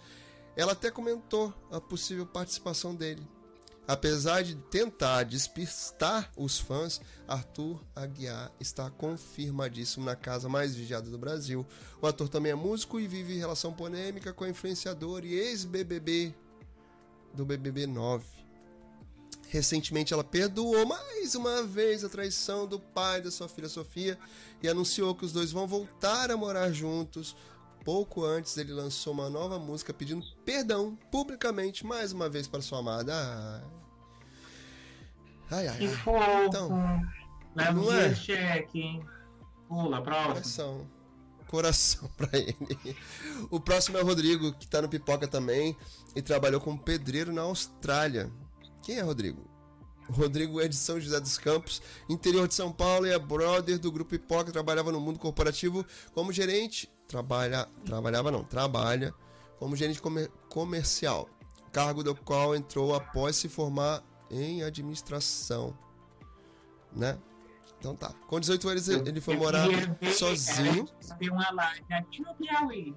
[0.57, 3.27] ela até comentou a possível participação dele.
[3.91, 11.19] Apesar de tentar despistar os fãs, Arthur Aguiar está confirmadíssimo na casa mais vigiada do
[11.19, 11.67] Brasil.
[12.01, 16.33] O ator também é músico e vive relação polêmica com a influenciadora e ex-BBB
[17.35, 18.25] do BBB 9.
[19.49, 24.17] Recentemente ela perdoou mais uma vez a traição do pai da sua filha Sofia
[24.63, 27.35] e anunciou que os dois vão voltar a morar juntos.
[27.85, 32.79] Pouco antes ele lançou uma nova música pedindo perdão publicamente mais uma vez para sua
[32.79, 33.80] amada.
[35.51, 35.95] Ai, ai, Que ai.
[35.97, 36.45] fofo.
[36.47, 37.03] Então,
[37.55, 38.09] Leva o é?
[38.09, 39.01] dia cheque.
[39.69, 40.33] Pula, próximo.
[40.35, 40.87] Coração.
[41.49, 42.97] Coração pra ele.
[43.51, 45.77] O próximo é o Rodrigo, que tá no Pipoca também
[46.15, 48.31] e trabalhou como pedreiro na Austrália.
[48.83, 49.49] Quem é Rodrigo?
[50.09, 53.79] O Rodrigo é de São José dos Campos, interior de São Paulo, e é brother
[53.79, 56.91] do Grupo Pipoca, trabalhava no mundo corporativo como gerente.
[57.07, 59.15] Trabalha, trabalhava não, trabalha
[59.59, 61.29] como gerente comer- comercial,
[61.73, 65.77] cargo do qual entrou após se formar em administração,
[66.93, 67.19] né?
[67.79, 68.13] Então tá.
[68.29, 70.89] Com 18 anos ele ele foi Eu morar ver, sozinho.
[71.21, 72.95] é, uma live aqui no Piauí.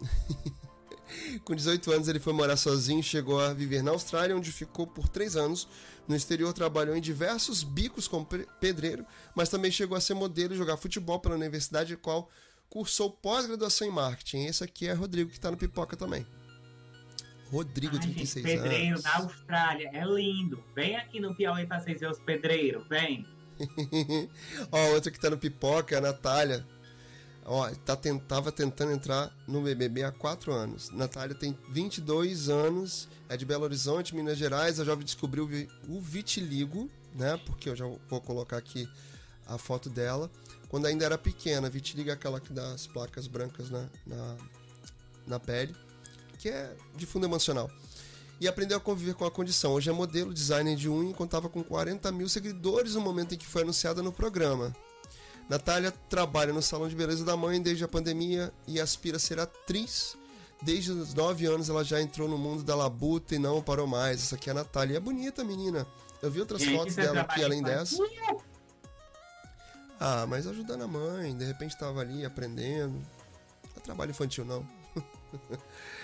[1.44, 5.08] Com 18 anos ele foi morar sozinho, chegou a viver na Austrália, onde ficou por
[5.08, 5.68] 3 anos.
[6.06, 8.26] No exterior trabalhou em diversos bicos como
[8.60, 9.04] pedreiro,
[9.34, 12.28] mas também chegou a ser modelo e jogar futebol pela universidade, a qual
[12.68, 14.44] cursou pós-graduação em marketing.
[14.46, 16.26] Esse aqui é Rodrigo, que tá no Pipoca também.
[17.50, 19.02] Rodrigo, Ai, gente, 36 pedreiro anos.
[19.04, 19.90] na Austrália.
[19.92, 20.62] É lindo.
[20.74, 22.86] Vem aqui no Piauí pra vocês verem os pedreiros.
[22.88, 23.26] Vem.
[24.70, 26.66] Ó, outra que tá no Pipoca é a Natália.
[27.44, 30.90] Ó, tá, ten- tava tentando entrar no BBB há 4 anos.
[30.90, 34.80] Natália tem 22 anos, é de Belo Horizonte, Minas Gerais.
[34.80, 35.48] A jovem descobriu
[35.88, 37.40] o vitiligo, né?
[37.46, 38.88] Porque eu já vou colocar aqui
[39.46, 40.28] a foto dela.
[40.68, 44.36] Quando ainda era pequena, vitiligo é aquela que dá as placas brancas na, na,
[45.24, 45.72] na pele,
[46.46, 47.68] que é de fundo emocional.
[48.40, 49.72] E aprendeu a conviver com a condição.
[49.72, 53.38] Hoje é modelo, designer de unha e contava com 40 mil seguidores no momento em
[53.38, 54.72] que foi anunciada no programa.
[55.48, 59.40] Natália trabalha no salão de beleza da mãe desde a pandemia e aspira a ser
[59.40, 60.16] atriz.
[60.62, 64.22] Desde os 9 anos ela já entrou no mundo da labuta e não parou mais.
[64.22, 64.94] Essa aqui é a Natália.
[64.94, 65.84] E é bonita, menina.
[66.22, 67.96] Eu vi outras fotos dela aqui além dessa.
[69.98, 72.94] Ah, mas ajudando a mãe, de repente tava ali aprendendo.
[72.94, 74.64] Não é trabalho infantil, não.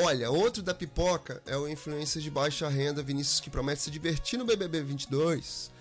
[0.00, 4.38] Olha, outro da pipoca é o influencer de baixa renda Vinícius que promete se divertir
[4.38, 5.72] no BBB 22.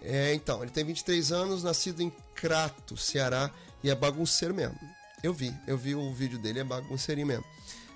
[0.00, 3.50] É, então, ele tem 23 anos, nascido em Crato, Ceará,
[3.82, 4.78] e é bagunceiro mesmo.
[5.20, 7.44] Eu vi, eu vi o vídeo dele, é bagunceirinho mesmo.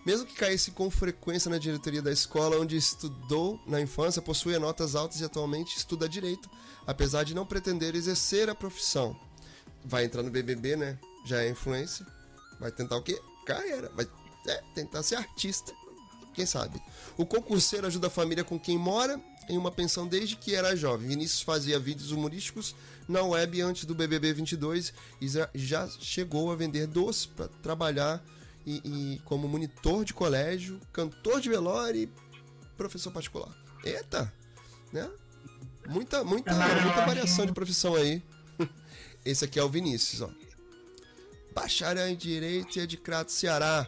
[0.04, 4.96] Mesmo que caísse com frequência na diretoria da escola onde estudou na infância, possuía notas
[4.96, 6.50] altas e atualmente estuda direito,
[6.84, 9.16] apesar de não pretender exercer a profissão.
[9.84, 10.98] Vai entrar no BBB, né?
[11.24, 12.04] Já é influência.
[12.58, 13.16] Vai tentar o quê?
[13.46, 13.90] Carreira.
[13.94, 14.04] Vai
[14.46, 15.72] é, tentar ser artista.
[16.32, 16.82] Quem sabe?
[17.16, 21.08] O concurseiro ajuda a família com quem mora em uma pensão desde que era jovem.
[21.08, 22.74] Vinícius fazia vídeos humorísticos
[23.08, 28.24] na web antes do BBB 22 e já chegou a vender doces para trabalhar
[28.66, 32.10] e, e, como monitor de colégio, cantor de velório e
[32.76, 33.54] professor particular.
[33.84, 34.32] Eita,
[34.92, 35.08] né?
[35.86, 38.22] Muita, muita, muita variação de profissão aí.
[39.24, 40.30] Esse aqui é o Vinícius, ó.
[41.54, 43.86] Bacharel em Direito e é de Crato, Ceará.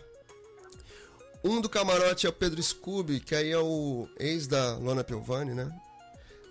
[1.46, 5.54] Um do camarote é o Pedro Scooby, que aí é o ex da Lona Piovani,
[5.54, 5.72] né?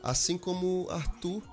[0.02, 1.44] Assim como Arthur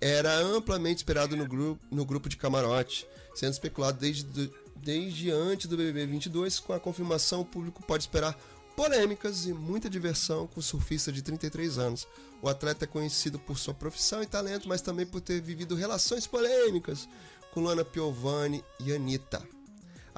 [0.00, 5.76] era amplamente esperado no grupo, no grupo de camarote, sendo especulado desde, desde antes do
[5.76, 6.60] BBB 22.
[6.60, 8.38] Com a confirmação, o público pode esperar
[8.76, 12.06] polêmicas e muita diversão com o surfista de 33 anos.
[12.40, 16.28] O atleta é conhecido por sua profissão e talento, mas também por ter vivido relações
[16.28, 17.08] polêmicas
[17.52, 19.57] com Luana Piovani e Anitta.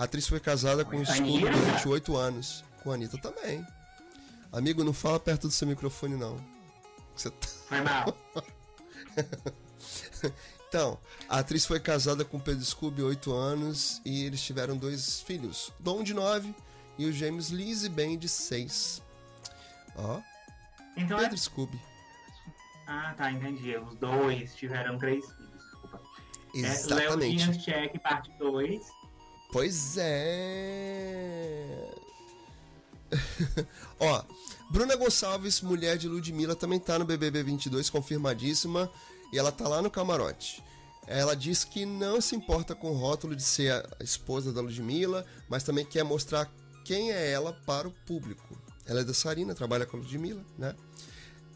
[0.00, 2.64] A atriz foi casada com o Scooby durante oito anos.
[2.82, 3.62] Com a Anitta também.
[4.50, 6.42] Amigo, não fala perto do seu microfone, não.
[7.14, 7.46] Você tá...
[7.46, 8.16] Foi mal.
[10.66, 10.98] então,
[11.28, 15.70] a atriz foi casada com Pedro Scooby oito anos e eles tiveram dois filhos.
[15.78, 16.54] Dom de nove
[16.96, 19.02] e os gêmeos Liz e Ben de seis.
[19.94, 20.18] Ó.
[20.96, 21.36] Então Pedro é...
[21.36, 21.78] Scooby.
[22.86, 23.76] Ah, tá, entendi.
[23.76, 25.62] Os dois tiveram três filhos.
[25.62, 26.00] Desculpa.
[26.54, 27.42] Exatamente.
[27.42, 28.99] É, Léo Check, parte 2
[29.52, 31.90] Pois é.
[33.98, 34.22] Ó,
[34.70, 38.90] Bruna Gonçalves, mulher de Ludmilla, também tá no BBB 22, confirmadíssima,
[39.32, 40.62] e ela tá lá no camarote.
[41.06, 45.26] Ela diz que não se importa com o rótulo de ser a esposa da Ludmilla,
[45.48, 46.48] mas também quer mostrar
[46.84, 48.56] quem é ela para o público.
[48.86, 50.74] Ela é dançarina, trabalha com a Ludmilla, né?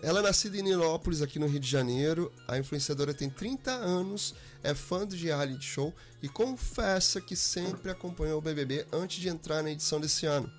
[0.05, 2.31] Ela é nascida em Nilópolis, aqui no Rio de Janeiro.
[2.47, 8.37] A influenciadora tem 30 anos, é fã do reality show e confessa que sempre acompanhou
[8.37, 10.53] o BBB antes de entrar na edição desse ano.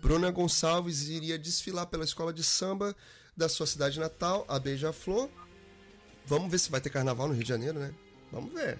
[0.00, 2.96] Bruna Gonçalves iria desfilar pela escola de samba
[3.36, 5.28] da sua cidade natal, a Beija-Flor.
[6.24, 7.94] Vamos ver se vai ter carnaval no Rio de Janeiro, né?
[8.32, 8.78] Vamos ver.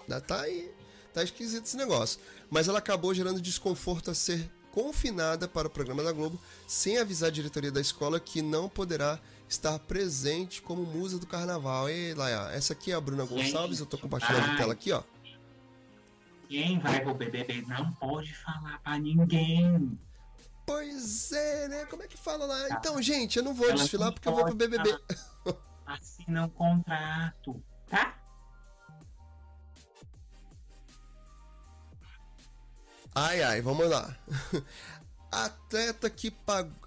[0.00, 0.68] Ainda tá aí.
[1.14, 2.18] Tá esquisito esse negócio.
[2.50, 7.28] Mas ela acabou gerando desconforto a ser confinada para o programa da Globo, sem avisar
[7.28, 11.88] a diretoria da escola que não poderá estar presente como musa do carnaval.
[11.88, 15.02] E lá, essa aqui é a Bruna Gonçalves, eu estou compartilhando a tela aqui, ó.
[16.48, 19.98] Quem vai pro BBB não pode falar para ninguém.
[20.66, 21.86] Pois é, né?
[21.86, 22.68] Como é que fala lá?
[22.68, 22.76] Tá.
[22.78, 24.98] Então, gente, eu não vou Ela desfilar porque eu vou pro BBB.
[25.86, 28.21] Assina um contrato, tá?
[33.14, 34.16] Ai, ai, vamos lá.
[35.30, 36.32] Atleta que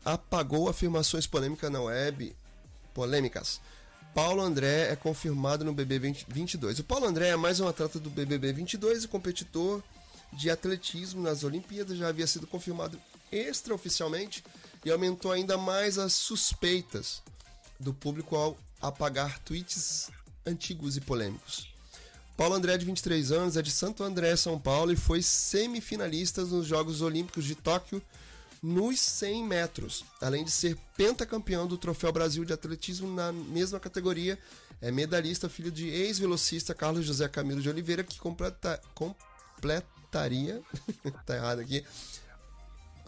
[0.03, 2.35] apagou afirmações polêmicas na web.
[2.93, 3.61] Polêmicas.
[4.13, 6.79] Paulo André é confirmado no BB 22.
[6.79, 9.83] O Paulo André é mais um atleta do BBB 22 e competidor
[10.31, 11.97] de atletismo nas Olimpíadas.
[11.97, 12.99] Já havia sido confirmado
[13.31, 14.43] extraoficialmente
[14.83, 17.21] e aumentou ainda mais as suspeitas
[17.79, 20.09] do público ao apagar tweets
[20.45, 21.74] antigos e polêmicos.
[22.37, 26.67] Paulo André, de 23 anos, é de Santo André, São Paulo e foi semifinalista nos
[26.67, 28.01] Jogos Olímpicos de Tóquio
[28.61, 34.37] nos 100 metros, além de ser pentacampeão do Troféu Brasil de Atletismo na mesma categoria.
[34.81, 40.61] É medalhista, filho de ex-velocista Carlos José Camilo de Oliveira, que completa, completaria,
[41.25, 41.85] tá errado aqui,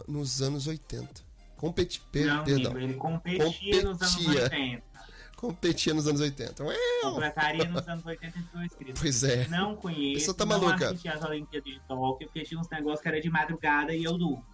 [0.06, 1.28] nos anos 80.
[1.56, 2.78] Competi, Não, perdão.
[2.78, 4.87] ele competia, competia nos anos 80
[5.38, 6.64] competia nos anos 80.
[7.00, 9.00] Completaria nos anos 82, querido.
[9.00, 9.46] Pois é.
[9.46, 10.88] Não conheço, tá não maluca.
[10.90, 14.18] assisti as Olimpíadas de Tóquio, porque tinha uns negócios que era de madrugada e eu
[14.18, 14.44] durmo.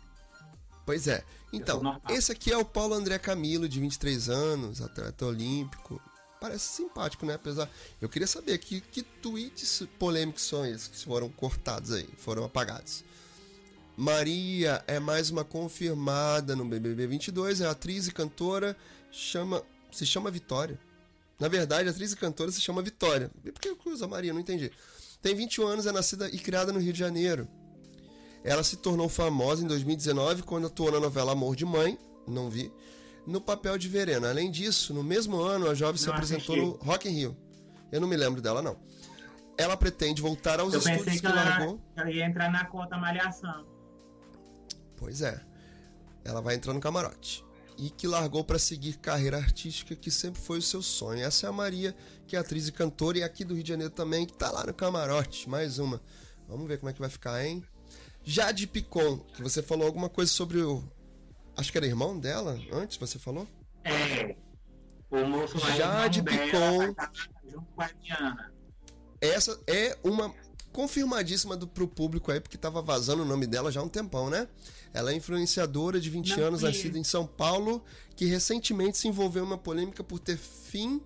[0.85, 1.24] Pois é.
[1.51, 6.01] Então, esse aqui é o Paulo André Camilo, de 23 anos, atleta olímpico.
[6.39, 7.35] Parece simpático, né?
[7.35, 7.70] Apesar.
[7.98, 13.02] Eu queria saber que, que tweets polêmicos são esses que foram cortados aí, foram apagados.
[13.97, 18.77] Maria é mais uma confirmada no BBB 22, é atriz e cantora,
[19.11, 19.62] chama
[19.95, 20.79] se chama Vitória.
[21.39, 23.31] Na verdade, a atriz e cantora se chama Vitória.
[23.45, 24.33] E por que Cruz Maria?
[24.33, 24.71] Não entendi.
[25.21, 27.49] Tem 21 anos, é nascida e criada no Rio de Janeiro.
[28.45, 32.71] Ela se tornou famosa em 2019 quando atuou na novela Amor de Mãe, não vi,
[33.27, 34.29] no papel de Verena.
[34.29, 37.37] Além disso, no mesmo ano, a jovem se apresentou no Rock in Rio.
[37.91, 38.77] Eu não me lembro dela, não.
[39.57, 41.81] Ela pretende voltar aos Eu estudos que, que largou.
[41.97, 43.65] Ela ia entrar na conta Malhação.
[44.97, 45.41] Pois é.
[46.25, 47.45] Ela vai entrar no camarote
[47.77, 51.25] e que largou para seguir carreira artística que sempre foi o seu sonho.
[51.25, 51.95] Essa é a Maria,
[52.27, 54.65] que é atriz e cantora, e aqui do Rio de Janeiro também, que tá lá
[54.65, 56.01] no camarote, mais uma.
[56.49, 57.65] Vamos ver como é que vai ficar, hein?
[58.23, 60.83] Jade Picon, que você falou alguma coisa sobre o.
[61.57, 63.47] Acho que era irmão dela antes, você falou?
[63.85, 64.35] É.
[65.11, 66.95] O moço é Jade Picon.
[66.95, 67.13] casar
[67.45, 68.53] junto com a Diana.
[69.21, 70.35] Essa é uma
[70.73, 74.29] confirmadíssima do, pro público aí, porque tava vazando o nome dela já há um tempão,
[74.29, 74.49] né?
[74.95, 77.85] Ela é influenciadora de 20 Não anos, nascida em São Paulo,
[78.15, 81.03] que recentemente se envolveu em uma polêmica por ter fim.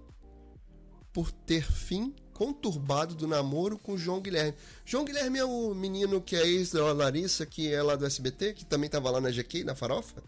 [1.12, 4.55] Por ter fim conturbado do namoro com João Guilherme.
[4.85, 8.52] João Guilherme é o menino que é ex da Larissa, que é lá do SBT,
[8.52, 10.23] que também tava lá na GQ, na Farofa,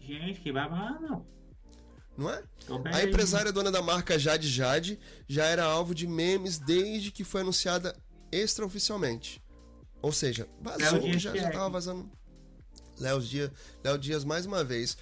[0.00, 1.24] Gente, que babado.
[2.18, 2.42] não é?
[2.92, 4.98] A empresária dona da marca Jade Jade
[5.28, 7.96] já era alvo de memes desde que foi anunciada
[8.32, 9.40] extraoficialmente.
[10.02, 11.50] Ou seja, vazou, já, já é.
[11.50, 12.10] tava vazando.
[12.98, 13.50] Léo Dias,
[13.82, 14.96] Léo Dias, mais uma vez,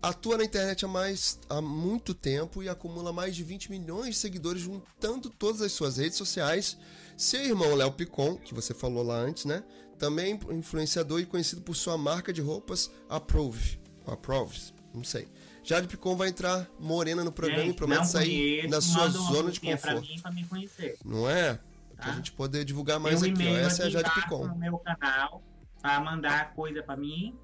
[0.00, 4.16] atua na internet há, mais, há muito tempo e acumula mais de 20 milhões de
[4.16, 6.76] seguidores, juntando todas as suas redes sociais.
[7.16, 9.64] Seu irmão Léo Picon, que você falou lá antes, né?
[9.98, 13.78] Também influenciador e conhecido por sua marca de roupas Approve.
[14.06, 15.28] Approves, não sei.
[15.62, 19.60] Jade Picon vai entrar morena no programa Gente, e promete sair da sua zona de
[19.60, 20.12] musiquinha Pra conforto.
[20.12, 20.98] mim, pra me conhecer.
[21.02, 21.58] Não é?
[22.04, 23.56] Pra gente poder divulgar Tem mais um aqui, ó.
[23.56, 24.46] Essa é a Jade Picon.
[24.46, 25.42] no meu canal
[25.80, 27.38] pra mandar coisa pra mim.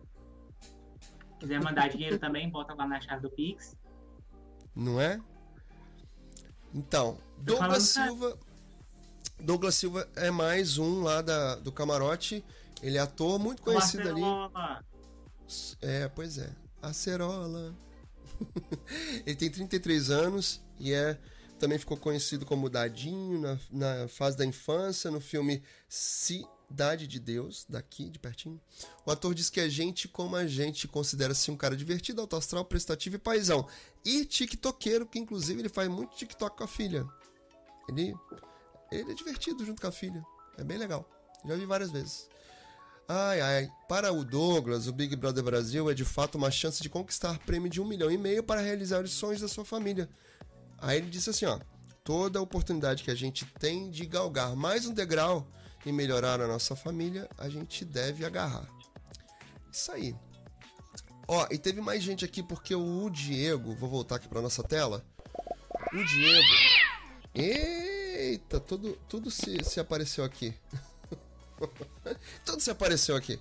[1.38, 3.74] Quiser mandar dinheiro também, bota lá na chave do Pix.
[4.74, 5.20] Não é?
[6.74, 7.82] Então, Tô Douglas.
[7.84, 8.38] Silva.
[9.38, 12.44] Douglas Silva é mais um lá da, do camarote.
[12.82, 14.22] Ele é ator muito conhecido ali.
[15.80, 16.50] É, pois é.
[16.82, 17.74] Acerola.
[19.26, 21.18] ele tem 33 anos e é
[21.60, 27.66] também ficou conhecido como Dadinho na, na fase da infância, no filme Cidade de Deus,
[27.68, 28.60] daqui, de pertinho.
[29.04, 32.64] O ator diz que é gente como a gente, considera-se um cara divertido, alto astral,
[32.64, 33.68] prestativo e paizão.
[34.04, 37.06] E tiktokeiro, que inclusive ele faz muito tiktok com a filha.
[37.88, 38.14] Ele,
[38.90, 40.24] ele é divertido junto com a filha.
[40.56, 41.08] É bem legal.
[41.46, 42.28] Já vi várias vezes.
[43.06, 43.70] Ai, ai.
[43.88, 47.68] Para o Douglas, o Big Brother Brasil é de fato uma chance de conquistar prêmio
[47.68, 50.08] de um milhão e meio para realizar os sonhos da sua família.
[50.80, 51.58] Aí ele disse assim, ó.
[52.02, 55.46] Toda oportunidade que a gente tem de galgar mais um degrau
[55.84, 58.68] e melhorar a nossa família, a gente deve agarrar.
[59.70, 60.16] Isso aí.
[61.28, 65.04] Ó, e teve mais gente aqui porque o Diego, vou voltar aqui para nossa tela.
[65.92, 66.48] O Diego.
[67.34, 70.54] Eita, tudo, tudo se, se apareceu aqui.
[72.44, 73.38] tudo se apareceu aqui.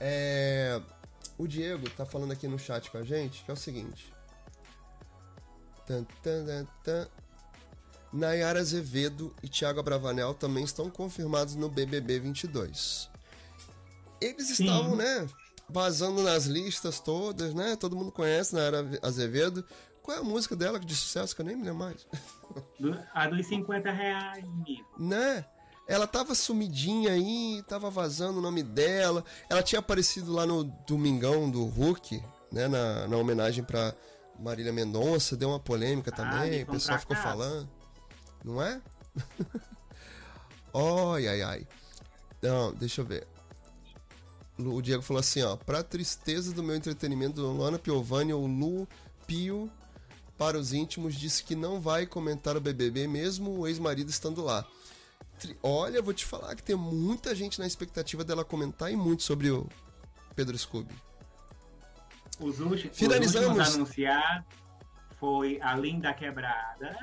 [0.00, 0.80] É,
[1.36, 4.15] o Diego tá falando aqui no chat com a gente que é o seguinte.
[5.86, 7.06] Tan, tan, tan, tan.
[8.12, 13.10] Nayara Azevedo e Thiago Abravanel também estão confirmados no BBB 22.
[14.20, 14.64] Eles Sim.
[14.64, 15.26] estavam, né,
[15.68, 17.76] vazando nas listas todas, né?
[17.76, 19.64] Todo mundo conhece Nayara Azevedo.
[20.02, 22.06] Qual é a música dela de sucesso que eu nem me lembro mais?
[23.12, 24.86] A dos 50 reais, amigo.
[24.98, 25.44] né?
[25.88, 29.24] Ela tava sumidinha aí, tava vazando o nome dela.
[29.48, 32.66] Ela tinha aparecido lá no Domingão do Hulk, né?
[32.66, 33.94] Na, na homenagem pra
[34.38, 37.68] Marília Mendonça, deu uma polêmica também, deu o pessoal ficou falando.
[38.44, 38.80] Não é?
[41.14, 41.66] ai, ai, ai.
[42.42, 43.26] Não, deixa eu ver.
[44.58, 45.56] O Diego falou assim, ó.
[45.56, 48.88] Pra tristeza do meu entretenimento, Luana Piovani, o Lu
[49.26, 49.70] Pio,
[50.38, 54.66] para os íntimos, disse que não vai comentar o BBB, mesmo o ex-marido estando lá.
[55.62, 59.50] Olha, vou te falar que tem muita gente na expectativa dela comentar e muito sobre
[59.50, 59.66] o
[60.34, 60.94] Pedro Scooby.
[62.40, 63.48] Os últimos, Finalizamos.
[63.48, 64.46] os últimos a anunciar
[65.18, 66.96] foi a Linda Quebrada,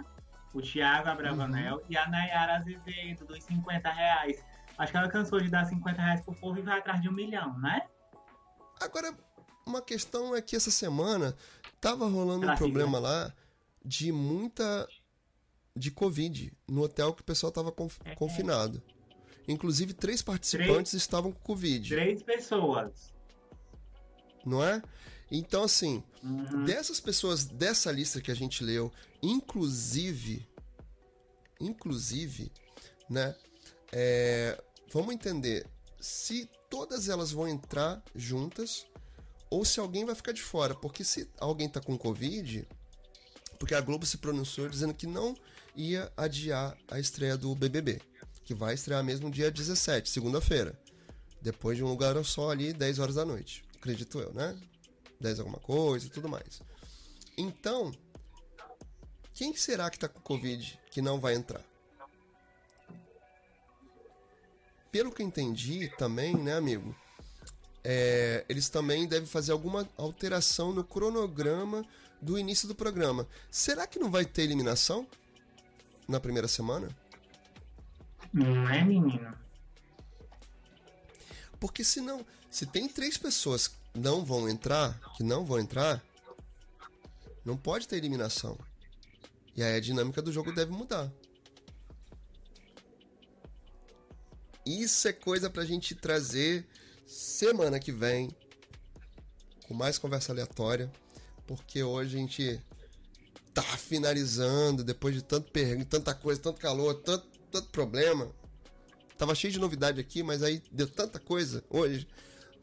[0.53, 1.81] o Thiago Abravanel Uhum.
[1.89, 4.43] e a Nayara Azevedo, dos 50 reais.
[4.77, 7.13] Acho que ela cansou de dar 50 reais pro povo e vai atrás de um
[7.13, 7.81] milhão, né?
[8.79, 9.15] Agora,
[9.65, 11.35] uma questão é que essa semana
[11.81, 13.33] tava rolando um Tráfego, problema lá
[13.83, 14.87] de muita.
[15.75, 18.13] de Covid no hotel que o pessoal tava conf- É.
[18.13, 18.81] confinado.
[19.47, 23.11] Inclusive, três participantes estavam com Covid, Três pessoas.
[24.45, 24.81] não é?
[25.35, 26.63] Então, assim, Uhum.
[26.63, 28.91] dessas pessoas dessa lista que a gente leu,
[29.21, 30.47] inclusive,
[31.59, 32.51] inclusive,
[33.09, 33.35] né?
[33.91, 34.61] é,
[34.91, 35.65] vamos entender
[35.99, 38.85] se todas elas vão entrar juntas
[39.49, 42.67] ou se alguém vai ficar de fora, porque se alguém tá com covid,
[43.59, 45.35] porque a Globo se pronunciou dizendo que não
[45.75, 48.01] ia adiar a estreia do BBB,
[48.43, 50.79] que vai estrear mesmo dia 17, segunda-feira,
[51.41, 54.57] depois de um lugar só ali, 10 horas da noite, acredito eu, né?
[55.23, 56.61] 10 alguma coisa e tudo mais.
[57.37, 57.91] Então,
[59.33, 61.63] quem será que tá com Covid que não vai entrar?
[64.91, 66.95] Pelo que eu entendi também, né, amigo?
[67.83, 71.85] é, eles também devem fazer alguma alteração no cronograma
[72.21, 73.27] do início do programa.
[73.51, 75.05] Será que não vai ter eliminação
[76.07, 76.87] na primeira semana?
[78.31, 79.37] Não é, menino?
[81.59, 86.03] Porque se não, se tem três pessoas não vão entrar, que não vão entrar,
[87.45, 88.57] não pode ter eliminação.
[89.55, 91.11] E aí a dinâmica do jogo deve mudar.
[94.65, 96.65] Isso é coisa pra gente trazer
[97.05, 98.29] semana que vem
[99.67, 100.91] com mais conversa aleatória,
[101.45, 102.61] porque hoje a gente
[103.53, 108.31] tá finalizando depois de tanto perrengue, tanta coisa, tanto calor, tanto, tanto problema.
[109.17, 112.07] Tava cheio de novidade aqui, mas aí deu tanta coisa hoje.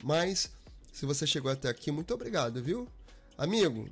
[0.03, 0.51] Mas
[0.93, 2.89] se você chegou até aqui, muito obrigado, viu?
[3.37, 3.89] Amigo,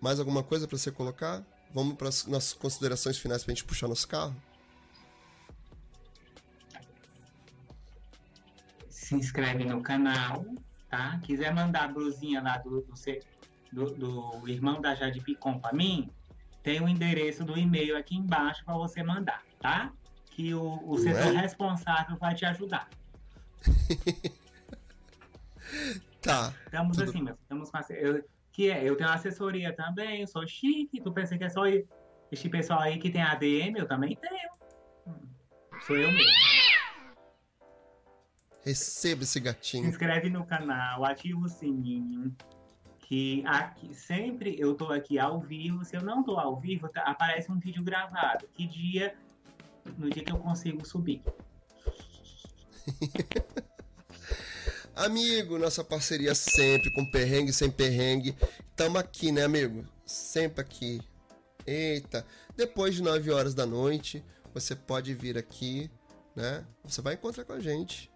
[0.00, 1.44] mais alguma coisa para você colocar?
[1.72, 4.34] Vamos para as nossas considerações finais para a gente puxar nosso carro?
[8.88, 10.44] Se inscreve no canal,
[10.88, 11.18] tá?
[11.20, 16.10] Quiser mandar a blusinha lá do, do, do, do irmão da Jade Picon para mim,
[16.62, 19.92] tem o endereço do e-mail aqui embaixo para você mandar, tá?
[20.30, 21.40] Que o, o setor é?
[21.40, 22.88] responsável vai te ajudar.
[26.20, 26.54] tá.
[26.64, 27.08] Estamos tudo...
[27.08, 31.12] assim, mas estamos com eu, que é, eu tenho assessoria também, eu sou chique, tu
[31.12, 31.64] pensa que é só
[32.32, 34.50] este pessoal aí que tem ADM, eu também tenho.
[35.86, 36.30] Sou eu mesmo.
[38.64, 39.84] Receba esse gatinho.
[39.84, 42.34] Se inscreve no canal, ativa o sininho.
[42.98, 45.84] Que aqui sempre eu tô aqui ao vivo.
[45.84, 48.48] Se eu não tô ao vivo, tá, aparece um vídeo gravado.
[48.54, 49.14] Que dia?
[49.96, 51.22] No dia que eu consigo subir.
[54.96, 58.34] Amigo, nossa parceria sempre, com perrengue sem perrengue.
[58.74, 59.84] Tamo aqui, né, amigo?
[60.06, 61.02] Sempre aqui.
[61.66, 64.24] Eita, depois de 9 horas da noite,
[64.54, 65.90] você pode vir aqui,
[66.34, 66.64] né?
[66.82, 68.10] Você vai encontrar com a gente.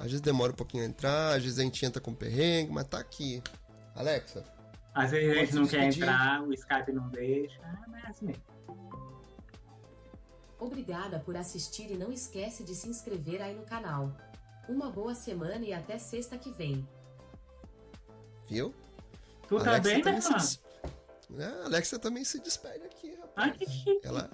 [0.00, 2.88] Às vezes demora um pouquinho a entrar, às vezes a gente entra com perrengue, mas
[2.88, 3.40] tá aqui.
[3.94, 4.44] Alexa.
[4.92, 7.60] Às vezes a gente não quer entrar, o Skype não deixa.
[8.04, 8.42] É assim mesmo.
[10.58, 14.12] Obrigada por assistir e não esquece de se inscrever aí no canal.
[14.70, 16.88] Uma boa semana e até sexta que vem.
[18.48, 18.72] Viu?
[19.48, 20.60] Tu tá Alexa bem, né, se...
[21.36, 23.32] é, Alexa também se despede aqui, rapaz.
[23.36, 24.00] Ai, que chique.
[24.04, 24.30] Ela...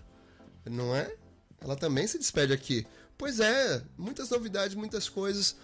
[0.67, 1.17] Não é?
[1.59, 2.87] Ela também se despede aqui.
[3.17, 5.57] Pois é, muitas novidades, muitas coisas.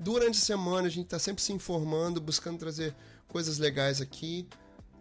[0.00, 2.96] Durante a semana a gente tá sempre se informando, buscando trazer
[3.28, 4.48] coisas legais aqui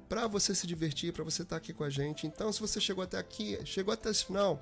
[0.07, 2.27] para você se divertir, para você estar tá aqui com a gente.
[2.27, 4.61] Então, se você chegou até aqui, chegou até esse final,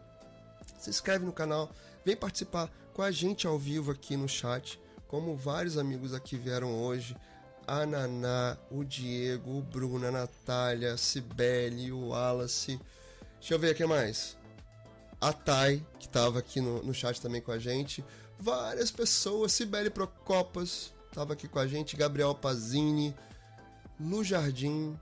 [0.80, 1.70] se inscreve no canal,
[2.06, 6.82] vem participar com a gente ao vivo aqui no chat, como vários amigos aqui vieram
[6.82, 7.18] hoje.
[7.66, 12.80] A Naná, o Diego, o Bruno, a Natália, a Cibele, o Wallace.
[13.40, 14.38] Deixa eu ver aqui mais.
[15.20, 18.04] A Thay, que estava aqui no, no chat também com a gente.
[18.38, 19.54] Várias pessoas.
[19.54, 21.96] Cibele Procopas estava aqui com a gente.
[21.96, 23.16] Gabriel Pazini.
[24.00, 25.00] Lu Jardim.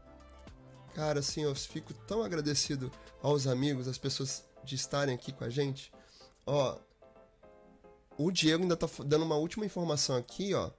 [0.93, 2.91] Cara, assim, eu fico tão agradecido
[3.23, 5.91] aos amigos, às pessoas de estarem aqui com a gente.
[6.45, 6.77] Ó,
[8.25, 10.69] o Diego ainda tá dando uma última informação aqui, ó.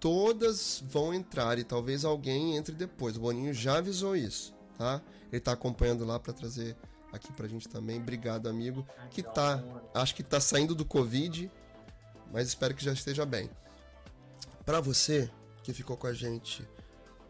[0.00, 3.16] Todas vão entrar e talvez alguém entre depois.
[3.16, 5.00] O Boninho já avisou isso, tá?
[5.30, 6.76] Ele tá acompanhando lá para trazer
[7.12, 8.00] aqui pra gente também.
[8.00, 8.86] Obrigado, amigo.
[9.10, 9.62] Que tá,
[9.94, 11.50] acho que tá saindo do Covid,
[12.32, 13.48] mas espero que já esteja bem.
[14.64, 15.30] Para você
[15.62, 16.68] que ficou com a gente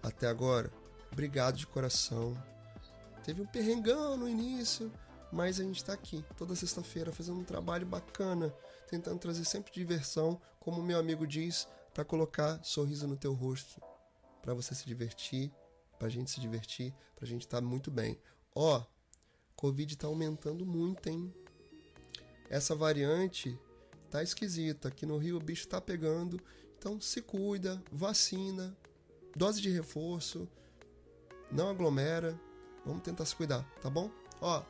[0.03, 0.73] até agora,
[1.13, 2.37] obrigado de coração.
[3.23, 4.91] Teve um perrengão no início,
[5.33, 8.55] mas a gente está aqui toda sexta-feira fazendo um trabalho bacana,
[8.87, 13.81] tentando trazer sempre diversão, como meu amigo diz, para colocar sorriso no teu rosto,
[14.43, 15.51] para você se divertir,
[15.99, 18.21] para a gente se divertir, para a gente estar tá muito bem.
[18.55, 18.87] Ó, oh,
[19.57, 21.33] Covid está aumentando muito, hein?
[22.51, 23.59] Essa variante
[24.11, 24.89] tá esquisita.
[24.89, 26.39] Aqui no Rio o bicho tá pegando.
[26.77, 28.77] Então se cuida, vacina,
[29.35, 30.47] dose de reforço,
[31.51, 32.39] não aglomera.
[32.85, 34.11] Vamos tentar se cuidar, tá bom?
[34.41, 34.63] Ó,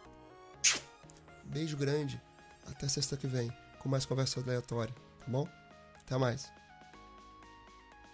[1.52, 2.20] Beijo grande.
[2.66, 5.46] Até sexta que vem com mais conversa aleatória, tá bom?
[6.00, 6.50] Até mais.